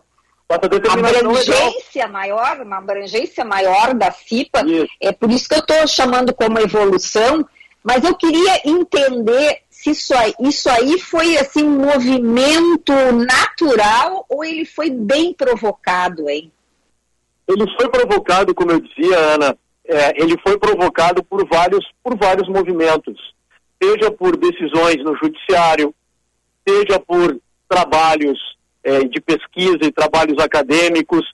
legal. 1.01 1.31
abrangência 1.31 2.07
maior, 2.07 2.61
uma 2.61 2.77
abrangência 2.77 3.43
maior 3.43 3.95
da 3.95 4.11
CIPA, 4.11 4.61
Isso. 4.67 4.87
é 5.01 5.11
por 5.11 5.31
isso 5.31 5.49
que 5.49 5.55
eu 5.55 5.59
estou 5.59 5.87
chamando 5.87 6.31
como 6.33 6.59
evolução, 6.59 7.43
mas 7.83 8.03
eu 8.03 8.15
queria 8.15 8.61
entender 8.63 9.61
se 9.69 9.89
isso 9.89 10.13
aí, 10.15 10.33
isso 10.39 10.69
aí 10.69 10.99
foi 10.99 11.37
assim 11.39 11.63
um 11.63 11.79
movimento 11.87 12.93
natural 13.27 14.25
ou 14.29 14.43
ele 14.45 14.63
foi 14.63 14.89
bem 14.91 15.33
provocado, 15.33 16.29
hein? 16.29 16.51
Ele 17.47 17.65
foi 17.77 17.89
provocado, 17.89 18.53
como 18.53 18.71
eu 18.71 18.79
dizia, 18.79 19.17
Ana, 19.17 19.57
é, 19.85 20.21
ele 20.21 20.37
foi 20.45 20.57
provocado 20.57 21.23
por 21.23 21.45
vários, 21.47 21.85
por 22.03 22.17
vários 22.17 22.47
movimentos, 22.47 23.33
seja 23.81 24.09
por 24.11 24.37
decisões 24.37 25.03
no 25.03 25.15
judiciário, 25.17 25.93
seja 26.67 26.99
por 26.99 27.37
trabalhos 27.67 28.39
é, 28.83 29.03
de 29.03 29.19
pesquisa 29.19 29.79
e 29.81 29.91
trabalhos 29.91 30.37
acadêmicos, 30.41 31.25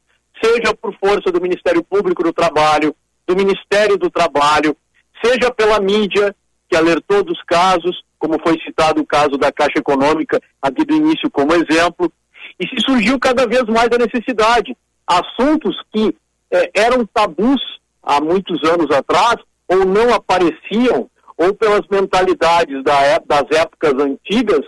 seja 0.42 0.74
por 0.74 0.96
força 0.98 1.32
do 1.32 1.42
Ministério 1.42 1.84
Público 1.84 2.24
do 2.24 2.34
Trabalho, 2.34 2.96
do 3.28 3.36
Ministério 3.36 3.98
do 3.98 4.10
Trabalho, 4.10 4.76
seja 5.24 5.52
pela 5.52 5.80
mídia, 5.80 6.36
que 6.68 6.76
alertou 6.76 7.24
dos 7.24 7.42
casos, 7.44 8.04
como 8.18 8.40
foi 8.42 8.60
citado 8.62 9.02
o 9.02 9.06
caso 9.06 9.38
da 9.38 9.52
Caixa 9.52 9.80
Econômica 9.80 10.42
aqui 10.62 10.86
do 10.86 10.96
início 10.96 11.30
como 11.32 11.54
exemplo, 11.54 12.12
e 12.60 12.68
se 12.68 12.82
surgiu 12.86 13.20
cada 13.20 13.48
vez 13.48 13.64
mais 13.64 13.90
a 13.92 13.98
necessidade. 13.98 14.76
Assuntos 15.10 15.76
que 15.92 16.16
eh, 16.52 16.72
eram 16.76 17.04
tabus 17.06 17.60
há 18.04 18.22
muitos 18.22 18.64
anos 18.70 18.92
atrás, 18.96 19.38
ou 19.68 19.86
não 19.86 20.14
apareciam, 20.14 21.10
ou 21.36 21.54
pelas 21.56 21.82
mentalidades 21.90 22.84
da 22.84 23.18
das 23.26 23.46
épocas 23.52 23.94
antigas, 23.94 24.66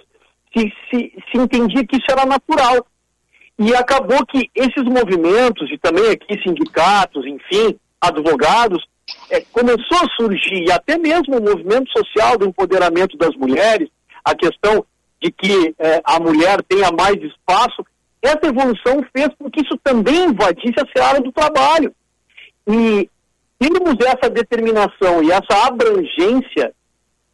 se, 0.56 0.74
se, 0.90 1.14
se 1.30 1.38
entendia 1.38 1.86
que 1.86 1.98
isso 1.98 2.10
era 2.10 2.26
natural. 2.26 2.86
E 3.60 3.76
acabou 3.76 4.26
que 4.26 4.50
esses 4.56 4.84
movimentos, 4.84 5.70
e 5.72 5.78
também 5.78 6.10
aqui 6.10 6.42
sindicatos, 6.42 7.24
enfim, 7.26 7.78
advogados, 8.00 8.84
eh, 9.30 9.44
começou 9.52 9.98
a 9.98 10.10
surgir, 10.20 10.64
e 10.64 10.72
até 10.72 10.98
mesmo 10.98 11.38
o 11.38 11.42
movimento 11.42 11.92
social 11.96 12.38
do 12.38 12.48
empoderamento 12.48 13.16
das 13.18 13.36
mulheres, 13.36 13.90
a 14.26 14.34
questão 14.34 14.84
de 15.22 15.32
que 15.32 15.76
eh, 15.78 16.02
a 16.04 16.20
mulher 16.20 16.64
tenha 16.64 16.90
mais 16.92 17.22
espaço, 17.22 17.86
essa 18.22 18.48
evolução 18.48 19.04
fez 19.16 19.30
com 19.38 19.50
que 19.50 19.62
isso 19.62 19.78
também 19.84 20.26
invadisse 20.26 20.76
a 20.80 20.88
seara 20.96 21.20
do 21.20 21.32
trabalho. 21.32 21.94
E 22.68 23.10
termos 23.58 23.96
essa 24.06 24.30
determinação 24.30 25.24
e 25.24 25.32
essa 25.32 25.68
abrangência, 25.68 26.74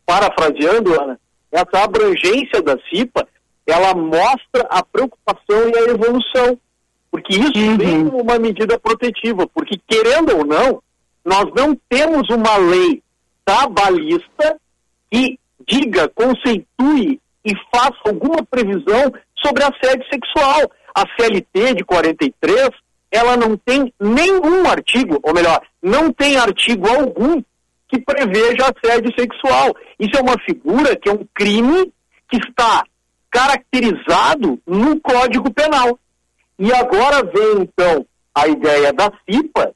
parafraseando, 0.05 0.99
Ana, 0.99 1.19
essa 1.51 1.83
abrangência 1.83 2.61
da 2.61 2.77
CIPA, 2.89 3.27
ela 3.65 3.93
mostra 3.93 4.65
a 4.69 4.83
preocupação 4.83 5.69
e 5.69 5.77
a 5.77 5.91
evolução. 5.91 6.57
Porque 7.11 7.35
isso 7.35 7.77
vem 7.77 8.05
como 8.09 8.21
uma 8.21 8.39
medida 8.39 8.79
protetiva. 8.79 9.47
Porque, 9.47 9.79
querendo 9.87 10.37
ou 10.37 10.45
não, 10.45 10.81
nós 11.25 11.45
não 11.55 11.75
temos 11.89 12.29
uma 12.29 12.55
lei 12.57 13.01
trabalhista 13.43 14.57
que 15.11 15.37
diga, 15.67 16.09
conceitue 16.09 17.19
e 17.43 17.55
faça 17.73 17.97
alguma 18.05 18.43
previsão 18.43 19.11
sobre 19.43 19.63
assédio 19.63 20.05
sexual. 20.09 20.71
A 20.97 21.05
CLT 21.15 21.75
de 21.75 21.83
43, 21.83 22.69
ela 23.11 23.37
não 23.37 23.55
tem 23.55 23.93
nenhum 23.99 24.67
artigo, 24.67 25.19
ou 25.21 25.31
melhor, 25.31 25.61
não 25.79 26.11
tem 26.11 26.37
artigo 26.37 26.87
algum 26.87 27.39
que 27.87 27.99
preveja 27.99 28.73
assédio 28.73 29.13
sexual. 29.15 29.75
Isso 29.99 30.17
é 30.17 30.21
uma 30.21 30.39
figura 30.39 30.95
que 30.95 31.07
é 31.07 31.13
um 31.13 31.23
crime 31.35 31.93
que 32.27 32.37
está 32.37 32.83
caracterizado 33.29 34.59
no 34.65 34.99
Código 34.99 35.53
Penal. 35.53 35.99
E 36.57 36.73
agora 36.73 37.23
vem, 37.23 37.61
então, 37.61 38.03
a 38.33 38.47
ideia 38.47 38.91
da 38.91 39.11
CIPA 39.29 39.75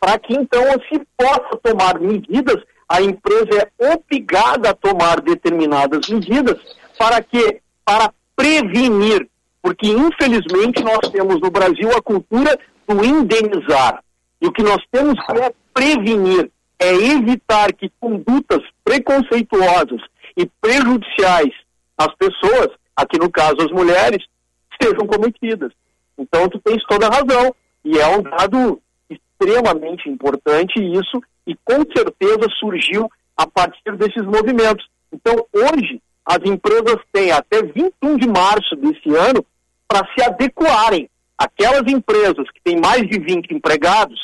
para 0.00 0.18
que, 0.20 0.32
então, 0.32 0.64
se 0.88 1.06
possa 1.18 1.54
tomar 1.62 2.00
medidas, 2.00 2.56
a 2.88 3.02
empresa 3.02 3.68
é 3.78 3.92
obrigada 3.92 4.70
a 4.70 4.74
tomar 4.74 5.20
determinadas 5.20 6.08
medidas 6.08 6.56
para 6.98 7.22
que? 7.22 7.60
Para 7.84 8.10
prevenir. 8.34 9.28
Porque, 9.62 9.86
infelizmente, 9.86 10.82
nós 10.82 11.08
temos 11.10 11.40
no 11.40 11.50
Brasil 11.50 11.88
a 11.96 12.02
cultura 12.02 12.58
do 12.86 13.04
indenizar. 13.04 14.02
E 14.40 14.46
o 14.48 14.52
que 14.52 14.62
nós 14.62 14.82
temos 14.90 15.14
que 15.24 15.38
é 15.38 15.52
prevenir, 15.72 16.50
é 16.78 16.92
evitar 16.92 17.72
que 17.72 17.88
condutas 18.00 18.60
preconceituosas 18.84 20.00
e 20.36 20.44
prejudiciais 20.60 21.54
às 21.96 22.12
pessoas, 22.16 22.70
aqui 22.96 23.18
no 23.18 23.30
caso 23.30 23.56
as 23.60 23.70
mulheres, 23.70 24.24
sejam 24.82 25.06
cometidas. 25.06 25.72
Então 26.18 26.48
tu 26.48 26.58
tens 26.58 26.82
toda 26.88 27.06
a 27.06 27.10
razão. 27.10 27.54
E 27.84 27.98
é 27.98 28.06
um 28.16 28.22
dado 28.22 28.80
extremamente 29.10 30.08
importante 30.08 30.78
isso, 30.78 31.20
e 31.46 31.56
com 31.64 31.82
certeza 31.96 32.48
surgiu 32.60 33.10
a 33.36 33.46
partir 33.46 33.96
desses 33.96 34.24
movimentos. 34.24 34.86
Então 35.12 35.46
hoje 35.52 36.00
as 36.24 36.38
empresas 36.44 36.96
têm 37.12 37.32
até 37.32 37.62
21 37.62 38.16
de 38.16 38.28
março 38.28 38.76
desse 38.76 39.08
ano 39.16 39.44
para 39.92 40.08
se 40.14 40.22
adequarem. 40.26 41.10
Aquelas 41.36 41.82
empresas 41.92 42.50
que 42.50 42.60
têm 42.64 42.80
mais 42.80 43.02
de 43.02 43.18
20 43.20 43.52
empregados 43.52 44.18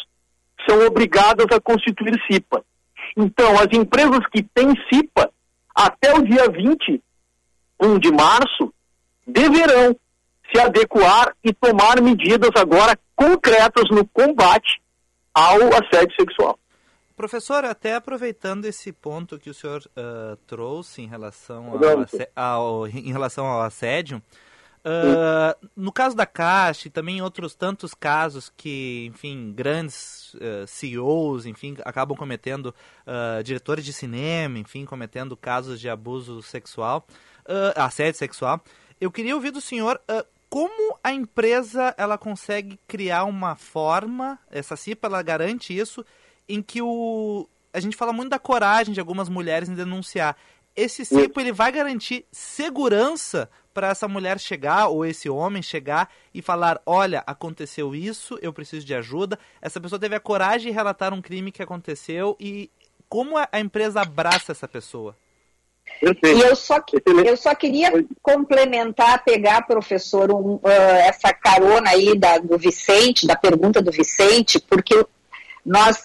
são 0.68 0.86
obrigadas 0.86 1.46
a 1.54 1.60
constituir 1.60 2.18
CIPA. 2.30 2.64
Então, 3.16 3.58
as 3.58 3.66
empresas 3.72 4.20
que 4.32 4.42
têm 4.42 4.68
CIPA, 4.92 5.30
até 5.74 6.14
o 6.14 6.22
dia 6.22 6.48
21 6.48 7.98
de 7.98 8.10
março, 8.12 8.72
deverão 9.26 9.94
se 10.54 10.58
adequar 10.60 11.34
e 11.44 11.52
tomar 11.52 12.00
medidas 12.00 12.50
agora 12.56 12.98
concretas 13.14 13.84
no 13.90 14.06
combate 14.06 14.80
ao 15.34 15.56
assédio 15.74 16.14
sexual. 16.18 16.58
Professor, 17.16 17.64
até 17.64 17.96
aproveitando 17.96 18.64
esse 18.64 18.92
ponto 18.92 19.38
que 19.38 19.50
o 19.50 19.54
senhor 19.54 19.82
ah, 19.96 20.36
trouxe 20.46 21.02
em 21.02 21.06
relação 21.08 21.72
ao, 21.72 21.78
ao- 22.36 22.86
em 22.86 23.12
relação 23.12 23.44
ao 23.44 23.60
assédio, 23.62 24.22
ah, 24.90 25.56
no 25.76 25.92
caso 25.92 26.16
da 26.16 26.24
Caixa 26.24 26.88
e 26.88 26.90
também 26.90 27.18
em 27.18 27.22
outros 27.22 27.54
tantos 27.54 27.92
casos 27.92 28.50
que, 28.56 29.06
enfim, 29.06 29.52
grandes 29.52 30.34
ah, 30.40 30.66
CEOs, 30.66 31.44
enfim, 31.44 31.76
acabam 31.84 32.16
cometendo, 32.16 32.74
ah, 33.06 33.42
diretores 33.42 33.84
de 33.84 33.92
cinema, 33.92 34.58
enfim, 34.58 34.84
cometendo 34.84 35.36
casos 35.36 35.78
de 35.78 35.88
abuso 35.88 36.42
sexual, 36.42 37.06
assédio 37.76 38.18
sexual, 38.18 38.62
eu 39.00 39.10
queria 39.10 39.34
ouvir 39.34 39.50
do 39.50 39.60
senhor 39.60 39.98
como 40.50 40.98
a 41.02 41.12
empresa 41.12 41.94
ela 41.96 42.18
consegue 42.18 42.78
criar 42.86 43.24
uma 43.24 43.56
forma, 43.56 44.38
essa 44.50 44.76
CIPA 44.76 45.08
ela 45.08 45.22
garante 45.22 45.76
isso, 45.76 46.04
em 46.48 46.60
que 46.62 46.82
o 46.82 47.48
a 47.72 47.80
gente 47.80 47.96
fala 47.96 48.12
muito 48.12 48.30
da 48.30 48.38
coragem 48.38 48.94
de 48.94 49.00
algumas 49.00 49.28
mulheres 49.28 49.68
em 49.68 49.74
denunciar. 49.74 50.36
Esse 50.78 51.04
CIPA 51.04 51.40
ele 51.40 51.52
vai 51.52 51.72
garantir 51.72 52.24
segurança 52.30 53.50
para 53.74 53.88
essa 53.88 54.06
mulher 54.06 54.38
chegar 54.38 54.86
ou 54.86 55.04
esse 55.04 55.28
homem 55.28 55.60
chegar 55.60 56.08
e 56.32 56.40
falar, 56.40 56.80
olha, 56.86 57.24
aconteceu 57.26 57.96
isso, 57.96 58.38
eu 58.40 58.52
preciso 58.52 58.86
de 58.86 58.94
ajuda. 58.94 59.36
Essa 59.60 59.80
pessoa 59.80 59.98
teve 59.98 60.14
a 60.14 60.20
coragem 60.20 60.70
de 60.70 60.76
relatar 60.76 61.12
um 61.12 61.20
crime 61.20 61.50
que 61.50 61.64
aconteceu 61.64 62.36
e 62.38 62.70
como 63.08 63.36
a 63.36 63.58
empresa 63.58 64.02
abraça 64.02 64.52
essa 64.52 64.68
pessoa? 64.68 65.16
Perfeito. 66.00 66.38
E 66.38 66.42
eu 66.42 66.54
só, 66.54 66.80
eu 67.26 67.36
só 67.36 67.56
queria 67.56 67.90
complementar, 68.22 69.24
pegar, 69.24 69.62
professor, 69.62 70.30
um, 70.30 70.60
ah, 70.62 70.70
essa 70.98 71.32
carona 71.32 71.90
aí 71.90 72.16
da, 72.16 72.38
do 72.38 72.56
Vicente, 72.56 73.26
da 73.26 73.34
pergunta 73.34 73.82
do 73.82 73.90
Vicente, 73.90 74.60
porque 74.60 74.94
nós 75.66 76.04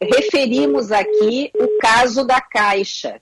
referimos 0.00 0.92
aqui 0.92 1.50
o 1.54 1.78
caso 1.80 2.24
da 2.24 2.40
Caixa, 2.40 3.20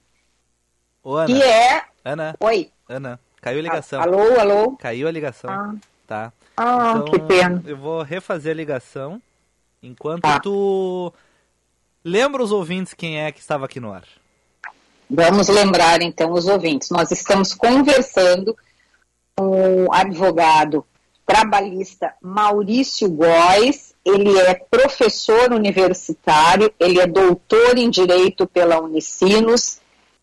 Ô, 1.06 1.16
Ana, 1.16 1.26
que 1.26 1.40
é... 1.40 1.84
Ana, 2.04 2.34
Oi, 2.40 2.68
Ana, 2.88 3.20
caiu 3.40 3.60
a 3.60 3.62
ligação. 3.62 4.02
alô, 4.02 4.40
alô? 4.40 4.76
Caiu 4.76 5.06
a 5.06 5.10
ligação, 5.12 5.48
Ah, 5.48 5.74
tá? 6.04 6.32
ah, 6.56 6.94
Então, 6.96 7.04
que 7.04 7.18
pena. 7.20 7.62
eu 7.64 7.76
vou 7.76 8.02
refazer 8.02 8.50
a 8.52 8.56
ligação 8.56 9.22
enquanto 9.80 10.22
Tá. 10.22 10.40
tu 10.40 11.12
lembra 12.04 12.42
os 12.42 12.50
ouvintes 12.50 12.92
quem 12.92 13.20
é 13.20 13.30
que 13.30 13.38
estava 13.38 13.66
aqui 13.66 13.78
no 13.78 13.92
ar. 13.92 14.02
Vamos 15.08 15.46
lembrar 15.48 16.02
então 16.02 16.32
os 16.32 16.48
ouvintes. 16.48 16.90
Nós 16.90 17.12
estamos 17.12 17.54
conversando 17.54 18.56
com 19.36 19.84
o 19.84 19.92
advogado 19.92 20.84
trabalhista 21.24 22.14
Maurício 22.20 23.08
Góes. 23.08 23.94
Ele 24.04 24.36
é 24.40 24.54
professor 24.54 25.52
universitário, 25.52 26.74
ele 26.80 26.98
é 26.98 27.06
doutor 27.06 27.78
em 27.78 27.88
Direito 27.88 28.44
pela 28.44 28.80
Unicinos, 28.80 29.80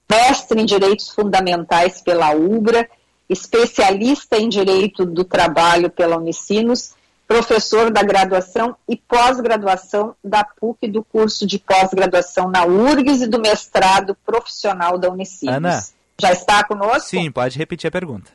mestre 0.10 0.62
em 0.62 0.66
Direitos 0.66 1.10
Fundamentais 1.10 2.02
pela 2.02 2.32
UBRA, 2.32 2.88
especialista 3.30 4.38
em 4.38 4.50
Direito 4.50 5.06
do 5.06 5.24
Trabalho 5.24 5.90
pela 5.90 6.18
Unicinos, 6.18 6.94
professor 7.28 7.90
da 7.90 8.04
graduação 8.04 8.76
e 8.88 8.96
pós-graduação 8.96 10.16
da 10.24 10.44
PUC 10.44 10.88
do 10.88 11.04
curso 11.04 11.48
de 11.48 11.58
pós-graduação 11.58 12.50
na 12.50 12.66
URGS 12.66 13.24
e 13.24 13.28
do 13.28 13.40
mestrado 13.40 14.16
profissional 14.26 14.98
da 14.98 15.10
Unicinos. 15.10 15.56
Ana. 15.56 15.84
Já 16.20 16.32
está 16.32 16.64
conosco? 16.64 17.10
Sim, 17.10 17.32
pode 17.32 17.58
repetir 17.58 17.88
a 17.88 17.92
pergunta. 17.92 18.32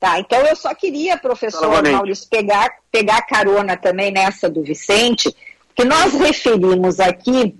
Tá, 0.00 0.18
então 0.18 0.38
eu 0.40 0.56
só 0.56 0.74
queria, 0.74 1.16
professor. 1.16 1.82
Maurício, 1.82 2.28
pegar, 2.28 2.70
pegar 2.90 3.22
carona 3.22 3.76
também 3.76 4.10
nessa 4.10 4.48
do 4.48 4.62
Vicente, 4.62 5.34
que 5.74 5.84
nós 5.84 6.14
referimos 6.14 7.00
aqui 7.00 7.56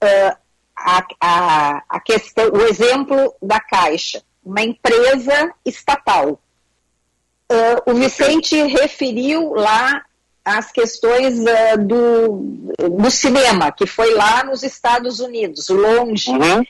ah, 0.00 0.36
a, 0.76 1.06
a, 1.20 1.82
a 1.88 2.00
questão, 2.00 2.50
o 2.52 2.62
exemplo 2.62 3.34
da 3.42 3.58
Caixa, 3.58 4.22
uma 4.44 4.62
empresa 4.62 5.52
estatal. 5.64 6.40
Ah, 7.48 7.82
o 7.86 7.94
Vicente 7.94 8.56
referiu 8.62 9.54
lá 9.54 10.04
as 10.44 10.70
questões 10.70 11.44
ah, 11.46 11.76
do, 11.76 12.38
do 13.00 13.10
cinema, 13.10 13.72
que 13.72 13.86
foi 13.86 14.14
lá 14.14 14.44
nos 14.44 14.62
Estados 14.62 15.20
Unidos, 15.20 15.68
longe. 15.68 16.30
Uhum. 16.30 16.64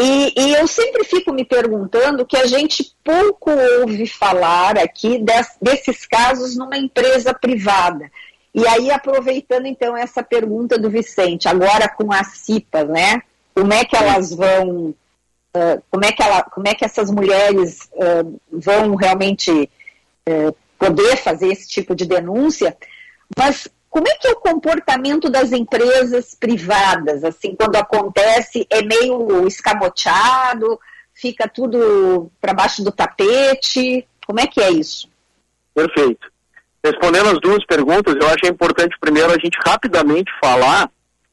E, 0.00 0.32
e 0.36 0.54
eu 0.54 0.66
sempre 0.66 1.04
fico 1.04 1.32
me 1.32 1.44
perguntando 1.44 2.24
que 2.24 2.36
a 2.36 2.46
gente 2.46 2.96
pouco 3.04 3.50
ouve 3.80 4.06
falar 4.06 4.78
aqui 4.78 5.18
des- 5.18 5.56
desses 5.60 6.06
casos 6.06 6.56
numa 6.56 6.78
empresa 6.78 7.34
privada. 7.34 8.10
E 8.54 8.66
aí, 8.66 8.90
aproveitando 8.90 9.66
então 9.66 9.96
essa 9.96 10.22
pergunta 10.22 10.78
do 10.78 10.90
Vicente, 10.90 11.48
agora 11.48 11.88
com 11.88 12.12
as 12.12 12.38
CIPAs, 12.38 12.88
né? 12.88 13.22
Como 13.54 13.72
é 13.72 13.84
que 13.84 13.96
elas 13.96 14.34
vão, 14.34 14.94
ah, 15.54 15.78
como, 15.90 16.04
é 16.04 16.12
que 16.12 16.22
ela, 16.22 16.42
como 16.42 16.68
é 16.68 16.74
que 16.74 16.84
essas 16.84 17.10
mulheres 17.10 17.90
ah, 17.94 18.24
vão 18.50 18.94
realmente 18.94 19.70
eh, 20.26 20.52
poder 20.78 21.16
fazer 21.16 21.48
esse 21.48 21.68
tipo 21.68 21.94
de 21.94 22.04
denúncia? 22.04 22.76
Mas 23.36 23.68
como 23.92 24.08
é 24.08 24.14
que 24.16 24.26
é 24.26 24.30
o 24.30 24.36
comportamento 24.36 25.28
das 25.28 25.52
empresas 25.52 26.34
privadas? 26.34 27.22
Assim, 27.22 27.54
quando 27.54 27.76
acontece, 27.76 28.66
é 28.70 28.82
meio 28.82 29.46
escamoteado, 29.46 30.80
fica 31.14 31.46
tudo 31.46 32.30
para 32.40 32.54
baixo 32.54 32.82
do 32.82 32.90
tapete. 32.90 34.08
Como 34.26 34.40
é 34.40 34.46
que 34.46 34.62
é 34.62 34.70
isso? 34.70 35.10
Perfeito. 35.74 36.31
Respondendo 36.84 37.28
as 37.30 37.40
duas 37.40 37.64
perguntas, 37.66 38.14
eu 38.20 38.26
acho 38.26 38.46
importante 38.52 38.96
primeiro 39.00 39.30
a 39.30 39.38
gente 39.38 39.56
rapidamente 39.66 40.30
falar 40.42 40.90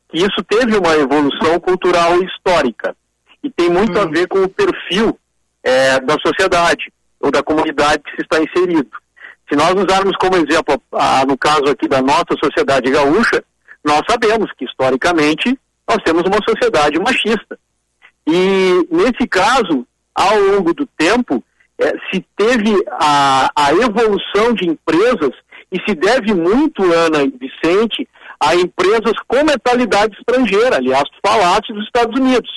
que 0.09 0.17
isso 0.17 0.43
teve 0.47 0.77
uma 0.77 0.95
evolução 0.95 1.59
cultural 1.59 2.21
e 2.21 2.25
histórica 2.25 2.95
e 3.43 3.49
tem 3.49 3.69
muito 3.69 3.97
a 3.99 4.05
ver 4.05 4.27
com 4.27 4.43
o 4.43 4.49
perfil 4.49 5.17
eh, 5.63 5.99
da 6.01 6.15
sociedade 6.25 6.91
ou 7.19 7.31
da 7.31 7.41
comunidade 7.43 8.03
que 8.03 8.11
se 8.15 8.21
está 8.21 8.39
inserido. 8.41 8.89
Se 9.49 9.55
nós 9.55 9.73
usarmos 9.73 10.15
como 10.17 10.35
exemplo, 10.37 10.79
a- 10.93 11.25
no 11.25 11.37
caso 11.37 11.63
aqui 11.71 11.87
da 11.87 12.01
nossa 12.01 12.35
sociedade 12.43 12.91
gaúcha, 12.91 13.43
nós 13.83 14.01
sabemos 14.07 14.51
que 14.57 14.65
historicamente 14.65 15.57
nós 15.87 15.97
temos 16.03 16.23
uma 16.23 16.37
sociedade 16.47 16.99
machista. 16.99 17.57
E 18.27 18.87
nesse 18.91 19.27
caso, 19.27 19.85
ao 20.13 20.37
longo 20.39 20.73
do 20.73 20.85
tempo, 20.97 21.43
eh, 21.80 21.93
se 22.11 22.25
teve 22.36 22.75
a, 22.91 23.49
a 23.55 23.71
evolução 23.71 24.53
de 24.53 24.67
empresas 24.69 25.32
e 25.71 25.80
se 25.88 25.95
deve 25.95 26.34
muito, 26.34 26.84
Ana 26.84 27.23
e 27.23 27.30
Vicente, 27.30 28.07
a 28.39 28.55
empresas 28.55 29.13
com 29.27 29.43
mentalidade 29.43 30.15
estrangeira. 30.17 30.77
Aliás, 30.77 31.03
falaste 31.25 31.73
dos 31.73 31.86
Estados 31.86 32.19
Unidos. 32.19 32.49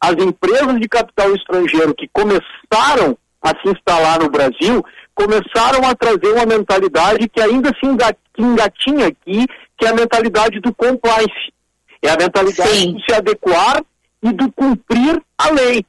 As 0.00 0.12
empresas 0.12 0.80
de 0.80 0.88
capital 0.88 1.34
estrangeiro 1.34 1.94
que 1.94 2.08
começaram 2.12 3.16
a 3.42 3.50
se 3.50 3.68
instalar 3.68 4.20
no 4.20 4.30
Brasil 4.30 4.84
começaram 5.14 5.84
a 5.84 5.94
trazer 5.94 6.32
uma 6.32 6.46
mentalidade 6.46 7.28
que 7.28 7.40
ainda 7.40 7.70
se 7.70 7.86
engatinha 8.38 9.08
aqui, 9.08 9.46
que 9.76 9.86
é 9.86 9.88
a 9.88 9.94
mentalidade 9.94 10.60
do 10.60 10.72
compliance. 10.72 11.52
É 12.00 12.10
a 12.10 12.16
mentalidade 12.16 12.70
Sim. 12.70 12.94
de 12.94 13.04
se 13.04 13.12
adequar 13.12 13.82
e 14.22 14.32
do 14.32 14.50
cumprir 14.52 15.20
a 15.36 15.50
lei. 15.50 15.84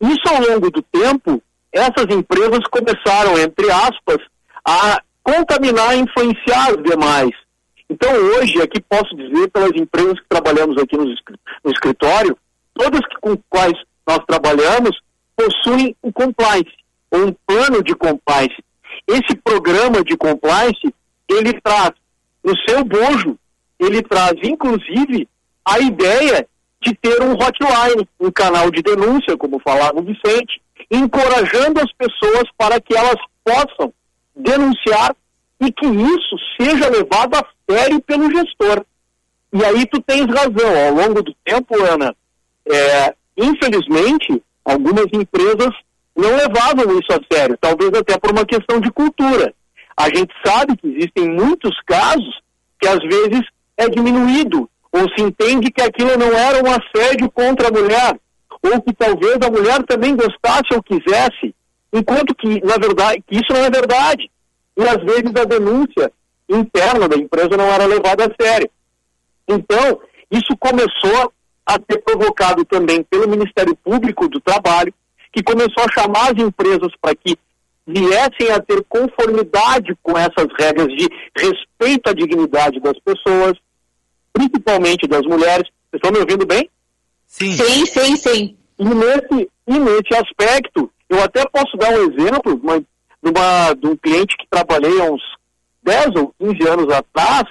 Isso 0.00 0.32
ao 0.32 0.40
longo 0.40 0.70
do 0.70 0.80
tempo, 0.82 1.42
essas 1.72 2.06
empresas 2.10 2.60
começaram, 2.70 3.38
entre 3.38 3.70
aspas, 3.70 4.18
a 4.64 5.00
contaminar 5.22 5.96
e 5.96 6.00
influenciar 6.00 6.72
os 6.72 6.82
demais. 6.82 7.30
Então 7.90 8.10
hoje, 8.12 8.60
aqui 8.60 8.80
posso 8.80 9.14
dizer 9.16 9.50
pelas 9.50 9.72
empresas 9.74 10.18
que 10.20 10.28
trabalhamos 10.28 10.76
aqui 10.80 10.96
no, 10.96 11.04
no 11.04 11.70
escritório, 11.70 12.36
todas 12.74 13.00
que, 13.00 13.16
com 13.20 13.36
quais 13.48 13.74
nós 14.06 14.20
trabalhamos 14.26 14.98
possuem 15.36 15.94
o 16.02 16.12
compliance, 16.12 16.72
um 17.12 17.32
plano 17.46 17.82
de 17.82 17.94
compliance. 17.94 18.56
Esse 19.06 19.36
programa 19.42 20.02
de 20.02 20.16
compliance, 20.16 20.94
ele 21.28 21.58
traz 21.60 21.92
no 22.44 22.54
seu 22.68 22.84
bojo, 22.84 23.38
ele 23.78 24.02
traz 24.02 24.32
inclusive 24.42 25.28
a 25.64 25.78
ideia 25.78 26.46
de 26.80 26.94
ter 26.94 27.22
um 27.22 27.32
hotline, 27.32 28.08
um 28.20 28.30
canal 28.30 28.70
de 28.70 28.82
denúncia, 28.82 29.36
como 29.36 29.60
falava 29.60 29.98
o 29.98 30.02
Vicente, 30.02 30.60
encorajando 30.90 31.80
as 31.80 31.92
pessoas 31.92 32.44
para 32.56 32.80
que 32.80 32.96
elas 32.96 33.18
possam 33.44 33.92
denunciar 34.34 35.14
e 35.60 35.72
que 35.72 35.86
isso 35.86 36.36
seja 36.58 36.88
levado 36.88 37.34
a 37.36 37.44
sério 37.70 38.00
pelo 38.02 38.30
gestor. 38.30 38.84
E 39.52 39.64
aí 39.64 39.86
tu 39.86 40.00
tens 40.02 40.26
razão, 40.26 40.86
ao 40.86 40.94
longo 40.94 41.22
do 41.22 41.34
tempo, 41.44 41.74
Ana, 41.82 42.14
é, 42.70 43.14
infelizmente, 43.36 44.42
algumas 44.64 45.06
empresas 45.12 45.70
não 46.14 46.30
levavam 46.36 46.98
isso 46.98 47.12
a 47.12 47.34
sério, 47.34 47.56
talvez 47.60 47.90
até 47.94 48.18
por 48.18 48.32
uma 48.32 48.44
questão 48.44 48.80
de 48.80 48.90
cultura. 48.90 49.54
A 49.96 50.04
gente 50.04 50.32
sabe 50.44 50.76
que 50.76 50.86
existem 50.88 51.28
muitos 51.30 51.74
casos 51.86 52.40
que 52.80 52.86
às 52.86 53.00
vezes 53.00 53.42
é 53.76 53.88
diminuído, 53.88 54.68
ou 54.92 55.00
se 55.16 55.22
entende 55.22 55.70
que 55.70 55.82
aquilo 55.82 56.16
não 56.16 56.32
era 56.32 56.62
um 56.62 56.70
assédio 56.70 57.30
contra 57.30 57.68
a 57.68 57.70
mulher, 57.70 58.18
ou 58.62 58.82
que 58.82 58.92
talvez 58.92 59.38
a 59.42 59.50
mulher 59.50 59.82
também 59.84 60.16
gostasse 60.16 60.72
ou 60.72 60.82
quisesse, 60.82 61.54
enquanto 61.92 62.34
que, 62.34 62.60
na 62.64 62.76
verdade, 62.76 63.22
que 63.26 63.36
isso 63.36 63.52
não 63.52 63.64
é 63.64 63.70
verdade. 63.70 64.30
E 64.76 64.82
às 64.82 65.02
vezes 65.02 65.32
a 65.36 65.44
denúncia 65.44 66.12
interna 66.48 67.08
da 67.08 67.16
empresa 67.16 67.56
não 67.56 67.66
era 67.66 67.86
levada 67.86 68.26
a 68.26 68.44
sério. 68.44 68.70
Então, 69.46 70.00
isso 70.30 70.56
começou 70.58 71.32
a 71.66 71.74
ser 71.74 71.98
provocado 72.02 72.64
também 72.64 73.02
pelo 73.02 73.28
Ministério 73.28 73.76
Público 73.76 74.28
do 74.28 74.40
Trabalho, 74.40 74.92
que 75.32 75.42
começou 75.42 75.84
a 75.84 76.00
chamar 76.00 76.32
as 76.32 76.42
empresas 76.42 76.90
para 77.00 77.14
que 77.14 77.36
viessem 77.86 78.50
a 78.52 78.60
ter 78.60 78.84
conformidade 78.88 79.96
com 80.02 80.16
essas 80.16 80.46
regras 80.58 80.88
de 80.88 81.08
respeito 81.36 82.08
à 82.08 82.12
dignidade 82.12 82.80
das 82.80 82.98
pessoas, 83.00 83.54
principalmente 84.32 85.06
das 85.06 85.22
mulheres. 85.22 85.68
Vocês 85.90 85.94
estão 85.94 86.12
me 86.12 86.18
ouvindo 86.18 86.46
bem? 86.46 86.68
Sim, 87.38 87.52
Sim, 87.52 87.86
sim, 87.86 88.16
sim. 88.16 88.56
E 88.78 88.84
nesse, 88.84 89.48
e 89.66 89.78
nesse 89.78 90.14
aspecto, 90.14 90.90
eu 91.08 91.22
até 91.22 91.44
posso 91.48 91.76
dar 91.76 91.90
um 91.90 92.10
exemplo 92.10 92.56
de, 92.58 92.62
uma, 92.66 92.80
de, 92.80 92.86
uma- 93.24 93.74
de 93.74 93.86
um 93.86 93.96
cliente 93.96 94.36
que 94.36 94.46
trabalhei 94.50 95.00
há 95.00 95.04
uns 95.10 95.22
10 95.82 96.06
ou 96.16 96.34
15 96.40 96.68
anos 96.68 96.92
atrás, 96.92 97.44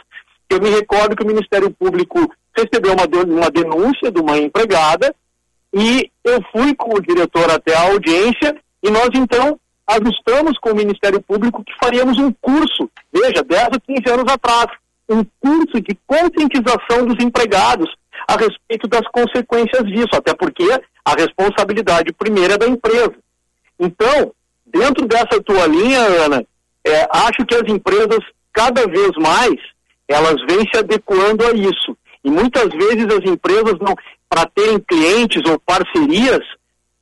que 0.49 0.55
eu 0.55 0.61
me 0.61 0.69
recordo 0.69 1.15
que 1.15 1.23
o 1.23 1.27
Ministério 1.27 1.69
Público 1.71 2.31
recebeu 2.55 2.93
uma, 2.93 3.07
de- 3.07 3.17
uma 3.31 3.49
denúncia 3.49 4.11
de 4.11 4.19
uma 4.21 4.37
empregada 4.37 5.13
e 5.73 6.09
eu 6.23 6.41
fui 6.51 6.73
com 6.75 6.95
o 6.95 7.01
diretor 7.01 7.49
até 7.51 7.75
a 7.75 7.81
audiência 7.91 8.55
e 8.83 8.89
nós 8.89 9.09
então 9.13 9.59
ajustamos 9.85 10.57
com 10.59 10.71
o 10.71 10.75
Ministério 10.75 11.21
Público 11.21 11.63
que 11.63 11.73
faríamos 11.79 12.17
um 12.17 12.31
curso, 12.41 12.89
veja, 13.13 13.43
10 13.43 13.69
ou 13.73 13.81
15 13.95 14.09
anos 14.13 14.31
atrás, 14.31 14.67
um 15.09 15.23
curso 15.39 15.79
de 15.81 15.97
conscientização 16.05 17.05
dos 17.05 17.23
empregados 17.23 17.89
a 18.27 18.35
respeito 18.35 18.87
das 18.87 19.07
consequências 19.11 19.83
disso, 19.83 20.13
até 20.13 20.33
porque 20.33 20.63
a 21.03 21.11
responsabilidade 21.11 22.13
primeira 22.13 22.55
é 22.55 22.57
da 22.57 22.67
empresa. 22.67 23.15
Então, 23.79 24.31
dentro 24.65 25.07
dessa 25.07 25.41
tua 25.43 25.67
linha, 25.67 25.99
Ana, 25.99 26.45
é, 26.85 27.07
acho 27.11 27.45
que 27.45 27.55
as 27.55 27.67
empresas, 27.67 28.19
cada 28.53 28.87
vez 28.87 29.11
mais, 29.17 29.55
elas 30.07 30.35
vêm 30.49 30.65
se 30.71 30.79
adequando 30.79 31.45
a 31.45 31.51
isso. 31.51 31.97
E 32.23 32.29
muitas 32.29 32.69
vezes 32.69 33.05
as 33.05 33.29
empresas, 33.29 33.75
não, 33.79 33.95
para 34.29 34.45
terem 34.47 34.79
clientes 34.79 35.41
ou 35.49 35.59
parcerias, 35.59 36.41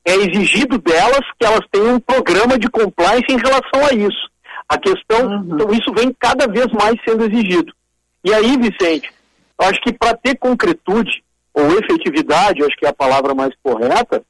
é 0.06 0.16
exigido 0.16 0.78
delas 0.78 1.26
que 1.40 1.46
elas 1.46 1.66
tenham 1.72 1.96
um 1.96 2.00
programa 2.00 2.60
de 2.60 2.70
compliance 2.70 3.26
em 3.30 3.38
relação 3.38 3.86
a 3.90 3.94
isso. 3.94 4.30
A 4.70 4.78
questão, 4.78 5.28
uhum. 5.28 5.50
então 5.54 5.74
isso 5.74 5.92
vem 5.94 6.16
cada 6.20 6.48
vez 6.48 6.68
mais 6.74 6.96
sendo 7.08 7.26
exigido. 7.26 7.74
E 8.24 8.34
aí, 8.34 8.58
Vicente, 8.58 9.12
eu 9.60 9.68
acho 9.68 9.82
que 9.82 9.94
para 9.94 10.16
ter 10.18 10.38
concretude 10.38 11.24
ou 11.54 11.72
efetividade, 11.80 12.64
acho 12.64 12.76
que 12.78 12.86
é 12.86 12.90
a 12.90 12.94
palavra 12.94 13.34
mais 13.34 13.54
correta, 13.64 14.24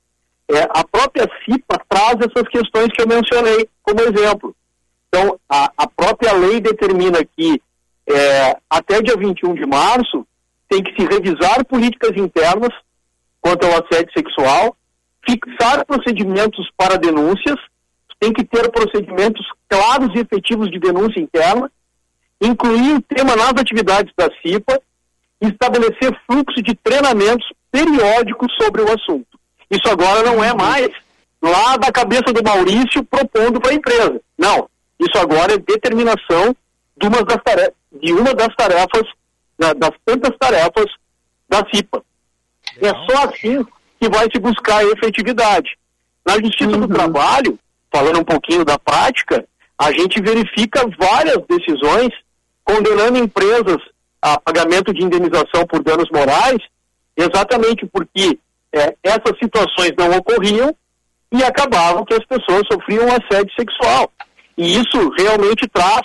é, 0.47 0.61
a 0.69 0.83
própria 0.83 1.27
CIPA 1.43 1.81
traz 1.89 2.15
essas 2.19 2.47
questões 2.49 2.87
que 2.93 3.01
eu 3.01 3.07
mencionei 3.07 3.67
como 3.81 4.01
exemplo. 4.01 4.55
Então, 5.07 5.39
a, 5.49 5.71
a 5.75 5.87
própria 5.87 6.33
lei 6.33 6.59
determina 6.61 7.19
que 7.25 7.61
é, 8.07 8.57
até 8.69 9.01
dia 9.01 9.17
21 9.17 9.55
de 9.55 9.65
março 9.65 10.25
tem 10.69 10.83
que 10.83 10.91
se 10.99 11.07
revisar 11.07 11.65
políticas 11.65 12.11
internas 12.15 12.69
quanto 13.41 13.65
ao 13.65 13.83
assédio 13.83 14.11
sexual, 14.15 14.75
fixar 15.27 15.85
procedimentos 15.85 16.69
para 16.77 16.97
denúncias, 16.97 17.59
tem 18.19 18.31
que 18.31 18.43
ter 18.43 18.71
procedimentos 18.71 19.45
claros 19.67 20.09
e 20.15 20.19
efetivos 20.19 20.69
de 20.71 20.79
denúncia 20.79 21.19
interna, 21.19 21.71
incluir 22.41 22.95
o 22.95 23.01
tema 23.01 23.35
nas 23.35 23.51
atividades 23.51 24.11
da 24.17 24.29
CIPA 24.41 24.81
estabelecer 25.47 26.17
fluxo 26.25 26.61
de 26.61 26.75
treinamentos 26.75 27.47
periódicos 27.71 28.47
sobre 28.61 28.81
o 28.81 28.91
assunto. 28.91 29.39
Isso 29.69 29.87
agora 29.89 30.23
não 30.23 30.43
é 30.43 30.53
mais 30.53 30.89
lá 31.41 31.77
da 31.77 31.91
cabeça 31.91 32.31
do 32.33 32.43
Maurício 32.43 33.03
propondo 33.03 33.59
para 33.59 33.71
a 33.71 33.75
empresa. 33.75 34.21
Não. 34.37 34.69
Isso 34.99 35.17
agora 35.17 35.53
é 35.53 35.57
determinação 35.57 36.55
de 36.97 37.07
uma 37.07 37.23
das 37.23 37.41
tarefas, 37.43 37.73
de 37.91 38.13
uma 38.13 38.33
das, 38.33 38.55
tarefas 38.55 39.03
das 39.57 39.91
tantas 40.05 40.37
tarefas 40.37 40.85
da 41.49 41.65
CIPA. 41.73 42.03
É 42.81 42.89
só 42.89 43.25
assim 43.25 43.65
que 43.99 44.09
vai 44.09 44.27
se 44.31 44.39
buscar 44.39 44.77
a 44.77 44.85
efetividade. 44.85 45.77
Na 46.25 46.33
Justiça 46.39 46.71
uhum. 46.71 46.87
do 46.87 46.87
Trabalho, 46.87 47.59
falando 47.91 48.19
um 48.19 48.23
pouquinho 48.23 48.65
da 48.65 48.79
prática, 48.79 49.45
a 49.77 49.91
gente 49.91 50.21
verifica 50.21 50.87
várias 50.97 51.37
decisões 51.47 52.09
condenando 52.63 53.17
empresas 53.17 53.77
a 54.25 54.39
pagamento 54.39 54.91
de 54.91 55.03
indenização 55.03 55.67
por 55.67 55.83
danos 55.83 56.09
morais, 56.11 56.57
exatamente 57.15 57.85
porque 57.85 58.39
é, 58.73 58.95
essas 59.03 59.37
situações 59.37 59.91
não 59.95 60.17
ocorriam 60.17 60.75
e 61.31 61.43
acabavam 61.43 62.03
que 62.03 62.15
as 62.15 62.25
pessoas 62.25 62.63
sofriam 62.71 63.05
assédio 63.05 63.53
sexual. 63.55 64.11
E 64.57 64.79
isso 64.79 65.11
realmente 65.15 65.67
traz 65.71 66.01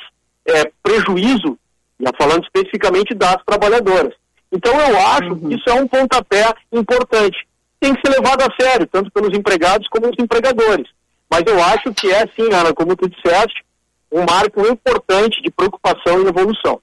é, 0.46 0.70
prejuízo, 0.82 1.58
já 1.98 2.12
falando 2.18 2.44
especificamente 2.44 3.14
das 3.14 3.38
trabalhadoras. 3.46 4.12
Então 4.52 4.78
eu 4.78 4.98
acho 4.98 5.30
uhum. 5.30 5.48
que 5.48 5.54
isso 5.54 5.70
é 5.70 5.74
um 5.80 5.88
pontapé 5.88 6.52
importante. 6.70 7.38
Tem 7.80 7.94
que 7.94 8.06
ser 8.06 8.20
levado 8.20 8.42
a 8.42 8.62
sério, 8.62 8.86
tanto 8.86 9.10
pelos 9.10 9.34
empregados 9.34 9.88
como 9.88 10.02
pelos 10.02 10.22
empregadores. 10.22 10.86
Mas 11.30 11.42
eu 11.46 11.62
acho 11.62 11.94
que 11.94 12.12
é, 12.12 12.26
sim, 12.36 12.52
Ana, 12.52 12.74
como 12.74 12.94
tu 12.94 13.08
disseste, 13.08 13.64
um 14.12 14.26
marco 14.28 14.60
importante 14.66 15.40
de 15.40 15.50
preocupação 15.50 16.22
e 16.22 16.28
evolução. 16.28 16.82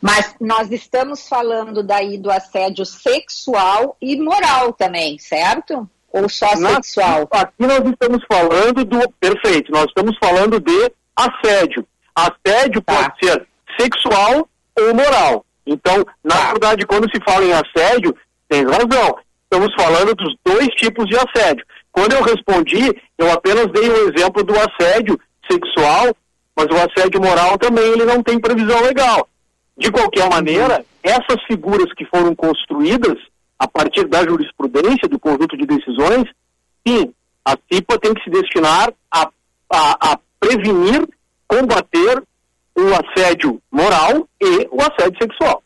Mas 0.00 0.34
nós 0.40 0.70
estamos 0.70 1.28
falando 1.28 1.82
daí 1.82 2.18
do 2.18 2.30
assédio 2.30 2.84
sexual 2.84 3.96
e 4.00 4.16
moral 4.20 4.72
também, 4.72 5.18
certo? 5.18 5.88
Ou 6.12 6.28
só 6.28 6.54
Na, 6.56 6.74
sexual? 6.74 7.28
Aqui 7.30 7.66
nós 7.66 7.84
estamos 7.84 8.24
falando 8.30 8.84
do. 8.84 9.10
Perfeito, 9.20 9.70
nós 9.70 9.84
estamos 9.86 10.16
falando 10.18 10.58
de 10.60 10.92
assédio. 11.14 11.86
Assédio 12.14 12.82
tá. 12.82 12.94
pode 12.94 13.14
ser 13.22 13.46
sexual 13.78 14.48
ou 14.78 14.94
moral. 14.94 15.44
Então, 15.66 16.04
na 16.24 16.34
tá. 16.34 16.46
verdade, 16.48 16.86
quando 16.86 17.10
se 17.10 17.22
fala 17.22 17.44
em 17.44 17.52
assédio, 17.52 18.16
tem 18.48 18.64
razão. 18.64 19.18
Estamos 19.44 19.74
falando 19.74 20.14
dos 20.14 20.34
dois 20.44 20.68
tipos 20.76 21.06
de 21.06 21.16
assédio. 21.16 21.64
Quando 21.92 22.12
eu 22.12 22.22
respondi, 22.22 22.94
eu 23.18 23.30
apenas 23.30 23.66
dei 23.72 23.88
um 23.88 24.08
exemplo 24.08 24.42
do 24.44 24.54
assédio 24.54 25.18
sexual, 25.50 26.14
mas 26.56 26.66
o 26.66 26.76
assédio 26.76 27.20
moral 27.20 27.58
também 27.58 27.84
ele 27.84 28.04
não 28.04 28.22
tem 28.22 28.38
previsão 28.38 28.80
legal. 28.82 29.28
De 29.78 29.92
qualquer 29.92 30.28
maneira, 30.28 30.84
essas 31.02 31.40
figuras 31.46 31.92
que 31.94 32.04
foram 32.06 32.34
construídas 32.34 33.16
a 33.56 33.68
partir 33.68 34.08
da 34.08 34.24
jurisprudência, 34.24 35.08
do 35.08 35.20
conjunto 35.20 35.56
de 35.56 35.64
decisões, 35.64 36.24
sim, 36.86 37.14
a 37.44 37.56
CIPA 37.72 37.98
tem 37.98 38.12
que 38.12 38.24
se 38.24 38.30
destinar 38.30 38.92
a, 39.10 39.30
a, 39.70 40.12
a 40.12 40.18
prevenir, 40.40 41.08
combater 41.46 42.22
o 42.76 42.82
assédio 42.94 43.62
moral 43.70 44.28
e 44.40 44.68
o 44.70 44.80
assédio 44.82 45.18
sexual. 45.22 45.62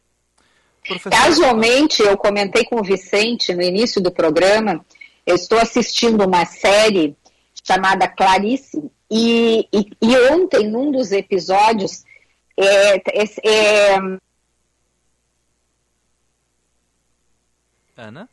Casualmente, 1.10 2.02
eu 2.02 2.16
comentei 2.16 2.64
com 2.64 2.80
o 2.80 2.84
Vicente 2.84 3.54
no 3.54 3.62
início 3.62 4.02
do 4.02 4.12
programa, 4.12 4.84
eu 5.26 5.36
estou 5.36 5.58
assistindo 5.58 6.26
uma 6.26 6.44
série 6.44 7.16
chamada 7.64 8.08
Clarice, 8.08 8.90
e, 9.10 9.68
e, 9.72 9.86
e 10.02 10.16
ontem, 10.32 10.68
num 10.68 10.90
dos 10.90 11.12
episódios, 11.12 12.04
é, 12.56 12.96
é... 13.44 13.96
Ana? 17.96 18.28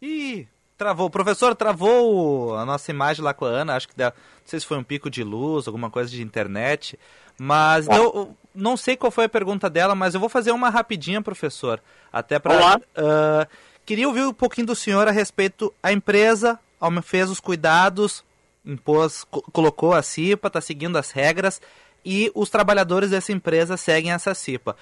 Ih, 0.00 0.46
travou. 0.76 1.06
O 1.06 1.10
professor 1.10 1.54
travou 1.54 2.56
a 2.56 2.64
nossa 2.64 2.90
imagem 2.90 3.24
lá 3.24 3.34
com 3.34 3.44
a 3.44 3.48
Ana. 3.48 3.76
Acho 3.76 3.88
que 3.88 3.96
deu, 3.96 4.06
não 4.06 4.14
sei 4.44 4.60
se 4.60 4.66
foi 4.66 4.76
um 4.76 4.84
pico 4.84 5.10
de 5.10 5.22
luz, 5.24 5.66
alguma 5.66 5.90
coisa 5.90 6.10
de 6.10 6.22
internet. 6.22 6.98
Mas 7.38 7.88
ah. 7.88 7.96
eu 7.96 8.36
não 8.54 8.76
sei 8.76 8.96
qual 8.96 9.10
foi 9.10 9.24
a 9.24 9.28
pergunta 9.28 9.68
dela, 9.68 9.94
mas 9.94 10.14
eu 10.14 10.20
vou 10.20 10.28
fazer 10.28 10.52
uma 10.52 10.70
rapidinha, 10.70 11.20
professor. 11.20 11.80
Até 12.12 12.38
para. 12.38 12.76
Uh, 12.76 13.46
queria 13.84 14.08
ouvir 14.08 14.22
um 14.22 14.32
pouquinho 14.32 14.68
do 14.68 14.74
senhor 14.74 15.08
a 15.08 15.12
respeito. 15.12 15.72
A 15.82 15.92
empresa 15.92 16.58
fez 17.02 17.28
os 17.30 17.40
cuidados, 17.40 18.24
impôs, 18.64 19.24
colocou 19.52 19.92
a 19.92 20.02
CIPA, 20.02 20.48
está 20.48 20.60
seguindo 20.60 20.96
as 20.96 21.10
regras 21.10 21.60
e 22.06 22.30
os 22.36 22.48
trabalhadores 22.48 23.10
dessa 23.10 23.32
empresa 23.32 23.76
seguem 23.76 24.12
essa 24.12 24.32
CIPA. 24.32 24.76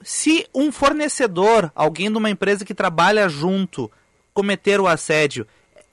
Se 0.00 0.46
um 0.54 0.70
fornecedor, 0.70 1.72
alguém 1.74 2.08
de 2.08 2.16
uma 2.16 2.30
empresa 2.30 2.64
que 2.64 2.72
trabalha 2.72 3.28
junto, 3.28 3.90
cometer 4.32 4.80
o 4.80 4.86
assédio, 4.86 5.44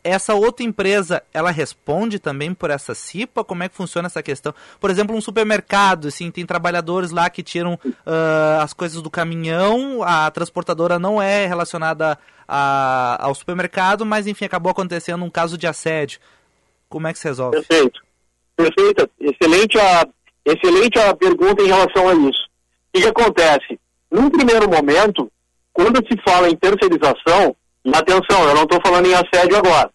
essa 0.04 0.36
outra 0.36 0.64
empresa, 0.64 1.24
ela 1.34 1.50
responde 1.50 2.20
também 2.20 2.54
por 2.54 2.70
essa 2.70 2.94
CIPA? 2.94 3.44
Como 3.44 3.64
é 3.64 3.70
que 3.70 3.76
funciona 3.76 4.06
essa 4.06 4.22
questão? 4.22 4.54
Por 4.80 4.92
exemplo, 4.92 5.16
um 5.16 5.22
supermercado, 5.22 6.10
assim, 6.10 6.30
tem 6.30 6.46
trabalhadores 6.46 7.10
lá 7.10 7.28
que 7.28 7.42
tiram 7.42 7.74
uh, 7.84 8.62
as 8.62 8.72
coisas 8.72 9.02
do 9.02 9.10
caminhão, 9.10 10.04
a 10.04 10.30
transportadora 10.30 11.00
não 11.00 11.20
é 11.20 11.48
relacionada 11.48 12.20
a, 12.48 13.18
ao 13.20 13.34
supermercado, 13.34 14.06
mas 14.06 14.28
enfim, 14.28 14.46
acabou 14.46 14.72
acontecendo 14.72 15.26
um 15.26 15.32
caso 15.32 15.58
de 15.58 15.66
assédio. 15.66 16.20
Como 16.88 17.08
é 17.08 17.14
que 17.14 17.18
se 17.18 17.28
resolve? 17.28 17.60
Perfeito. 17.64 18.00
Perfeito. 18.56 19.10
Excelente 19.20 19.80
a 19.80 20.08
Excelente 20.46 21.00
a 21.00 21.16
pergunta 21.16 21.64
em 21.64 21.68
relação 21.68 22.08
a 22.08 22.14
isso. 22.14 22.46
O 22.94 23.00
que, 23.02 23.08
acontece? 23.08 23.80
Num 24.12 24.30
primeiro 24.30 24.70
momento, 24.70 25.30
quando 25.74 25.98
se 26.08 26.22
fala 26.24 26.48
em 26.48 26.56
terceirização, 26.56 27.56
e 27.84 27.90
atenção, 27.90 28.48
eu 28.48 28.56
não 28.56 28.64
estou 28.64 28.80
falando 28.86 29.08
em 29.08 29.14
assédio 29.14 29.58
agora. 29.58 29.90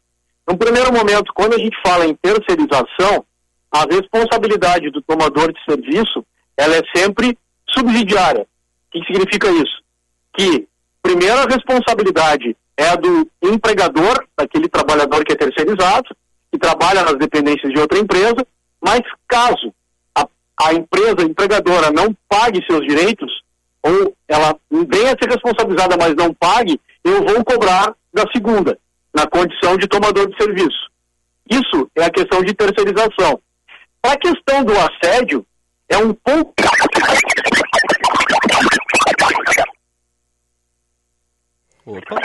Num 0.48 0.56
primeiro 0.56 0.92
momento, 0.92 1.32
quando 1.34 1.54
a 1.54 1.58
gente 1.58 1.76
fala 1.84 2.04
em 2.04 2.14
terceirização, 2.14 3.24
a 3.70 3.86
responsabilidade 3.88 4.90
do 4.90 5.00
tomador 5.02 5.52
de 5.52 5.64
serviço, 5.64 6.26
ela 6.56 6.76
é 6.76 6.82
sempre 6.94 7.38
subsidiária. 7.68 8.42
O 8.42 8.90
que 8.90 9.06
significa 9.06 9.48
isso? 9.50 9.80
Que, 10.36 10.66
primeiro, 11.00 11.38
a 11.38 11.46
responsabilidade 11.46 12.56
é 12.76 12.88
a 12.88 12.96
do 12.96 13.28
empregador, 13.42 14.26
daquele 14.36 14.68
trabalhador 14.68 15.24
que 15.24 15.32
é 15.32 15.36
terceirizado, 15.36 16.08
que 16.50 16.58
trabalha 16.58 17.04
nas 17.04 17.16
dependências 17.16 17.72
de 17.72 17.80
outra 17.80 17.98
empresa, 17.98 18.44
mas 18.82 19.00
caso 19.28 19.72
a 20.62 20.74
empresa 20.74 21.22
empregadora 21.22 21.90
não 21.90 22.14
pague 22.28 22.64
seus 22.66 22.86
direitos, 22.86 23.30
ou 23.82 24.14
ela 24.28 24.54
venha 24.70 25.12
a 25.12 25.16
ser 25.18 25.30
responsabilizada, 25.30 25.96
mas 25.96 26.14
não 26.14 26.34
pague, 26.34 26.78
eu 27.02 27.24
vou 27.24 27.42
cobrar 27.44 27.94
da 28.12 28.24
segunda, 28.32 28.78
na 29.14 29.26
condição 29.26 29.76
de 29.78 29.88
tomador 29.88 30.28
de 30.28 30.36
serviço. 30.36 30.90
Isso 31.50 31.90
é 31.96 32.04
a 32.04 32.10
questão 32.10 32.42
de 32.42 32.52
terceirização. 32.52 33.40
A 34.02 34.16
questão 34.16 34.62
do 34.64 34.72
assédio 34.78 35.44
é 35.88 35.96
um 35.96 36.12
pouco. 36.12 36.54
Opa! 41.86 42.16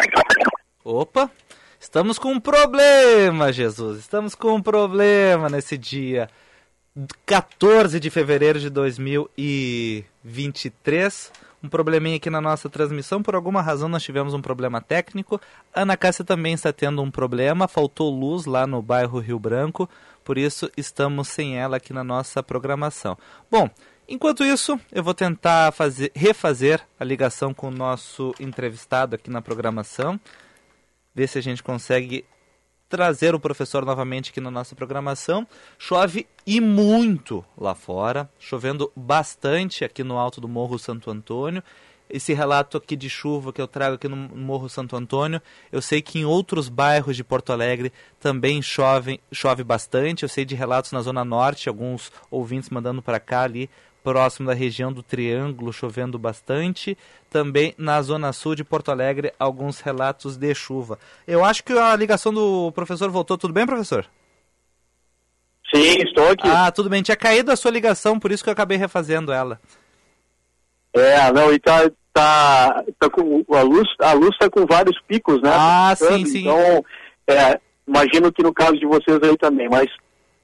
Opa! 0.84 1.32
Estamos 1.80 2.20
com 2.20 2.34
um 2.34 2.40
problema, 2.40 3.52
Jesus! 3.54 4.00
Estamos 4.00 4.36
com 4.36 4.56
um 4.56 4.62
problema 4.62 5.50
nesse 5.50 5.78
dia. 5.78 6.30
14 7.26 8.00
de 8.00 8.10
fevereiro 8.10 8.58
de 8.58 8.70
2023. 8.70 11.30
um 11.62 11.68
probleminha 11.68 12.16
aqui 12.16 12.30
na 12.30 12.39
nossa 12.39 12.70
transmissão. 12.70 13.22
Por 13.22 13.36
alguma 13.36 13.62
razão 13.62 13.89
nós 13.89 14.02
tivemos 14.02 14.34
um 14.34 14.41
problema 14.41 14.80
técnico. 14.80 15.41
Ana 15.74 15.98
Cássia 15.98 16.24
também 16.24 16.54
está 16.54 16.72
tendo 16.72 17.02
um 17.02 17.12
problema. 17.12 17.68
Faltou 17.68 18.10
luz 18.10 18.46
lá 18.46 18.66
no 18.66 18.82
bairro 18.82 19.20
Rio 19.20 19.38
Branco. 19.38 19.89
Por 20.24 20.38
isso 20.38 20.72
estamos 20.78 21.28
sem 21.28 21.58
ela 21.58 21.76
aqui 21.78 21.91
na 21.91 22.04
nossa 22.04 22.41
programação. 22.41 23.18
Bom, 23.52 23.70
enquanto 24.08 24.46
isso, 24.46 24.80
eu 24.89 25.04
vou 25.04 25.14
tentar 25.14 25.74
fazer, 25.74 26.14
refazer 26.16 26.80
a 26.98 27.04
ligação 27.04 27.54
com 27.54 27.68
o 27.68 27.72
nosso 27.72 28.34
entrevistado 28.39 29.16
aqui 29.16 29.30
na 29.30 29.41
programação. 29.41 30.18
Ver 31.14 31.28
se 31.28 31.38
a 31.38 31.41
gente 31.41 31.62
consegue 31.62 32.24
trazer 32.90 33.34
o 33.34 33.40
professor 33.40 33.86
novamente 33.86 34.32
aqui 34.32 34.40
na 34.40 34.52
nossa 34.52 34.76
programação. 34.76 35.48
Chove 35.78 36.28
e 36.46 36.62
muito 36.62 37.44
lá 37.58 37.76
fora, 37.76 38.30
chovendo 38.40 38.92
bastante 38.96 39.84
aqui 39.84 40.04
no 40.04 40.18
alto 40.18 40.40
do 40.40 40.48
Morro 40.48 40.78
Santo 40.78 41.10
Antônio. 41.10 41.64
Esse 42.08 42.34
relato 42.34 42.78
aqui 42.78 42.96
de 42.96 43.10
chuva 43.10 43.52
que 43.52 43.60
eu 43.60 43.68
trago 43.68 43.96
aqui 43.96 44.08
no 44.08 44.16
Morro 44.16 44.70
Santo 44.70 44.96
Antônio, 44.96 45.42
eu 45.72 45.82
sei 45.82 46.04
que 46.04 46.20
em 46.20 46.26
outros 46.26 46.70
bairros 46.70 47.16
de 47.16 47.24
Porto 47.24 47.52
Alegre 47.52 47.92
também 48.20 48.62
chove, 48.62 49.20
chove 49.32 49.64
bastante. 49.64 50.22
Eu 50.22 50.30
sei 50.30 50.46
de 50.46 50.54
relatos 50.54 50.92
na 50.92 51.02
Zona 51.02 51.26
Norte, 51.26 51.68
alguns 51.68 52.12
ouvintes 52.30 52.70
mandando 52.70 53.02
para 53.02 53.20
cá 53.20 53.42
ali 53.42 53.70
próximo 54.06 54.47
da 54.47 54.53
região 54.53 54.93
do 54.93 55.01
Triângulo, 55.01 55.74
chovendo 55.74 56.20
bastante. 56.20 56.95
Também 57.32 57.74
na 57.76 57.99
zona 58.03 58.32
sul 58.32 58.53
de 58.53 58.64
Porto 58.64 58.91
Alegre, 58.91 59.34
alguns 59.39 59.82
relatos 59.82 60.38
de 60.38 60.53
chuva. 60.53 60.99
Eu 61.28 61.43
acho 61.43 61.64
que 61.64 61.74
a 61.74 61.95
ligação 61.95 62.32
do 62.32 62.72
professor 62.72 63.10
voltou. 63.10 63.36
Tudo 63.36 63.51
bem, 63.51 63.66
professor? 63.66 64.06
Sim, 65.74 65.97
estou 66.03 66.30
aqui. 66.30 66.47
Ah, 66.47 66.72
tudo 66.72 66.88
bem. 66.88 67.01
Tinha 67.01 67.18
caído 67.18 67.51
a 67.51 67.56
sua 67.56 67.72
ligação, 67.72 68.20
por 68.20 68.32
isso 68.32 68.43
que 68.43 68.49
eu 68.49 68.53
acabei 68.53 68.78
refazendo 68.78 69.32
ela. 69.34 69.60
É, 70.93 71.32
não, 71.34 71.51
e 71.51 71.60
tá, 71.60 71.89
tá, 72.14 72.84
tá 72.99 73.10
com, 73.10 73.43
a 73.49 73.62
luz 73.64 73.88
a 73.99 74.14
luz 74.14 74.30
está 74.34 74.49
com 74.49 74.66
vários 74.68 75.01
picos, 75.08 75.41
né? 75.41 75.49
Ah, 75.51 75.95
Tá 75.97 76.06
sim, 76.06 76.26
sim. 76.26 76.41
Então, 76.41 76.86
é, 77.28 77.60
imagino 77.88 78.32
que 78.32 78.43
no 78.43 78.53
caso 78.53 78.78
de 78.78 78.86
vocês 78.86 79.20
aí 79.24 79.36
também, 79.38 79.68
mas 79.68 79.88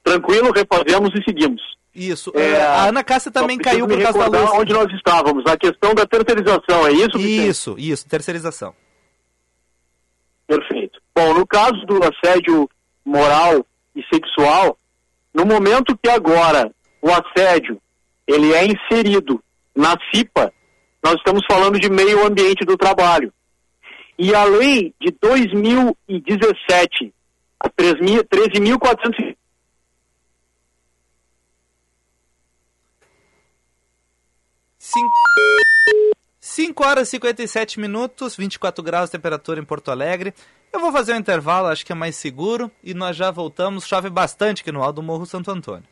tranquilo, 0.02 0.52
refazemos 0.52 1.10
e 1.14 1.22
seguimos. 1.24 1.62
Isso. 1.94 2.32
É, 2.34 2.62
a 2.62 2.84
Ana 2.84 3.04
Cássia 3.04 3.30
também 3.30 3.58
caiu 3.58 3.86
por 3.86 4.02
causa 4.02 4.30
da 4.30 4.40
luz. 4.40 4.50
onde 4.54 4.72
nós 4.72 4.90
estávamos, 4.94 5.44
a 5.46 5.56
questão 5.56 5.94
da 5.94 6.06
terceirização, 6.06 6.86
é 6.86 6.92
isso? 6.92 7.18
Vicente? 7.18 7.48
Isso, 7.48 7.74
isso, 7.78 8.08
terceirização. 8.08 8.74
Perfeito. 10.46 11.00
Bom, 11.14 11.34
no 11.34 11.46
caso 11.46 11.84
do 11.86 12.00
assédio 12.02 12.68
moral 13.04 13.66
e 13.94 14.02
sexual, 14.12 14.78
no 15.34 15.44
momento 15.44 15.98
que 16.02 16.08
agora 16.08 16.70
o 17.02 17.10
assédio 17.10 17.80
ele 18.26 18.54
é 18.54 18.64
inserido 18.66 19.42
na 19.74 19.94
CIPA, 20.12 20.52
nós 21.02 21.14
estamos 21.16 21.42
falando 21.50 21.78
de 21.78 21.90
meio 21.90 22.24
ambiente 22.24 22.64
do 22.64 22.76
trabalho. 22.76 23.32
E 24.18 24.34
a 24.34 24.44
lei 24.44 24.94
de 25.00 25.10
2017, 25.20 27.12
a 27.58 27.68
13.000 27.68 28.78
13.400 34.82 36.12
5 36.40 36.84
horas 36.84 37.08
e 37.08 37.10
57 37.12 37.78
minutos, 37.78 38.36
24 38.36 38.82
graus 38.82 39.08
de 39.08 39.12
temperatura 39.12 39.60
em 39.60 39.64
Porto 39.64 39.92
Alegre. 39.92 40.34
Eu 40.72 40.80
vou 40.80 40.90
fazer 40.90 41.14
um 41.14 41.18
intervalo, 41.18 41.68
acho 41.68 41.86
que 41.86 41.92
é 41.92 41.94
mais 41.94 42.16
seguro, 42.16 42.70
e 42.82 42.92
nós 42.92 43.16
já 43.16 43.30
voltamos. 43.30 43.86
Chove 43.86 44.10
bastante 44.10 44.60
aqui 44.60 44.72
no 44.72 44.82
alto 44.82 44.96
do 44.96 45.02
Morro 45.02 45.24
Santo 45.24 45.50
Antônio. 45.52 45.91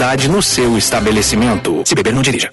no 0.29 0.41
seu 0.41 0.77
estabelecimento. 0.77 1.83
Se 1.85 1.93
beber, 1.93 2.11
não 2.13 2.23
dirija. 2.23 2.51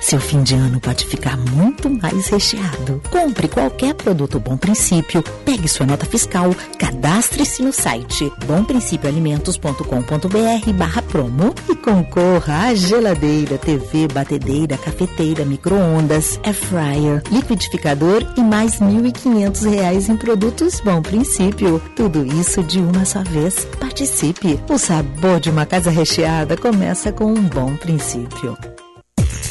Seu 0.00 0.18
fim 0.18 0.42
de 0.42 0.54
ano 0.54 0.80
pode 0.80 1.04
ficar 1.06 1.36
muito 1.36 1.90
mais 1.90 2.28
recheado. 2.28 3.02
Compre 3.10 3.46
qualquer 3.48 3.92
produto 3.94 4.40
Bom 4.40 4.56
Princípio, 4.56 5.22
pegue 5.44 5.68
sua 5.68 5.84
nota 5.84 6.06
fiscal, 6.06 6.56
cadastre-se 6.78 7.62
no 7.62 7.70
site 7.70 8.32
bomprincipioalimentos.com.br 8.46 10.72
barra 10.74 11.02
promo 11.02 11.54
e 11.68 11.76
concorra 11.76 12.68
à 12.68 12.74
geladeira, 12.74 13.58
TV, 13.58 14.08
batedeira, 14.08 14.78
cafeteira, 14.78 15.44
micro-ondas, 15.44 16.40
air 16.44 16.54
fryer, 16.54 17.22
liquidificador 17.30 18.24
e 18.38 18.40
mais 18.40 18.80
1.500 18.80 19.70
reais 19.70 20.08
em 20.08 20.16
produtos 20.16 20.80
Bom 20.80 21.02
Princípio. 21.02 21.78
Tudo 21.94 22.24
isso 22.24 22.62
de 22.62 22.78
uma 22.78 23.04
só 23.04 23.22
vez. 23.22 23.66
Participe! 23.78 24.58
O 24.68 24.78
sabor 24.78 25.40
de 25.40 25.50
uma 25.50 25.66
casa 25.66 25.90
recheada 25.90 26.56
começa 26.56 27.12
com 27.12 27.26
um 27.26 27.42
bom 27.42 27.76
princípio. 27.76 28.56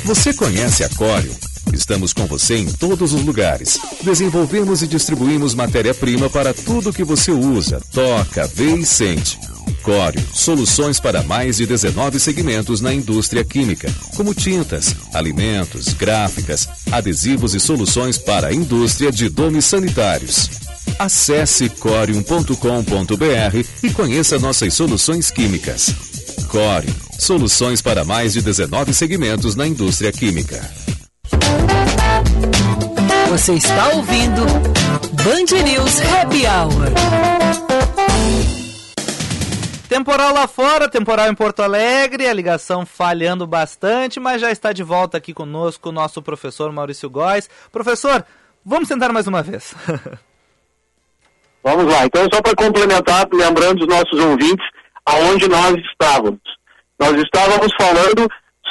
Você 0.06 0.34
conhece 0.34 0.84
a 0.84 0.90
Corium? 0.90 1.34
Estamos 1.74 2.14
com 2.14 2.26
você 2.26 2.58
em 2.58 2.66
todos 2.66 3.14
os 3.14 3.24
lugares. 3.24 3.80
Desenvolvemos 4.02 4.82
e 4.82 4.88
distribuímos 4.88 5.54
matéria-prima 5.54 6.30
para 6.30 6.54
tudo 6.54 6.94
que 6.94 7.04
você 7.04 7.32
usa, 7.32 7.82
toca, 7.94 8.48
vê 8.48 8.76
e 8.76 8.86
sente. 8.86 9.38
Corium, 9.84 10.24
soluções 10.34 11.00
para 11.00 11.22
mais 11.24 11.58
de 11.58 11.66
19 11.66 12.20
segmentos 12.20 12.82
na 12.82 12.94
indústria 12.94 13.44
química, 13.44 13.94
como 14.16 14.34
tintas, 14.34 14.96
alimentos, 15.14 15.94
gráficas, 15.94 16.68
adesivos 16.92 17.54
e 17.54 17.60
soluções 17.60 18.18
para 18.18 18.48
a 18.48 18.54
indústria 18.54 19.12
de 19.12 19.30
domes 19.30 19.66
sanitários. 19.66 20.50
Acesse 20.98 21.70
corium.com.br 21.70 22.56
e 23.84 23.90
conheça 23.92 24.40
nossas 24.40 24.74
soluções 24.74 25.30
químicas. 25.30 26.09
Corium, 26.48 26.94
soluções 27.20 27.82
para 27.82 28.04
mais 28.06 28.34
de 28.34 28.42
19 28.42 28.94
segmentos 28.94 29.56
na 29.56 29.68
indústria 29.68 30.12
química. 30.12 30.60
Você 33.30 33.54
está 33.54 33.90
ouvindo 33.90 34.42
Band 35.24 35.64
News 35.64 36.02
Happy 36.02 36.44
Hour. 36.46 36.90
Temporal 39.88 40.34
lá 40.34 40.48
fora, 40.48 40.90
temporal 40.90 41.30
em 41.30 41.36
Porto 41.36 41.62
Alegre, 41.62 42.28
a 42.28 42.34
ligação 42.34 42.86
falhando 42.86 43.48
bastante, 43.48 44.20
mas 44.20 44.42
já 44.42 44.52
está 44.52 44.72
de 44.72 44.84
volta 44.84 45.18
aqui 45.18 45.34
conosco 45.34 45.90
o 45.90 45.92
nosso 45.92 46.22
professor 46.22 46.72
Maurício 46.72 47.10
Góes. 47.10 47.50
Professor, 47.72 48.26
vamos 48.66 48.88
tentar 48.88 49.12
mais 49.12 49.28
uma 49.28 49.42
vez. 49.42 49.74
Vamos 51.62 51.92
lá. 51.92 52.06
Então, 52.06 52.26
só 52.34 52.42
para 52.42 52.56
complementar, 52.56 53.28
lembrando 53.34 53.82
os 53.82 53.88
nossos 53.88 54.18
ouvintes 54.18 54.66
aonde 55.06 55.48
nós 55.48 55.76
estávamos. 55.92 56.42
Nós 57.00 57.14
estávamos 57.22 57.72
falando 57.80 58.28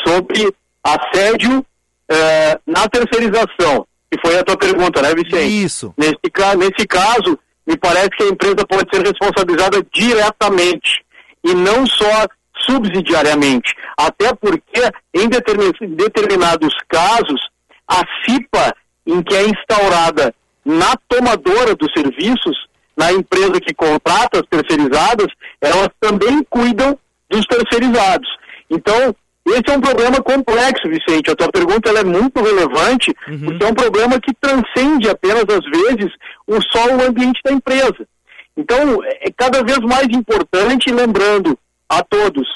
sobre 0.07 0.53
assédio 0.85 1.65
eh, 2.11 2.59
na 2.67 2.89
terceirização, 2.89 3.87
que 4.11 4.19
foi 4.25 4.39
a 4.39 4.45
tua 4.45 4.57
pergunta, 4.57 5.03
né, 5.03 5.15
Vicente? 5.15 5.65
Isso. 5.65 5.95
Nesse, 5.97 6.19
nesse 6.57 6.87
caso, 6.87 7.39
me 7.67 7.77
parece 7.77 8.11
que 8.11 8.23
a 8.25 8.29
empresa 8.29 8.67
pode 8.69 8.89
ser 8.95 9.05
responsabilizada 9.07 9.83
diretamente 9.93 11.05
e 11.45 11.55
não 11.55 11.87
só 11.87 12.27
subsidiariamente. 12.67 13.75
Até 13.97 14.33
porque, 14.35 14.81
em 15.15 15.29
determin- 15.29 15.73
determinados 15.97 16.75
casos, 16.89 17.41
a 17.87 18.03
CIPA, 18.25 18.75
em 19.07 19.23
que 19.23 19.35
é 19.35 19.45
instaurada 19.49 20.35
na 20.65 20.95
tomadora 21.09 21.75
dos 21.75 21.89
serviços, 21.97 22.57
na 22.97 23.13
empresa 23.13 23.61
que 23.61 23.73
contrata 23.75 24.41
as 24.41 24.47
terceirizadas, 24.49 25.29
elas 25.61 25.89
também 26.01 26.43
cuidam 26.49 26.99
dos 27.31 27.45
terceirizados. 27.47 28.29
Então, 28.71 29.15
esse 29.47 29.71
é 29.71 29.77
um 29.77 29.81
problema 29.81 30.21
complexo, 30.23 30.89
Vicente. 30.89 31.31
A 31.31 31.37
tua 31.37 31.51
pergunta 31.51 31.91
é 31.91 32.05
muito 32.05 32.43
relevante, 32.43 33.15
porque 33.45 33.65
é 33.65 33.67
um 33.67 33.75
problema 33.75 34.21
que 34.21 34.35
transcende 34.35 35.09
apenas, 35.09 35.45
às 35.49 35.65
vezes, 35.65 36.13
o 36.47 36.61
só 36.71 36.87
o 36.89 37.03
ambiente 37.03 37.41
da 37.45 37.53
empresa. 37.53 38.07
Então, 38.57 39.03
é 39.05 39.31
cada 39.37 39.63
vez 39.63 39.79
mais 39.79 40.09
importante, 40.11 40.93
lembrando 40.93 41.59
a 41.89 42.03
todos, 42.03 42.47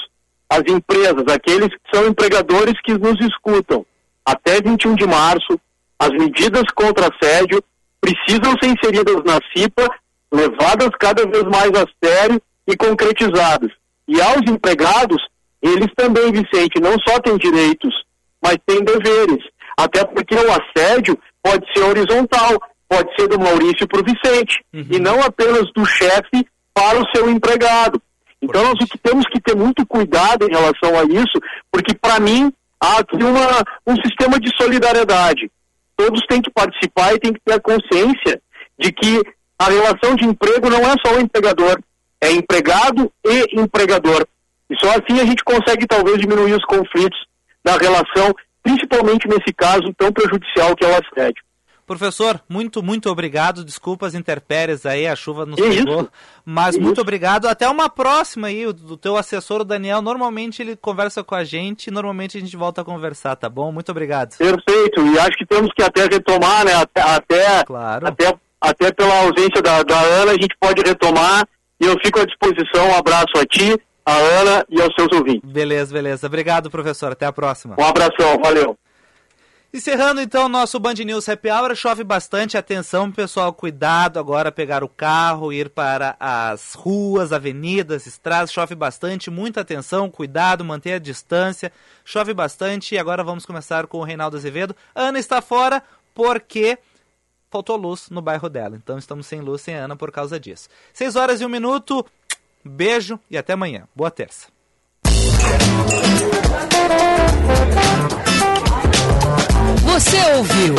as 0.50 0.62
empresas, 0.68 1.24
aqueles 1.28 1.68
que 1.68 1.96
são 1.96 2.06
empregadores 2.06 2.74
que 2.84 2.92
nos 2.92 3.18
escutam, 3.20 3.86
até 4.24 4.60
21 4.60 4.94
de 4.94 5.06
março, 5.06 5.58
as 5.98 6.10
medidas 6.10 6.64
contra 6.74 7.08
assédio 7.08 7.62
precisam 8.00 8.52
ser 8.60 8.70
inseridas 8.70 9.22
na 9.24 9.38
CIPA, 9.54 9.88
levadas 10.30 10.90
cada 10.98 11.24
vez 11.26 11.44
mais 11.44 11.70
a 11.70 11.86
sério 12.04 12.42
e 12.66 12.76
concretizadas. 12.76 13.70
E 14.06 14.20
aos 14.20 14.42
empregados, 14.48 15.22
eles 15.60 15.88
também, 15.96 16.32
Vicente, 16.32 16.80
não 16.80 16.96
só 17.06 17.20
têm 17.20 17.36
direitos, 17.36 17.94
mas 18.42 18.56
têm 18.66 18.82
deveres. 18.84 19.44
Até 19.76 20.04
porque 20.04 20.34
o 20.34 20.50
assédio 20.52 21.18
pode 21.42 21.64
ser 21.72 21.84
horizontal, 21.84 22.60
pode 22.88 23.08
ser 23.18 23.28
do 23.28 23.38
Maurício 23.38 23.86
para 23.88 24.00
o 24.00 24.04
Vicente, 24.04 24.64
e 24.72 24.98
não 24.98 25.22
apenas 25.22 25.72
do 25.74 25.84
chefe 25.86 26.46
para 26.74 27.00
o 27.00 27.06
seu 27.14 27.30
empregado. 27.30 28.00
Então 28.40 28.62
nós 28.64 28.74
temos 29.02 29.24
que 29.28 29.40
ter 29.40 29.56
muito 29.56 29.86
cuidado 29.86 30.44
em 30.44 30.50
relação 30.50 30.98
a 30.98 31.04
isso, 31.04 31.38
porque 31.70 31.94
para 31.94 32.18
mim 32.18 32.52
há 32.80 32.98
aqui 32.98 33.22
uma, 33.22 33.62
um 33.86 33.96
sistema 34.04 34.38
de 34.40 34.50
solidariedade. 34.60 35.50
Todos 35.96 36.20
têm 36.28 36.42
que 36.42 36.50
participar 36.50 37.14
e 37.14 37.20
têm 37.20 37.32
que 37.32 37.40
ter 37.44 37.54
a 37.54 37.60
consciência 37.60 38.42
de 38.78 38.92
que 38.92 39.22
a 39.58 39.66
relação 39.66 40.16
de 40.16 40.24
emprego 40.24 40.68
não 40.68 40.80
é 40.80 40.94
só 41.06 41.14
o 41.14 41.20
empregador, 41.20 41.78
é 42.22 42.30
empregado 42.32 43.10
e 43.24 43.60
empregador. 43.60 44.26
E 44.70 44.76
só 44.80 44.90
assim 44.90 45.20
a 45.20 45.24
gente 45.26 45.42
consegue 45.44 45.86
talvez 45.86 46.18
diminuir 46.18 46.54
os 46.54 46.64
conflitos 46.64 47.18
da 47.64 47.76
relação, 47.76 48.34
principalmente 48.62 49.28
nesse 49.28 49.52
caso 49.52 49.92
tão 49.98 50.10
prejudicial 50.12 50.74
que 50.76 50.84
é 50.84 50.88
o 50.88 50.92
assédio. 50.92 51.42
Professor, 51.84 52.40
muito, 52.48 52.80
muito 52.82 53.10
obrigado. 53.10 53.64
Desculpa 53.64 54.06
as 54.06 54.14
intempéries 54.14 54.86
aí, 54.86 55.06
a 55.06 55.16
chuva 55.16 55.44
nos 55.44 55.56
pegou. 55.60 55.74
isso? 56.02 56.10
Mas 56.44 56.78
muito 56.78 56.92
isso? 56.94 57.00
obrigado. 57.02 57.46
Até 57.48 57.68
uma 57.68 57.90
próxima 57.90 58.46
aí. 58.46 58.64
O, 58.66 58.70
o 58.70 58.96
teu 58.96 59.16
assessor, 59.16 59.60
o 59.60 59.64
Daniel, 59.64 60.00
normalmente 60.00 60.62
ele 60.62 60.76
conversa 60.76 61.22
com 61.24 61.34
a 61.34 61.42
gente. 61.44 61.90
Normalmente 61.90 62.38
a 62.38 62.40
gente 62.40 62.56
volta 62.56 62.80
a 62.80 62.84
conversar, 62.84 63.34
tá 63.36 63.48
bom? 63.48 63.70
Muito 63.72 63.90
obrigado. 63.90 64.36
Perfeito, 64.38 65.04
e 65.06 65.18
acho 65.18 65.36
que 65.36 65.44
temos 65.44 65.70
que 65.76 65.82
até 65.82 66.04
retomar, 66.04 66.64
né? 66.64 66.72
Até, 66.74 67.02
até, 67.02 67.64
Claro. 67.64 68.06
até, 68.06 68.34
até 68.60 68.92
pela 68.92 69.18
ausência 69.24 69.60
da, 69.60 69.82
da 69.82 70.00
Ana, 70.00 70.30
a 70.32 70.34
gente 70.40 70.56
pode 70.60 70.80
retomar 70.86 71.46
e 71.82 71.86
eu 71.86 71.98
fico 72.02 72.20
à 72.20 72.24
disposição. 72.24 72.88
Um 72.88 72.96
abraço 72.96 73.36
a 73.36 73.44
ti, 73.44 73.76
a 74.06 74.14
Ana 74.14 74.64
e 74.70 74.80
aos 74.80 74.94
seus 74.96 75.08
ouvintes. 75.12 75.50
Beleza, 75.50 75.92
beleza. 75.92 76.26
Obrigado, 76.28 76.70
professor. 76.70 77.10
Até 77.10 77.26
a 77.26 77.32
próxima. 77.32 77.74
Um 77.76 77.84
abração, 77.84 78.38
valeu. 78.40 78.78
Encerrando 79.74 80.20
então 80.20 80.46
o 80.46 80.48
nosso 80.50 80.78
Band 80.78 80.92
News 80.92 81.26
Happy 81.26 81.48
Hour, 81.50 81.74
chove 81.74 82.04
bastante, 82.04 82.58
atenção 82.58 83.10
pessoal, 83.10 83.54
cuidado 83.54 84.18
agora 84.18 84.52
pegar 84.52 84.84
o 84.84 84.88
carro, 84.88 85.50
ir 85.50 85.70
para 85.70 86.14
as 86.20 86.74
ruas, 86.74 87.32
avenidas, 87.32 88.06
estradas, 88.06 88.52
chove 88.52 88.74
bastante, 88.74 89.30
muita 89.30 89.62
atenção, 89.62 90.10
cuidado, 90.10 90.62
manter 90.62 90.92
a 90.92 90.98
distância, 90.98 91.72
chove 92.04 92.34
bastante 92.34 92.94
e 92.94 92.98
agora 92.98 93.24
vamos 93.24 93.46
começar 93.46 93.86
com 93.86 93.96
o 93.96 94.04
Reinaldo 94.04 94.36
Azevedo. 94.36 94.76
Ana 94.94 95.18
está 95.18 95.40
fora 95.40 95.82
porque 96.14 96.78
faltou 97.52 97.76
luz 97.76 98.08
no 98.08 98.22
bairro 98.22 98.48
dela, 98.48 98.74
então 98.74 98.96
estamos 98.96 99.26
sem 99.26 99.40
luz, 99.42 99.60
sem 99.60 99.74
Ana 99.74 99.94
por 99.94 100.10
causa 100.10 100.40
disso. 100.40 100.70
6 100.94 101.16
horas 101.16 101.40
e 101.42 101.44
um 101.44 101.50
minuto, 101.50 102.04
beijo 102.64 103.20
e 103.30 103.36
até 103.36 103.52
amanhã. 103.52 103.86
Boa 103.94 104.10
terça. 104.10 104.48
Você 109.84 110.16
ouviu? 110.36 110.74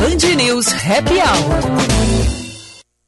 Band 0.00 0.36
News 0.36 0.68
Happy 0.68 1.14
Hour. 1.14 2.43